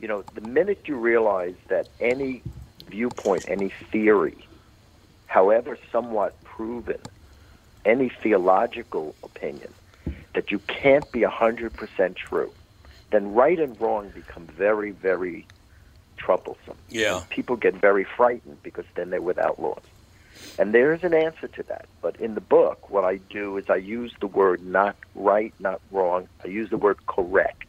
you 0.00 0.08
know, 0.08 0.24
the 0.34 0.40
minute 0.40 0.82
you 0.86 0.96
realize 0.96 1.56
that 1.68 1.88
any 2.00 2.44
viewpoint, 2.88 3.44
any 3.48 3.72
theory, 3.90 4.48
however 5.26 5.78
somewhat 5.92 6.42
proven, 6.44 7.00
any 7.84 8.10
theological 8.22 9.14
opinion, 9.22 9.72
that 10.34 10.50
you 10.50 10.60
can't 10.60 11.10
be 11.12 11.20
100% 11.20 12.16
true, 12.16 12.52
then 13.10 13.32
right 13.32 13.58
and 13.58 13.80
wrong 13.80 14.10
become 14.10 14.46
very, 14.46 14.90
very 14.90 15.46
troublesome. 16.16 16.76
Yeah. 16.88 17.22
People 17.30 17.56
get 17.56 17.74
very 17.74 18.06
frightened 18.16 18.62
because 18.62 18.84
then 18.94 19.10
they're 19.10 19.22
without 19.22 19.60
laws. 19.60 19.82
And 20.58 20.74
there 20.74 20.92
is 20.92 21.04
an 21.04 21.14
answer 21.14 21.48
to 21.48 21.62
that. 21.64 21.86
But 22.02 22.16
in 22.20 22.34
the 22.34 22.40
book, 22.40 22.90
what 22.90 23.04
I 23.04 23.16
do 23.30 23.56
is 23.56 23.64
I 23.68 23.76
use 23.76 24.12
the 24.20 24.26
word 24.26 24.64
not 24.64 24.96
right, 25.14 25.54
not 25.60 25.80
wrong. 25.90 26.28
I 26.44 26.48
use 26.48 26.68
the 26.70 26.76
word 26.76 26.98
correct. 27.06 27.67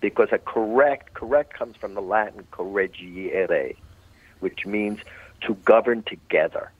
Because 0.00 0.28
a 0.32 0.38
correct, 0.38 1.14
correct 1.14 1.54
comes 1.58 1.76
from 1.76 1.94
the 1.94 2.00
Latin 2.00 2.46
corregere, 2.52 3.76
which 4.40 4.66
means 4.66 4.98
to 5.46 5.54
govern 5.54 6.02
together. 6.04 6.70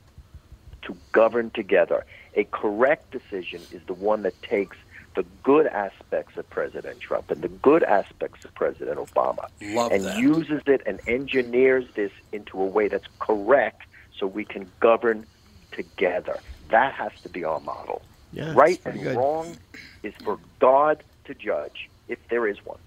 To 0.82 0.96
govern 1.12 1.50
together. 1.50 2.04
A 2.34 2.44
correct 2.44 3.10
decision 3.10 3.66
is 3.72 3.82
the 3.86 3.94
one 3.94 4.22
that 4.22 4.40
takes 4.42 4.76
the 5.16 5.24
good 5.42 5.66
aspects 5.66 6.36
of 6.36 6.48
President 6.48 7.00
Trump 7.00 7.30
and 7.30 7.42
the 7.42 7.48
good 7.48 7.82
aspects 7.82 8.44
of 8.44 8.54
President 8.54 8.98
Obama 8.98 9.46
Love 9.60 9.90
and 9.90 10.04
that. 10.04 10.18
uses 10.18 10.62
it 10.66 10.80
and 10.86 11.00
engineers 11.08 11.84
this 11.96 12.12
into 12.32 12.60
a 12.60 12.64
way 12.64 12.86
that's 12.86 13.08
correct 13.18 13.82
so 14.16 14.26
we 14.26 14.44
can 14.44 14.70
govern 14.80 15.26
together. 15.72 16.40
That 16.70 16.94
has 16.94 17.10
to 17.22 17.28
be 17.28 17.42
our 17.42 17.60
model. 17.60 18.02
Yeah, 18.32 18.52
right 18.54 18.80
and 18.84 19.02
good. 19.02 19.16
wrong 19.16 19.58
is 20.02 20.14
for 20.22 20.38
God 20.60 21.02
to 21.24 21.34
judge, 21.34 21.88
if 22.08 22.18
there 22.30 22.46
is 22.46 22.58
one. 22.64 22.78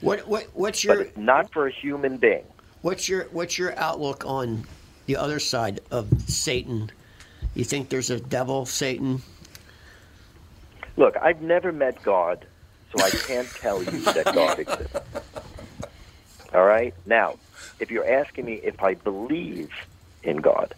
What 0.00 0.26
what 0.26 0.44
what's 0.54 0.82
your 0.82 1.02
it's 1.02 1.16
not 1.16 1.52
for 1.52 1.66
a 1.66 1.70
human 1.70 2.16
being. 2.16 2.44
what's 2.82 3.08
your 3.08 3.24
what's 3.32 3.58
your 3.58 3.78
outlook 3.78 4.24
on 4.26 4.64
the 5.06 5.16
other 5.16 5.38
side 5.38 5.80
of 5.90 6.08
Satan? 6.28 6.90
You 7.54 7.64
think 7.64 7.88
there's 7.88 8.10
a 8.10 8.20
devil, 8.20 8.64
Satan? 8.64 9.22
Look, 10.96 11.16
I've 11.16 11.42
never 11.42 11.72
met 11.72 12.02
God, 12.02 12.46
so 12.94 13.04
I 13.04 13.10
can't 13.10 13.48
tell 13.48 13.82
you 13.82 14.00
that 14.00 14.26
God 14.26 14.58
exists. 14.58 14.96
All 16.54 16.64
right? 16.64 16.94
Now, 17.06 17.36
if 17.78 17.90
you're 17.90 18.08
asking 18.08 18.44
me 18.44 18.54
if 18.54 18.82
I 18.82 18.94
believe 18.94 19.70
in 20.22 20.38
God, 20.38 20.74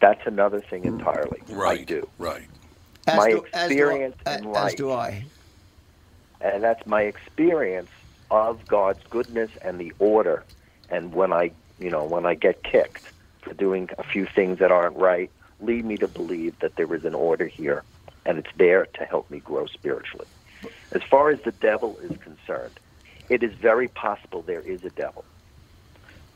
that's 0.00 0.26
another 0.26 0.60
thing 0.60 0.82
hmm. 0.82 0.88
entirely. 0.98 1.42
I 1.54 1.84
do. 1.84 2.08
Right. 2.18 2.46
As 3.06 3.16
my 3.16 3.30
do- 3.30 3.46
as 3.52 3.68
do- 3.68 3.74
experience 3.74 4.16
as- 4.26 4.40
in 4.40 4.56
as 4.56 4.74
do 4.74 4.90
I. 4.90 5.24
and 6.40 6.62
that's 6.62 6.84
my 6.86 7.02
experience 7.02 7.90
of 8.30 8.66
God's 8.66 9.00
goodness 9.10 9.50
and 9.62 9.80
the 9.80 9.92
order. 9.98 10.44
And 10.88 11.14
when 11.14 11.32
I, 11.32 11.52
you 11.78 11.90
know, 11.90 12.04
when 12.04 12.26
I 12.26 12.34
get 12.34 12.62
kicked 12.62 13.06
for 13.42 13.54
doing 13.54 13.88
a 13.98 14.04
few 14.04 14.26
things 14.26 14.58
that 14.58 14.70
aren't 14.70 14.96
right, 14.96 15.30
lead 15.60 15.84
me 15.84 15.96
to 15.98 16.08
believe 16.08 16.54
that 16.60 16.76
there 16.76 16.92
is 16.94 17.04
an 17.04 17.14
order 17.14 17.46
here, 17.46 17.84
and 18.24 18.38
it's 18.38 18.50
there 18.56 18.86
to 18.94 19.04
help 19.04 19.30
me 19.30 19.40
grow 19.40 19.66
spiritually. 19.66 20.26
As 20.92 21.02
far 21.10 21.30
as 21.30 21.40
the 21.44 21.52
devil 21.52 21.98
is 21.98 22.12
concerned, 22.18 22.78
it 23.28 23.42
is 23.42 23.52
very 23.60 23.88
possible 23.88 24.42
there 24.42 24.60
is 24.60 24.84
a 24.84 24.90
devil. 24.90 25.24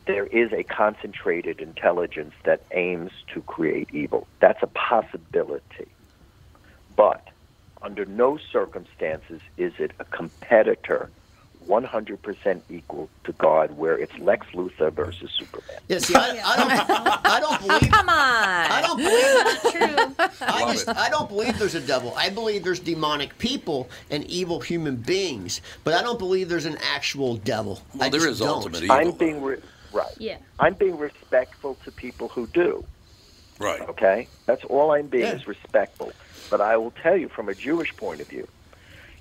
There 0.07 0.27
is 0.27 0.53
a 0.53 0.65
concentrated 0.65 1.61
intelligence 1.61 2.35
that 2.45 2.65
aims 2.73 3.13
to 3.35 3.43
create 3.43 3.91
evil. 3.93 4.27
That's 4.41 4.63
a 4.63 4.67
possibility. 4.67 5.95
But 6.97 7.29
under 7.83 8.05
no 8.05 8.39
circumstances 8.53 9.41
is 9.57 9.73
it 9.79 9.93
a 10.01 10.05
competitor 10.05 11.11
100% 11.69 12.61
equal 12.71 13.09
to 13.25 13.33
God, 13.33 13.77
where 13.77 13.97
it's 13.97 14.17
Lex 14.19 14.47
Luthor 14.55 14.93
versus 14.93 15.31
Superman. 15.39 15.79
Yeah, 15.89 15.99
see, 15.99 16.15
I, 16.15 16.41
I 16.45 16.57
don't, 16.57 17.27
I 17.27 17.41
don't 17.41 17.61
believe. 17.61 17.91
Come 17.93 18.09
on. 18.09 18.15
I 18.17 18.83
don't 18.83 18.97
believe. 18.97 19.73
True. 19.73 20.27
I 20.41 20.65
Love 20.65 20.73
just, 20.73 20.89
it. 20.89 20.97
I 20.97 21.11
don't 21.11 21.29
believe 21.29 21.59
there's 21.59 21.75
a 21.75 21.81
devil. 21.81 22.15
I 22.17 22.31
believe 22.31 22.65
there's 22.65 22.81
demonic 22.81 23.37
people 23.39 23.89
and 24.11 24.25
evil 24.25 24.61
human 24.61 24.97
beings, 24.97 25.61
but 25.85 25.95
I 25.95 26.03
don't 26.03 26.19
believe 26.19 26.49
there's 26.49 26.67
an 26.67 26.79
actual 26.95 27.37
devil. 27.37 27.81
Well, 27.95 28.05
I 28.05 28.09
there 28.11 28.21
just 28.21 28.31
is 28.33 28.39
don't. 28.41 28.49
ultimate 28.49 28.83
evil. 28.83 28.97
I'm 28.97 29.11
being 29.13 29.43
re- 29.43 29.59
right. 29.93 30.13
Yeah. 30.19 30.39
I'm 30.59 30.75
being 30.75 30.99
respectful 30.99 31.77
to 31.85 31.91
people 31.93 32.29
who 32.29 32.47
do. 32.49 32.85
Right. 33.59 33.81
Okay, 33.83 34.27
that's 34.47 34.65
all 34.65 34.93
I'm 34.93 35.09
being 35.09 35.25
Yeah. 35.25 35.35
is 35.35 35.47
respectful. 35.47 36.13
But 36.49 36.61
I 36.63 36.77
will 36.79 36.93
tell 36.93 37.17
you, 37.17 37.29
from 37.29 37.49
a 37.49 37.55
Jewish 37.55 37.95
point 37.97 38.21
of 38.21 38.27
view, 38.29 38.49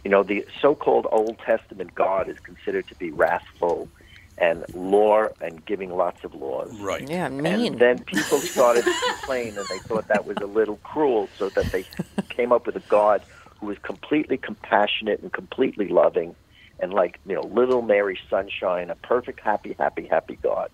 you 0.04 0.12
know, 0.12 0.24
the 0.24 0.46
so-called 0.62 1.08
Old 1.12 1.40
Testament 1.40 1.94
God 1.96 2.30
is 2.30 2.40
considered 2.40 2.88
to 2.88 2.96
be 2.96 3.12
wrathful 3.12 3.90
and 4.38 4.64
law 4.74 5.28
and 5.42 5.66
giving 5.66 5.96
lots 5.96 6.24
of 6.24 6.34
laws. 6.34 6.72
Right. 6.80 7.08
Yeah, 7.08 7.28
mean. 7.30 7.46
And 7.46 7.80
then 7.80 8.04
people 8.06 8.40
started 8.40 8.86
to 8.86 8.94
complain, 9.08 9.58
and 9.58 9.68
they 9.68 9.80
thought 9.80 10.08
that 10.08 10.26
was 10.26 10.38
a 10.38 10.46
little 10.46 10.78
cruel, 10.78 11.28
so 11.38 11.50
that 11.50 11.66
they 11.72 11.86
came 12.30 12.52
up 12.52 12.66
with 12.66 12.78
a 12.78 12.84
God 12.88 13.22
who 13.60 13.68
was 13.68 13.78
completely 13.80 14.38
compassionate 14.38 15.22
and 15.22 15.34
completely 15.34 15.90
loving, 15.90 16.36
and 16.80 16.94
like 16.94 17.20
you 17.28 17.36
know, 17.36 17.42
little 17.42 17.82
Mary 17.82 18.18
Sunshine, 18.30 18.90
a 18.90 18.96
perfect, 18.96 19.42
happy, 19.42 19.76
happy, 19.78 20.08
happy 20.08 20.40
God. 20.42 20.72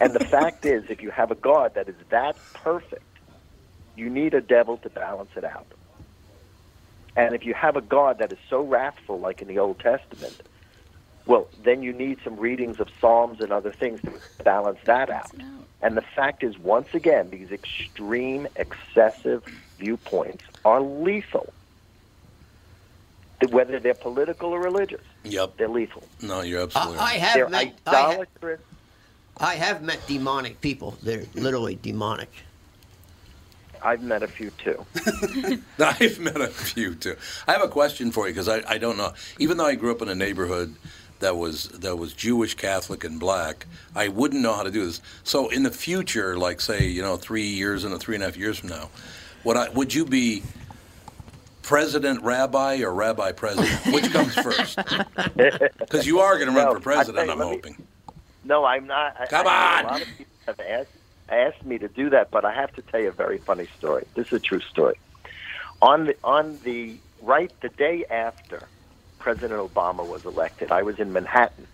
And 0.00 0.12
the 0.12 0.24
fact 0.24 0.64
is, 0.64 0.84
if 0.88 1.02
you 1.02 1.10
have 1.10 1.30
a 1.32 1.34
God 1.34 1.74
that 1.74 1.88
is 1.88 1.96
that 2.10 2.36
perfect, 2.54 3.02
you 3.96 4.08
need 4.10 4.34
a 4.34 4.40
devil 4.40 4.76
to 4.78 4.90
balance 4.90 5.30
it 5.36 5.44
out. 5.44 5.66
And 7.16 7.34
if 7.34 7.44
you 7.46 7.54
have 7.54 7.76
a 7.76 7.80
God 7.80 8.18
that 8.18 8.30
is 8.32 8.38
so 8.50 8.60
wrathful, 8.62 9.18
like 9.18 9.40
in 9.40 9.48
the 9.48 9.58
Old 9.58 9.78
Testament, 9.80 10.42
well, 11.24 11.48
then 11.64 11.82
you 11.82 11.92
need 11.92 12.18
some 12.22 12.36
readings 12.36 12.78
of 12.78 12.88
Psalms 13.00 13.40
and 13.40 13.52
other 13.52 13.72
things 13.72 14.00
to 14.02 14.12
balance 14.44 14.78
that 14.84 15.10
out. 15.10 15.30
And 15.82 15.96
the 15.96 16.02
fact 16.02 16.42
is, 16.44 16.58
once 16.58 16.88
again, 16.94 17.30
these 17.30 17.50
extreme, 17.50 18.46
excessive 18.56 19.44
viewpoints 19.78 20.44
are 20.64 20.80
lethal. 20.80 21.52
Whether 23.50 23.78
they're 23.80 23.94
political 23.94 24.50
or 24.50 24.60
religious, 24.60 25.02
Yep. 25.24 25.56
they're 25.58 25.68
lethal. 25.68 26.02
No, 26.22 26.40
you're 26.40 26.62
absolutely 26.62 26.98
I, 26.98 27.02
I 27.02 27.04
right. 27.04 27.20
have 27.20 27.34
They're 27.34 27.48
met. 27.48 27.78
I, 27.86 28.14
ha- 28.40 28.56
I 29.38 29.54
have 29.56 29.82
met 29.82 30.06
demonic 30.06 30.60
people. 30.62 30.96
They're 31.02 31.24
literally 31.34 31.74
demonic. 31.74 32.30
I've 33.86 34.02
met 34.02 34.22
a 34.24 34.28
few 34.28 34.50
too. 34.50 34.84
I've 35.78 36.18
met 36.18 36.40
a 36.40 36.48
few 36.48 36.94
too. 36.96 37.16
I 37.46 37.52
have 37.52 37.62
a 37.62 37.68
question 37.68 38.10
for 38.10 38.26
you 38.26 38.34
because 38.34 38.48
I, 38.48 38.62
I 38.68 38.78
don't 38.78 38.96
know. 38.96 39.12
Even 39.38 39.56
though 39.58 39.66
I 39.66 39.76
grew 39.76 39.92
up 39.92 40.02
in 40.02 40.08
a 40.08 40.14
neighborhood 40.14 40.74
that 41.20 41.36
was 41.36 41.68
that 41.68 41.96
was 41.96 42.12
Jewish, 42.12 42.54
Catholic, 42.56 43.04
and 43.04 43.20
black, 43.20 43.66
I 43.94 44.08
wouldn't 44.08 44.42
know 44.42 44.54
how 44.54 44.64
to 44.64 44.70
do 44.72 44.84
this. 44.84 45.00
So 45.22 45.48
in 45.50 45.62
the 45.62 45.70
future, 45.70 46.36
like 46.36 46.60
say 46.60 46.86
you 46.88 47.00
know 47.00 47.16
three 47.16 47.46
years 47.46 47.84
and 47.84 47.96
three 48.00 48.16
and 48.16 48.24
a 48.24 48.26
half 48.26 48.36
years 48.36 48.58
from 48.58 48.70
now, 48.70 48.90
would 49.44 49.56
I 49.56 49.68
would 49.70 49.94
you 49.94 50.04
be 50.04 50.42
president 51.62 52.22
rabbi 52.24 52.80
or 52.80 52.92
rabbi 52.92 53.30
president? 53.32 53.94
Which 53.94 54.10
comes 54.12 54.34
first? 54.34 54.78
Because 55.78 56.06
you 56.06 56.18
are 56.18 56.34
going 56.38 56.48
to 56.50 56.54
run 56.56 56.66
No, 56.66 56.74
for 56.74 56.80
president, 56.80 57.18
I 57.18 57.26
tell 57.26 57.36
you, 57.36 57.42
I'm 57.42 57.48
let 57.50 57.64
me- 57.64 57.70
hoping. 57.72 57.86
No, 58.44 58.64
I'm 58.64 58.86
not. 58.88 59.28
Come 59.30 59.46
I- 59.46 59.78
on. 59.78 59.84
A 59.84 59.88
lot 59.88 60.02
of 60.02 60.08
people 60.18 60.26
have 60.46 60.60
asked 60.60 60.90
asked 61.28 61.64
me 61.64 61.78
to 61.78 61.88
do 61.88 62.10
that, 62.10 62.30
but 62.30 62.44
I 62.44 62.54
have 62.54 62.72
to 62.74 62.82
tell 62.82 63.00
you 63.00 63.08
a 63.08 63.12
very 63.12 63.40
funny 63.46 63.68
story. 63.78 64.06
This 64.16 64.26
is 64.26 64.34
a 64.34 64.40
true 64.40 64.60
story. 64.70 64.98
On 65.82 66.06
the 66.06 66.14
on 66.24 66.60
the 66.64 67.00
right 67.20 67.50
the 67.62 67.68
day 67.68 68.04
after 68.10 68.68
President 69.18 69.60
Obama 69.60 70.06
was 70.06 70.22
elected, 70.24 70.70
I 70.70 70.82
was 70.82 70.96
in 70.98 71.12
Manhattan, 71.12 71.66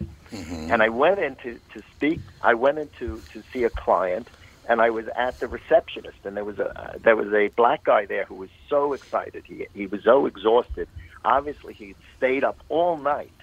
and 0.72 0.82
I 0.82 0.88
went 0.88 1.18
in 1.18 1.36
to, 1.44 1.60
to 1.74 1.82
speak. 1.94 2.22
I 2.40 2.54
went 2.54 2.78
in 2.78 2.88
to, 2.98 3.22
to 3.32 3.42
see 3.52 3.64
a 3.64 3.70
client, 3.70 4.28
and 4.68 4.80
I 4.80 4.90
was 4.90 5.04
at 5.16 5.38
the 5.40 5.48
receptionist, 5.48 6.18
and 6.24 6.36
there 6.36 6.44
was 6.44 6.58
a 6.58 6.68
uh, 6.80 6.92
there 7.04 7.16
was 7.16 7.32
a 7.32 7.50
black 7.56 7.84
guy 7.84 8.06
there 8.06 8.24
who 8.24 8.36
was 8.36 8.50
so 8.68 8.92
excited. 8.92 9.44
He 9.46 9.66
he 9.74 9.86
was 9.86 10.00
so 10.04 10.26
exhausted. 10.26 10.88
Obviously, 11.24 11.74
he 11.74 11.94
stayed 12.16 12.44
up 12.44 12.58
all 12.68 12.96
night 12.96 13.34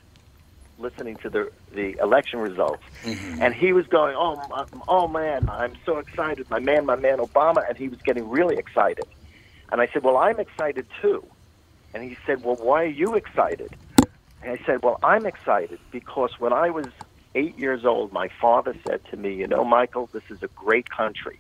listening 0.79 1.17
to 1.17 1.29
the 1.29 1.51
the 1.73 1.97
election 2.01 2.39
results, 2.39 2.83
mm-hmm. 3.03 3.41
and 3.41 3.53
he 3.53 3.73
was 3.73 3.85
going, 3.87 4.15
"Oh, 4.17 4.39
m- 4.39 4.51
uh, 4.51 4.65
oh 4.87 5.07
man, 5.07 5.49
I'm 5.49 5.73
so 5.85 5.97
excited! 5.97 6.49
My 6.49 6.59
man, 6.59 6.85
my 6.85 6.95
man, 6.95 7.19
Obama!" 7.19 7.67
And 7.67 7.77
he 7.77 7.87
was 7.87 7.99
getting 8.03 8.29
really 8.29 8.57
excited. 8.57 9.05
And 9.71 9.81
I 9.81 9.87
said, 9.93 10.03
"Well, 10.03 10.17
I'm 10.17 10.39
excited 10.39 10.87
too." 11.01 11.25
And 11.93 12.03
he 12.03 12.17
said, 12.25 12.43
"Well, 12.43 12.55
why 12.55 12.83
are 12.83 12.87
you 12.87 13.15
excited?" 13.15 13.75
And 14.41 14.51
I 14.51 14.65
said, 14.65 14.81
"Well, 14.83 14.99
I'm 15.03 15.25
excited 15.25 15.79
because 15.91 16.31
when 16.39 16.53
I 16.53 16.69
was 16.69 16.87
eight 17.35 17.57
years 17.57 17.85
old, 17.85 18.11
my 18.11 18.29
father 18.41 18.75
said 18.87 19.01
to 19.11 19.17
me, 19.17 19.33
"You 19.35 19.47
know, 19.47 19.63
Michael, 19.63 20.09
this 20.13 20.23
is 20.29 20.41
a 20.41 20.49
great 20.55 20.89
country. 20.89 21.39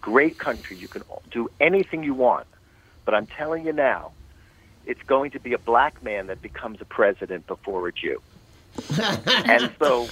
Great 0.00 0.38
country. 0.38 0.76
You 0.76 0.88
can 0.88 1.02
do 1.30 1.48
anything 1.60 2.02
you 2.02 2.14
want, 2.14 2.46
but 3.04 3.14
I'm 3.14 3.26
telling 3.26 3.64
you 3.64 3.72
now." 3.72 4.12
It's 4.86 5.02
going 5.02 5.30
to 5.32 5.40
be 5.40 5.52
a 5.54 5.58
black 5.58 6.02
man 6.02 6.26
that 6.28 6.42
becomes 6.42 6.80
a 6.80 6.84
president 6.84 7.46
before 7.46 7.88
a 7.88 7.92
Jew. 8.02 8.20
and 9.46 9.70
so 9.78 10.06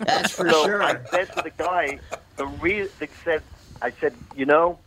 That's 0.00 0.32
for 0.32 0.48
so 0.50 0.64
sure. 0.64 0.82
I 0.82 0.96
said 1.10 1.32
to 1.36 1.42
the 1.42 1.52
guy, 1.56 1.98
the 2.36 2.46
re- 2.46 2.88
they 2.98 3.08
said, 3.24 3.42
I 3.82 3.90
said, 3.90 4.14
you 4.34 4.46
know, 4.46 4.78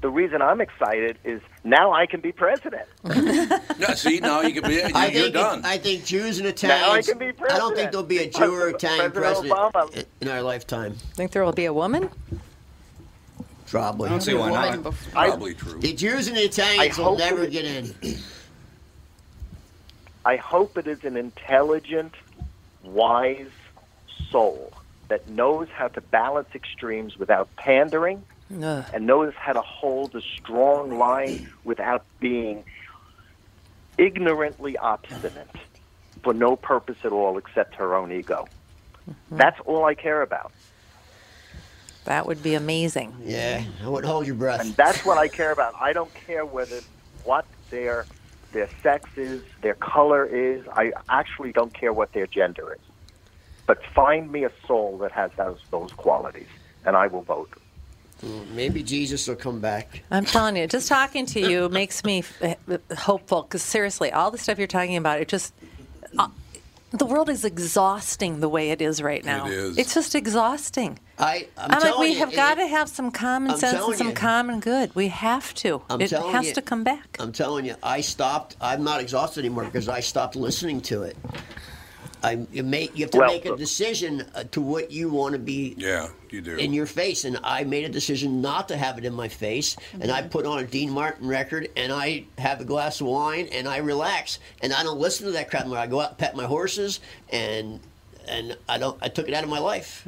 the 0.00 0.08
reason 0.08 0.40
I'm 0.40 0.60
excited 0.60 1.18
is 1.24 1.40
now 1.64 1.92
I 1.92 2.06
can 2.06 2.20
be 2.20 2.30
president. 2.32 2.86
Yeah, 3.78 3.94
see, 3.94 4.18
now 4.18 4.40
you 4.40 4.60
can 4.60 4.68
be. 4.68 4.82
I 4.82 5.06
You're 5.06 5.22
think 5.22 5.34
done. 5.34 5.64
I 5.64 5.78
think 5.78 6.04
Jews 6.04 6.38
and 6.40 6.46
Now 6.46 6.48
I 6.50 6.98
Italians. 6.98 7.08
can 7.08 7.18
be 7.18 7.30
president. 7.32 7.52
I 7.52 7.58
don't 7.58 7.76
think 7.76 7.90
there'll 7.92 8.06
be 8.06 8.18
a 8.18 8.28
Jew 8.28 8.52
or 8.54 8.68
Italian 8.70 9.12
President 9.12 9.52
president 9.52 9.72
Obama. 9.74 10.04
in 10.20 10.28
our 10.28 10.42
lifetime. 10.42 10.94
Think 11.14 11.30
there 11.30 11.44
will 11.44 11.52
be 11.52 11.66
a 11.66 11.72
woman? 11.72 12.10
Probably. 13.68 14.08
I 14.08 14.10
don't 14.10 14.20
see 14.20 14.34
why 14.34 14.50
not. 14.50 14.92
Probably 15.12 15.54
true. 15.54 15.78
The 15.78 15.92
Jews 15.92 16.26
and 16.26 16.36
the 16.36 16.42
Italians 16.44 16.98
I 16.98 17.02
will 17.02 17.16
never 17.18 17.44
it- 17.44 17.52
get 17.52 17.64
in. 17.66 17.94
I 20.28 20.36
hope 20.36 20.76
it 20.76 20.86
is 20.86 21.04
an 21.04 21.16
intelligent, 21.16 22.12
wise 22.84 23.48
soul 24.30 24.74
that 25.08 25.26
knows 25.26 25.68
how 25.74 25.88
to 25.88 26.02
balance 26.02 26.50
extremes 26.54 27.16
without 27.16 27.48
pandering 27.56 28.22
Ugh. 28.62 28.84
and 28.92 29.06
knows 29.06 29.32
how 29.38 29.54
to 29.54 29.62
hold 29.62 30.14
a 30.14 30.20
strong 30.20 30.98
line 30.98 31.50
without 31.64 32.04
being 32.20 32.62
ignorantly 33.96 34.76
obstinate 34.76 35.48
for 36.22 36.34
no 36.34 36.56
purpose 36.56 36.98
at 37.04 37.12
all 37.12 37.38
except 37.38 37.76
her 37.76 37.96
own 37.96 38.12
ego. 38.12 38.46
Mm-hmm. 39.08 39.38
That's 39.38 39.58
all 39.60 39.86
I 39.86 39.94
care 39.94 40.20
about. 40.20 40.52
That 42.04 42.26
would 42.26 42.42
be 42.42 42.52
amazing. 42.52 43.14
Yeah, 43.24 43.64
I 43.82 43.88
wouldn't 43.88 44.12
hold 44.12 44.26
your 44.26 44.36
breath. 44.36 44.60
And 44.60 44.76
that's 44.76 45.06
what 45.06 45.16
I 45.16 45.28
care 45.28 45.52
about. 45.52 45.74
I 45.80 45.94
don't 45.94 46.12
care 46.12 46.44
whether 46.44 46.80
what 47.24 47.46
their 47.70 48.04
their 48.52 48.68
sex 48.82 49.08
is, 49.16 49.42
their 49.62 49.74
color 49.74 50.24
is. 50.24 50.66
I 50.72 50.92
actually 51.08 51.52
don't 51.52 51.74
care 51.74 51.92
what 51.92 52.12
their 52.12 52.26
gender 52.26 52.72
is. 52.72 52.80
But 53.66 53.84
find 53.94 54.32
me 54.32 54.44
a 54.44 54.50
soul 54.66 54.98
that 54.98 55.12
has 55.12 55.30
those 55.36 55.58
those 55.70 55.92
qualities, 55.92 56.48
and 56.84 56.96
I 56.96 57.06
will 57.06 57.22
vote. 57.22 57.50
Maybe 58.54 58.82
Jesus 58.82 59.28
will 59.28 59.36
come 59.36 59.60
back. 59.60 60.02
I'm 60.10 60.24
telling 60.24 60.56
you, 60.56 60.66
just 60.66 60.88
talking 60.88 61.26
to 61.26 61.40
you 61.40 61.68
makes 61.68 62.02
me 62.02 62.24
f- 62.40 62.58
hopeful. 62.96 63.42
Because 63.42 63.62
seriously, 63.62 64.10
all 64.10 64.30
the 64.30 64.38
stuff 64.38 64.58
you're 64.58 64.66
talking 64.66 64.96
about, 64.96 65.20
it 65.20 65.28
just 65.28 65.52
uh, 66.18 66.28
the 66.90 67.04
world 67.04 67.28
is 67.28 67.44
exhausting 67.44 68.40
the 68.40 68.48
way 68.48 68.70
it 68.70 68.80
is 68.80 69.02
right 69.02 69.24
now. 69.24 69.46
It 69.46 69.52
is. 69.52 69.78
It's 69.78 69.94
just 69.94 70.14
exhausting. 70.14 70.98
I, 71.18 71.48
I'm, 71.56 71.72
I'm, 71.72 71.80
like, 71.80 71.98
we 71.98 72.08
you, 72.12 72.18
have 72.18 72.32
got 72.32 72.54
to 72.54 72.66
have 72.66 72.88
some 72.88 73.10
common 73.10 73.52
I'm 73.52 73.58
sense 73.58 73.84
and 73.84 73.96
some 73.96 74.08
you. 74.08 74.14
common 74.14 74.60
good. 74.60 74.94
We 74.94 75.08
have 75.08 75.52
to. 75.56 75.82
I'm 75.90 76.00
it 76.00 76.08
telling 76.08 76.32
has 76.32 76.48
you. 76.48 76.54
to 76.54 76.62
come 76.62 76.84
back. 76.84 77.16
I'm 77.20 77.32
telling 77.32 77.66
you, 77.66 77.74
I 77.82 78.00
stopped. 78.00 78.56
I'm 78.60 78.84
not 78.84 79.00
exhausted 79.00 79.40
anymore 79.40 79.64
because 79.64 79.88
I 79.88 80.00
stopped 80.00 80.36
listening 80.36 80.80
to 80.82 81.02
it. 81.02 81.16
I 82.22 82.46
you 82.52 82.62
make 82.62 82.96
you 82.96 83.04
have 83.04 83.10
to 83.12 83.18
Well, 83.18 83.28
make 83.32 83.46
a 83.46 83.56
decision 83.56 84.26
uh, 84.34 84.44
to 84.50 84.60
what 84.60 84.90
you 84.90 85.08
want 85.08 85.34
to 85.34 85.38
be 85.38 85.74
Yeah, 85.76 86.08
you 86.30 86.40
do. 86.40 86.56
in 86.56 86.72
your 86.72 86.86
face, 86.86 87.24
and 87.24 87.38
I 87.44 87.64
made 87.64 87.84
a 87.84 87.88
decision 87.88 88.40
not 88.40 88.68
to 88.68 88.76
have 88.76 88.98
it 88.98 89.04
in 89.04 89.14
my 89.14 89.28
face, 89.28 89.76
and 90.00 90.10
I 90.10 90.22
put 90.22 90.46
on 90.46 90.58
a 90.58 90.64
Dean 90.66 90.90
Martin 90.90 91.28
record, 91.28 91.68
and 91.76 91.92
I 91.92 92.24
have 92.38 92.60
a 92.60 92.64
glass 92.64 93.00
of 93.00 93.06
wine, 93.06 93.48
and 93.52 93.68
I 93.68 93.78
relax, 93.78 94.38
and 94.62 94.72
I 94.72 94.82
don't 94.82 94.98
listen 94.98 95.26
to 95.26 95.32
that 95.32 95.50
crap. 95.50 95.66
I 95.66 95.86
go 95.86 96.00
out 96.00 96.10
and 96.10 96.18
pet 96.18 96.34
my 96.36 96.44
horses, 96.44 97.00
and 97.30 97.80
and 98.26 98.56
I 98.68 98.78
don't. 98.78 98.98
I 99.02 99.08
took 99.08 99.28
it 99.28 99.34
out 99.34 99.44
of 99.44 99.50
my 99.50 99.60
life. 99.60 100.06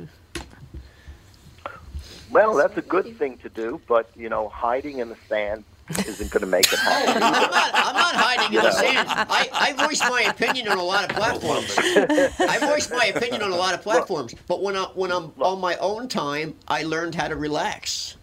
Well, 2.31 2.55
that's 2.55 2.77
a 2.77 2.83
good 2.83 3.17
thing 3.19 3.39
to 3.39 3.49
do, 3.49 3.81
but 3.89 4.11
you 4.17 4.29
know, 4.29 4.49
hiding 4.49 4.99
in 4.99 5.09
the 5.09 5.17
sand 5.29 5.65
isn't 5.99 6.31
going 6.31 6.41
to 6.41 6.47
make 6.47 6.73
it 6.73 6.79
happen. 6.79 7.23
I'm 7.23 7.51
not, 7.51 7.71
I'm 7.75 7.95
not 7.97 8.15
hiding 8.15 8.57
in 8.57 8.63
the 8.63 8.69
Yeah. 8.69 8.71
sand. 8.71 9.09
I, 9.11 9.49
I 9.53 9.73
voice 9.87 10.01
my 10.01 10.23
opinion 10.23 10.69
on 10.69 10.79
a 10.79 10.83
lot 10.83 11.05
of 11.05 11.17
platforms. 11.17 11.75
I 11.79 12.59
voice 12.61 12.91
my 12.91 13.07
opinion 13.07 13.43
on 13.43 13.51
a 13.53 13.57
lot 13.57 13.75
of 13.75 13.83
platforms. 13.83 14.35
But 14.47 14.63
when 14.63 14.77
I 14.77 14.85
when 14.95 15.11
I'm 15.13 15.33
on 15.41 15.61
my 15.61 15.77
own 15.77 16.09
time, 16.09 16.55
I 16.69 16.83
learned 16.83 17.15
how 17.15 17.29
to 17.29 17.37
relax. 17.37 18.17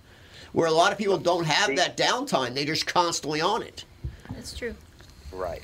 Where 0.54 0.68
a 0.68 0.72
lot 0.72 0.92
of 0.92 0.98
people 0.98 1.18
don't 1.18 1.46
have 1.46 1.76
that 1.76 1.98
downtime, 1.98 2.56
they're 2.56 2.66
just 2.66 2.88
constantly 2.88 3.42
on 3.42 3.62
it. 3.62 3.86
That's 4.34 4.56
true. 4.56 4.76
Right. 5.32 5.64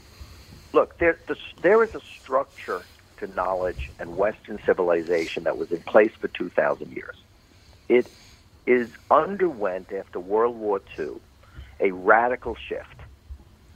Look, 0.73 0.97
there, 0.99 1.19
the, 1.27 1.35
there 1.61 1.83
is 1.83 1.95
a 1.95 2.01
structure 2.19 2.85
to 3.17 3.27
knowledge 3.27 3.91
and 3.99 4.17
Western 4.17 4.59
civilization 4.65 5.43
that 5.45 5.57
was 5.57 5.71
in 5.71 5.81
place 5.83 6.11
for 6.19 6.27
2,000 6.27 6.91
years. 6.91 7.15
It 7.89 8.11
is 8.65 8.89
underwent 9.09 9.91
after 9.91 10.19
World 10.19 10.57
War 10.57 10.81
II 10.97 11.21
a 11.79 11.91
radical 11.91 12.55
shift. 12.55 12.99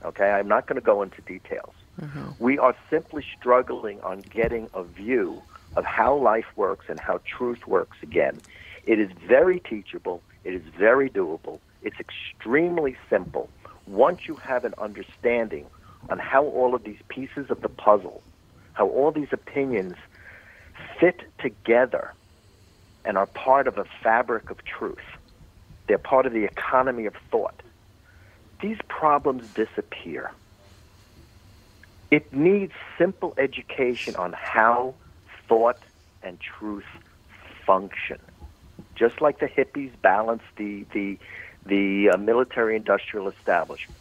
Okay, 0.04 0.30
I'm 0.30 0.48
not 0.48 0.66
going 0.66 0.80
to 0.80 0.84
go 0.84 1.02
into 1.02 1.20
details. 1.22 1.74
Mm-hmm. 2.00 2.30
We 2.38 2.58
are 2.58 2.76
simply 2.88 3.24
struggling 3.38 4.00
on 4.02 4.20
getting 4.20 4.68
a 4.74 4.84
view 4.84 5.42
of 5.76 5.84
how 5.84 6.14
life 6.14 6.46
works 6.56 6.86
and 6.88 6.98
how 7.00 7.20
truth 7.24 7.66
works 7.66 7.96
again. 8.02 8.40
It 8.86 8.98
is 9.00 9.10
very 9.26 9.60
teachable. 9.60 10.22
It 10.44 10.54
is 10.54 10.62
very 10.78 11.10
doable. 11.10 11.58
It's 11.82 11.98
extremely 11.98 12.96
simple. 13.10 13.50
Once 13.86 14.26
you 14.26 14.34
have 14.36 14.64
an 14.64 14.74
understanding 14.78 15.66
on 16.08 16.18
how 16.18 16.44
all 16.44 16.74
of 16.74 16.84
these 16.84 17.00
pieces 17.08 17.50
of 17.50 17.60
the 17.60 17.68
puzzle, 17.68 18.22
how 18.72 18.88
all 18.88 19.10
these 19.10 19.32
opinions 19.32 19.96
fit 21.00 21.20
together 21.38 22.12
and 23.04 23.18
are 23.18 23.26
part 23.26 23.66
of 23.66 23.78
a 23.78 23.84
fabric 24.02 24.50
of 24.50 24.64
truth, 24.64 24.98
they're 25.86 25.98
part 25.98 26.26
of 26.26 26.32
the 26.32 26.44
economy 26.44 27.06
of 27.06 27.14
thought, 27.30 27.60
these 28.60 28.78
problems 28.88 29.46
disappear. 29.54 30.30
It 32.10 32.32
needs 32.32 32.72
simple 32.96 33.34
education 33.36 34.16
on 34.16 34.32
how 34.32 34.94
thought 35.46 35.78
and 36.22 36.40
truth 36.40 36.86
function. 37.66 38.18
Just 38.94 39.20
like 39.20 39.38
the 39.38 39.46
hippies 39.46 39.92
balanced 40.02 40.44
the 40.56 40.84
the 40.92 41.18
the 41.66 42.10
uh, 42.10 42.16
military-industrial 42.16 43.28
establishment, 43.28 43.98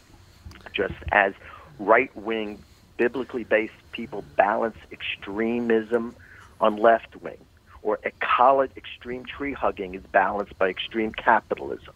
just 0.71 0.95
as 1.11 1.33
right-wing, 1.79 2.63
biblically 2.95 3.43
based 3.43 3.73
people 3.91 4.23
balance 4.37 4.77
extremism 4.91 6.15
on 6.61 6.77
left 6.77 7.15
wing, 7.21 7.37
or 7.81 7.99
ecology, 8.03 8.73
extreme 8.77 9.25
tree 9.25 9.53
hugging 9.53 9.95
is 9.95 10.03
balanced 10.11 10.57
by 10.57 10.69
extreme 10.69 11.11
capitalism. 11.11 11.93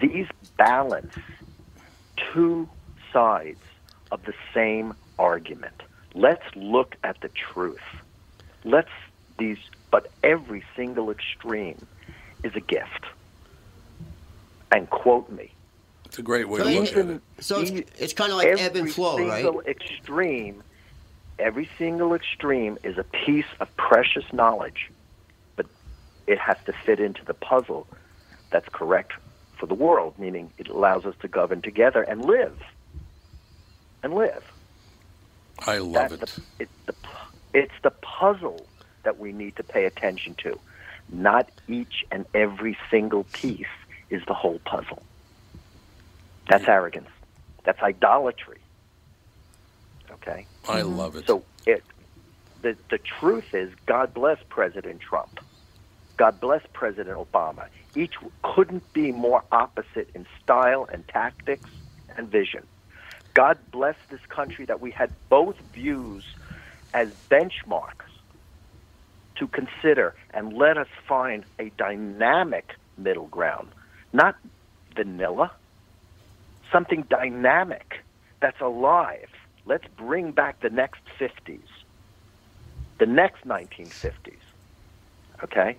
These 0.00 0.28
balance 0.56 1.14
two 2.32 2.68
sides 3.12 3.60
of 4.10 4.24
the 4.24 4.34
same 4.54 4.94
argument. 5.18 5.82
Let's 6.14 6.44
look 6.54 6.96
at 7.04 7.20
the 7.20 7.28
truth. 7.28 7.82
Let's 8.64 8.90
these, 9.38 9.58
but 9.90 10.10
every 10.22 10.64
single 10.74 11.10
extreme 11.10 11.86
is 12.42 12.54
a 12.56 12.60
gift. 12.60 13.04
And 14.72 14.88
quote 14.90 15.30
me. 15.30 15.52
It's 16.04 16.18
a 16.18 16.22
great 16.22 16.48
way 16.48 16.58
So, 16.58 16.64
to 16.64 16.80
look 16.80 16.96
at 16.96 17.06
it. 17.06 17.22
so 17.40 17.60
it's, 17.60 17.70
it's 17.98 18.12
kind 18.12 18.32
of 18.32 18.38
like 18.38 18.48
ebb 18.48 18.76
and 18.76 18.90
flow, 18.92 19.18
right? 19.18 19.26
Every 19.26 19.42
single 19.42 19.60
extreme, 19.62 20.62
every 21.38 21.68
single 21.78 22.14
extreme 22.14 22.78
is 22.82 22.98
a 22.98 23.04
piece 23.04 23.46
of 23.60 23.74
precious 23.76 24.24
knowledge, 24.32 24.90
but 25.56 25.66
it 26.26 26.38
has 26.38 26.56
to 26.66 26.72
fit 26.72 26.98
into 27.00 27.24
the 27.24 27.34
puzzle 27.34 27.86
that's 28.50 28.68
correct 28.70 29.12
for 29.58 29.66
the 29.66 29.74
world, 29.74 30.14
meaning 30.18 30.52
it 30.58 30.68
allows 30.68 31.04
us 31.04 31.14
to 31.20 31.28
govern 31.28 31.62
together 31.62 32.02
and 32.02 32.24
live. 32.24 32.58
And 34.02 34.14
live. 34.14 34.44
I 35.66 35.78
love 35.78 36.10
That's 36.18 36.38
it. 36.38 36.44
The, 36.58 36.64
it's, 36.64 36.72
the, 36.86 36.94
it's 37.54 37.74
the 37.82 37.90
puzzle 37.90 38.66
that 39.02 39.18
we 39.18 39.32
need 39.32 39.56
to 39.56 39.62
pay 39.62 39.84
attention 39.84 40.34
to. 40.42 40.58
Not 41.10 41.50
each 41.66 42.04
and 42.10 42.26
every 42.34 42.76
single 42.90 43.24
piece 43.24 43.66
is 44.10 44.22
the 44.26 44.34
whole 44.34 44.60
puzzle. 44.64 45.02
That's 46.48 46.68
arrogance. 46.68 47.08
That's 47.64 47.82
idolatry. 47.82 48.58
Okay? 50.10 50.46
I 50.68 50.82
love 50.82 51.16
it. 51.16 51.26
So 51.26 51.44
it 51.66 51.82
the 52.62 52.76
the 52.90 52.98
truth 52.98 53.54
is 53.54 53.70
God 53.86 54.14
bless 54.14 54.38
President 54.48 55.00
Trump. 55.00 55.40
God 56.18 56.40
bless 56.40 56.62
President 56.74 57.16
Obama. 57.16 57.66
Each 57.94 58.14
couldn't 58.42 58.92
be 58.92 59.12
more 59.12 59.44
opposite 59.52 60.10
in 60.14 60.26
style 60.42 60.86
and 60.92 61.06
tactics 61.08 61.70
and 62.16 62.30
vision. 62.30 62.66
God 63.34 63.58
bless 63.72 63.94
this 64.10 64.20
country 64.28 64.66
that 64.66 64.80
we 64.80 64.90
had 64.90 65.12
both 65.30 65.56
views 65.72 66.24
as 66.92 67.08
benchmarks 67.30 68.10
to 69.36 69.46
consider 69.46 70.14
and 70.34 70.52
let 70.52 70.76
us 70.76 70.88
find 71.08 71.44
a 71.60 71.70
dynamic 71.78 72.70
middle 72.96 73.28
ground, 73.28 73.68
not 74.12 74.34
vanilla, 74.96 75.52
something 76.72 77.04
dynamic 77.08 78.04
that's 78.42 78.60
alive. 78.60 79.28
Let's 79.66 79.86
bring 79.96 80.32
back 80.32 80.60
the 80.60 80.70
next 80.70 81.02
50s, 81.20 81.68
the 82.98 83.06
next 83.06 83.46
1950s, 83.46 84.40
okay, 85.44 85.76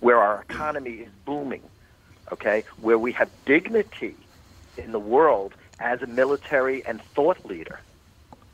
where 0.00 0.18
our 0.18 0.42
economy 0.42 0.92
is 0.92 1.08
booming, 1.24 1.62
okay, 2.32 2.64
where 2.80 2.98
we 2.98 3.12
have 3.12 3.30
dignity 3.44 4.16
in 4.76 4.92
the 4.92 4.98
world 4.98 5.54
as 5.80 6.02
a 6.02 6.06
military 6.06 6.84
and 6.84 7.00
thought 7.02 7.44
leader. 7.46 7.80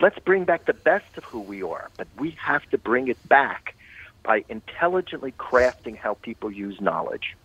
Let's 0.00 0.18
bring 0.18 0.44
back 0.44 0.64
the 0.64 0.74
best 0.74 1.16
of 1.16 1.24
who 1.24 1.40
we 1.40 1.62
are, 1.62 1.88
but 1.96 2.08
we 2.18 2.30
have 2.32 2.68
to 2.70 2.78
bring 2.78 3.08
it 3.08 3.28
back 3.28 3.74
by 4.22 4.44
intelligently 4.48 5.32
crafting 5.32 5.96
how 5.96 6.14
people 6.14 6.50
use 6.50 6.80
knowledge 6.80 7.36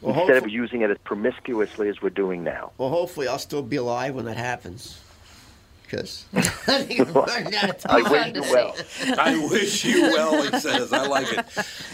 Well, 0.00 0.18
instead 0.18 0.42
of 0.42 0.48
using 0.48 0.82
it 0.82 0.90
as 0.90 0.98
promiscuously 0.98 1.88
as 1.88 2.00
we're 2.00 2.10
doing 2.10 2.44
now. 2.44 2.72
Well, 2.78 2.90
hopefully, 2.90 3.28
I'll 3.28 3.38
still 3.38 3.62
be 3.62 3.76
alive 3.76 4.14
when 4.14 4.24
that 4.26 4.36
happens. 4.36 5.00
Because 5.86 6.26
I 6.34 6.40
think 6.82 7.00
I'm 7.00 7.12
running 7.12 7.54
out 7.56 7.70
of 7.70 7.86
I 7.88 8.02
time. 8.02 8.12
wish 8.12 8.34
you 8.34 8.42
well. 8.42 8.76
I 9.18 9.48
wish 9.50 9.84
you 9.84 10.02
well, 10.02 10.42
he 10.42 10.60
says. 10.60 10.92
I 10.92 11.06
like 11.06 11.32
it. 11.32 11.46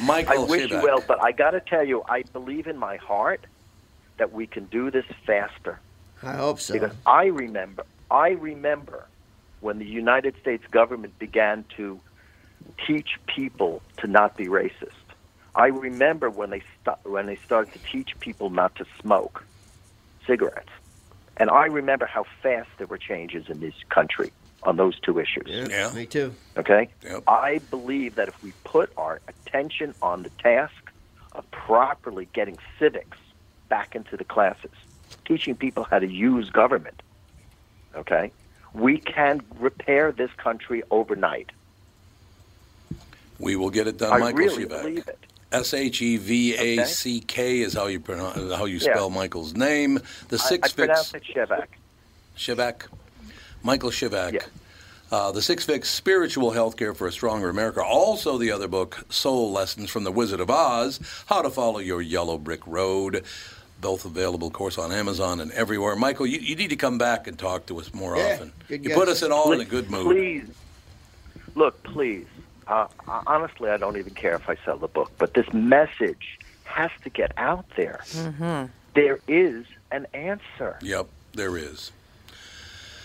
Michael 0.02 0.44
I 0.44 0.48
wish 0.48 0.70
you 0.70 0.80
well, 0.82 1.02
but 1.06 1.22
I 1.22 1.32
got 1.32 1.50
to 1.50 1.60
tell 1.60 1.84
you, 1.84 2.02
I 2.08 2.22
believe 2.32 2.66
in 2.66 2.78
my 2.78 2.96
heart 2.96 3.44
that 4.18 4.32
we 4.32 4.46
can 4.46 4.64
do 4.66 4.90
this 4.90 5.04
faster. 5.26 5.78
I 6.22 6.32
hope 6.36 6.60
so. 6.60 6.74
Because 6.74 6.94
I 7.06 7.26
remember, 7.26 7.84
I 8.10 8.30
remember 8.30 9.06
when 9.60 9.78
the 9.78 9.86
United 9.86 10.34
States 10.40 10.64
government 10.70 11.18
began 11.18 11.64
to 11.76 12.00
teach 12.86 13.18
people 13.26 13.82
to 13.98 14.06
not 14.06 14.36
be 14.36 14.46
racist. 14.46 14.90
I 15.54 15.66
remember 15.66 16.30
when 16.30 16.50
they 16.50 16.62
st- 16.84 16.96
when 17.04 17.26
they 17.26 17.36
started 17.36 17.72
to 17.74 17.78
teach 17.80 18.18
people 18.20 18.48
not 18.50 18.74
to 18.76 18.86
smoke 19.00 19.44
cigarettes, 20.26 20.70
and 21.36 21.50
I 21.50 21.66
remember 21.66 22.06
how 22.06 22.24
fast 22.42 22.68
there 22.78 22.86
were 22.86 22.98
changes 22.98 23.48
in 23.48 23.60
this 23.60 23.74
country 23.88 24.32
on 24.62 24.76
those 24.76 24.98
two 25.00 25.18
issues. 25.18 25.46
Yeah, 25.46 25.92
me 25.92 26.06
too. 26.06 26.34
Okay? 26.56 26.88
Yep. 27.02 27.24
I 27.26 27.58
believe 27.70 28.14
that 28.16 28.28
if 28.28 28.42
we 28.42 28.52
put 28.64 28.92
our 28.96 29.20
attention 29.26 29.94
on 30.02 30.22
the 30.22 30.30
task 30.30 30.92
of 31.32 31.50
properly 31.50 32.28
getting 32.32 32.58
civics 32.78 33.18
back 33.68 33.94
into 33.96 34.16
the 34.16 34.24
classes, 34.24 34.70
teaching 35.24 35.56
people 35.56 35.84
how 35.84 35.98
to 35.98 36.06
use 36.06 36.50
government, 36.50 37.02
okay, 37.96 38.30
we 38.74 38.98
can 38.98 39.40
repair 39.58 40.12
this 40.12 40.30
country 40.36 40.82
overnight. 40.90 41.50
We 43.38 43.56
will 43.56 43.70
get 43.70 43.88
it 43.88 43.98
done, 43.98 44.12
I 44.12 44.18
Michael 44.18 44.38
really 44.38 44.64
Shibak. 44.66 44.82
believe 44.82 45.08
it. 45.08 45.18
S 45.52 45.74
H 45.74 46.00
E 46.02 46.16
V 46.16 46.54
A 46.56 46.84
C 46.86 47.20
K 47.20 47.60
is 47.60 47.74
how 47.74 47.86
you 47.86 48.00
pronounce 48.00 48.36
how 48.54 48.64
you 48.64 48.78
Yeah. 48.78 48.94
spell 48.94 49.10
Michael's 49.10 49.54
name. 49.54 50.00
The 50.28 50.36
I, 50.36 50.48
six 50.48 50.68
I 50.68 50.72
fix 50.72 50.74
pronounce 50.74 51.14
it 51.14 51.22
Shevack. 51.24 51.66
Shivak, 52.36 52.86
Michael 53.62 53.90
Shivak. 53.90 54.42
Uh, 55.10 55.30
the 55.30 55.42
Six 55.42 55.66
Fix 55.66 55.90
Spiritual 55.90 56.52
Healthcare 56.52 56.96
for 56.96 57.06
a 57.06 57.12
Stronger 57.12 57.50
America. 57.50 57.82
Also, 57.84 58.38
the 58.38 58.50
other 58.50 58.66
book, 58.66 59.04
Soul 59.10 59.52
Lessons 59.52 59.90
from 59.90 60.04
the 60.04 60.10
Wizard 60.10 60.40
of 60.40 60.48
Oz 60.48 61.00
How 61.26 61.42
to 61.42 61.50
Follow 61.50 61.80
Your 61.80 62.00
Yellow 62.00 62.38
Brick 62.38 62.66
Road. 62.66 63.22
Both 63.82 64.06
available, 64.06 64.46
of 64.46 64.54
course, 64.54 64.78
on 64.78 64.90
Amazon 64.90 65.40
and 65.40 65.52
everywhere. 65.52 65.96
Michael, 65.96 66.24
you, 66.26 66.38
you 66.38 66.56
need 66.56 66.70
to 66.70 66.76
come 66.76 66.96
back 66.96 67.26
and 67.26 67.38
talk 67.38 67.66
to 67.66 67.78
us 67.78 67.92
more 67.92 68.16
Yeah, 68.16 68.32
often. 68.32 68.52
good 68.68 68.82
You 68.84 68.88
guess. 68.88 68.98
put 68.98 69.08
us 69.08 69.22
in 69.22 69.30
all 69.32 69.52
in 69.52 69.60
a 69.60 69.66
good 69.66 69.90
mood. 69.90 70.06
Please, 70.06 70.48
look, 71.56 71.82
please. 71.82 72.24
Uh, 72.66 72.86
honestly, 73.26 73.70
I 73.70 73.76
don't 73.76 73.96
even 73.96 74.14
care 74.14 74.34
if 74.34 74.48
I 74.48 74.56
sell 74.64 74.78
the 74.78 74.88
book, 74.88 75.10
but 75.18 75.34
this 75.34 75.52
message 75.52 76.38
has 76.64 76.90
to 77.04 77.10
get 77.10 77.32
out 77.36 77.66
there. 77.76 78.00
Mm-hmm. 78.12 78.70
There 78.94 79.18
is 79.28 79.66
an 79.90 80.06
answer. 80.14 80.78
Yep, 80.82 81.08
there 81.34 81.56
is. 81.56 81.92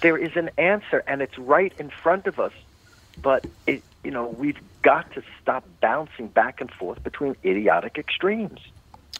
There 0.01 0.17
is 0.17 0.35
an 0.35 0.51
answer, 0.57 1.03
and 1.07 1.21
it's 1.21 1.37
right 1.37 1.73
in 1.79 1.89
front 1.89 2.27
of 2.27 2.39
us. 2.39 2.53
But 3.21 3.45
it, 3.65 3.81
you 4.03 4.11
know, 4.11 4.27
we've 4.27 4.59
got 4.83 5.11
to 5.13 5.23
stop 5.41 5.65
bouncing 5.81 6.27
back 6.27 6.61
and 6.61 6.71
forth 6.71 7.03
between 7.03 7.35
idiotic 7.43 7.97
extremes. 7.97 8.59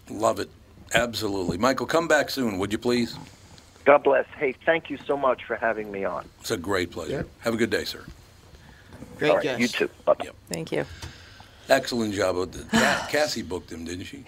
Love 0.10 0.40
it. 0.40 0.50
Absolutely. 0.94 1.58
Michael, 1.58 1.88
come 1.88 2.08
back 2.08 2.30
soon, 2.30 2.60
would 2.60 2.72
you 2.72 2.78
please? 2.78 3.18
God 3.86 4.04
bless. 4.04 4.26
Hey, 4.38 4.54
thank 4.66 4.90
you 4.90 4.98
so 5.06 5.18
much 5.18 5.44
for 5.46 5.56
having 5.56 5.92
me 5.92 6.06
on. 6.06 6.28
It's 6.42 6.52
a 6.52 6.58
great 6.58 6.92
pleasure. 6.92 7.26
Have 7.40 7.54
a 7.54 7.58
good 7.58 7.70
day, 7.70 7.86
sir. 7.86 8.06
Great 9.18 9.30
All 9.30 9.36
right, 9.38 9.44
guess. 9.44 9.60
You 9.60 9.68
too. 9.68 9.90
Bye-bye. 10.06 10.30
Thank 10.50 10.72
you. 10.72 10.86
Excellent 11.70 12.14
job. 12.14 12.38
of- 12.38 12.70
Ca- 12.72 13.08
Cassie 13.10 13.42
booked 13.42 13.70
him, 13.72 13.84
didn't 13.84 14.06
she? 14.06 14.24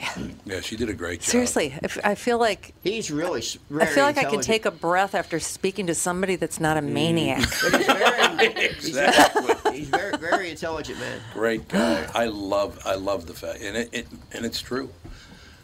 Yeah, 0.46 0.60
she 0.60 0.76
did 0.76 0.90
a 0.90 0.94
great 0.94 1.22
job. 1.22 1.30
Seriously, 1.30 1.74
I 2.04 2.16
feel 2.16 2.38
like 2.38 2.74
he's 2.84 3.10
really. 3.10 3.42
I 3.80 3.86
feel 3.86 4.04
like 4.04 4.18
I 4.18 4.26
can 4.26 4.42
take 4.42 4.66
a 4.66 4.72
breath 4.72 5.16
after 5.16 5.40
speaking 5.40 5.88
to 5.88 5.96
somebody 5.96 6.36
that's 6.36 6.60
not 6.60 6.76
a 6.76 6.82
Mm. 6.82 6.92
maniac. 6.92 7.40
exactly. 8.42 9.78
He's 9.80 9.88
very, 9.90 10.18
very 10.18 10.50
intelligent 10.52 11.00
man. 11.00 11.22
Great 11.34 11.68
guy. 11.68 12.08
I 12.14 12.26
love 12.26 12.80
I 12.86 12.96
love 12.96 13.26
the 13.26 13.34
fact 13.34 13.62
and 13.62 13.78
it, 13.78 13.90
it 13.94 14.08
and 14.34 14.46
it's 14.46 14.62
true. 14.62 14.90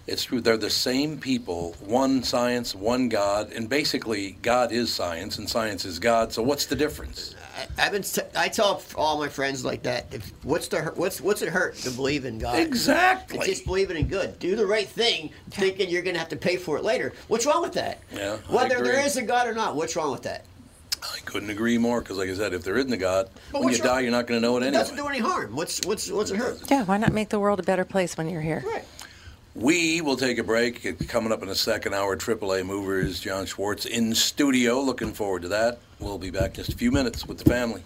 It's 0.08 0.24
true. 0.24 0.40
They're 0.40 0.56
the 0.58 0.70
same 0.70 1.18
people, 1.20 1.76
one 1.80 2.22
science, 2.24 2.76
one 2.76 3.10
God, 3.10 3.52
and 3.52 3.68
basically 3.68 4.38
God 4.44 4.72
is 4.72 4.94
science 4.94 5.40
and 5.40 5.50
science 5.50 5.84
is 5.84 5.98
God. 6.00 6.32
So 6.32 6.44
what's 6.44 6.68
the 6.68 6.76
difference? 6.76 7.34
I, 7.56 7.68
I've 7.86 7.91
been. 7.91 8.01
T- 8.01 8.22
I 8.36 8.47
tell 8.49 8.82
all 8.95 9.18
my 9.20 9.30
friends 9.30 9.64
like 9.64 9.84
that. 9.84 10.08
If, 10.12 10.30
what's 10.43 10.68
the 10.68 10.78
hurt- 10.82 10.97
what's 10.97 11.22
what's 11.22 11.41
it 11.41 11.49
hurt 11.49 11.76
to 11.78 11.89
believe 11.91 12.26
in 12.26 12.38
God? 12.38 12.60
Exactly. 12.60 13.38
It's 13.38 13.47
just 13.47 13.66
believing 13.66 13.97
in 13.97 14.08
good. 14.08 14.38
Do 14.39 14.56
the 14.56 14.66
right 14.66 14.88
thing, 14.88 15.30
thinking 15.51 15.89
you're 15.89 16.01
going 16.01 16.16
to 16.16 16.20
have 16.20 16.30
to 16.30 16.36
pay 16.36 16.58
for 16.58 16.78
it 16.78 16.84
later. 16.84 17.14
What's 17.28 17.45
wrong 17.45 17.62
with 17.62 17.74
that? 17.74 17.99
Yeah. 18.14 18.38
Whether 18.49 18.84
there 18.84 19.06
is 19.06 19.16
a 19.18 19.22
God 19.22 19.47
or 19.47 19.53
not, 19.53 19.76
what's 19.76 19.95
wrong 19.95 20.12
with 20.12 20.24
that? 20.24 20.45
I 21.03 21.20
couldn't 21.26 21.51
agree 21.51 21.78
more 21.78 22.01
because, 22.01 22.18
like 22.18 22.30
I 22.30 22.34
said, 22.34 22.53
if 22.53 22.64
there 22.64 22.78
isn't 22.78 22.91
a 22.91 22.97
God, 22.97 23.30
But 23.51 23.62
when 23.64 23.74
you 23.74 23.80
wrong- 23.80 23.88
die, 23.88 23.99
you're 24.01 24.12
not 24.12 24.26
going 24.28 24.41
to 24.41 24.45
know 24.47 24.58
it 24.58 24.64
It 24.64 24.68
anyway. 24.68 24.82
doesn't 24.82 24.95
do 24.97 25.08
any 25.08 25.20
harm. 25.20 25.56
What's 25.56 25.86
what's 25.86 26.10
what's 26.12 26.32
it 26.32 26.38
hurt? 26.38 26.60
Yeah, 26.70 26.84
why 26.84 26.97
not 26.97 27.14
make 27.14 27.30
the 27.30 27.39
world 27.39 27.60
a 27.60 27.64
better 27.64 27.86
place 27.86 28.18
when 28.18 28.28
you're 28.30 28.41
here? 28.41 28.64
Right. 28.66 28.84
We 29.53 30.01
will 30.01 30.18
take 30.18 30.38
a 30.39 30.43
break. 30.43 30.84
It's 30.84 31.06
coming 31.06 31.32
up 31.32 31.41
in 31.41 31.47
the 31.47 31.56
second 31.56 31.93
hour. 31.93 32.18
AAA 32.18 32.66
Movers, 32.66 33.22
John 33.22 33.45
Schwartz 33.45 33.86
in 33.86 34.14
studio. 34.14 34.82
Looking 34.82 35.14
forward 35.14 35.43
to 35.43 35.47
that. 35.49 35.80
We'll 36.00 36.18
be 36.18 36.30
back 36.30 36.50
in 36.50 36.56
just 36.56 36.74
a 36.74 36.78
few 36.78 36.91
minutes 36.91 37.26
with 37.26 37.38
the 37.38 37.50
family. 37.50 37.82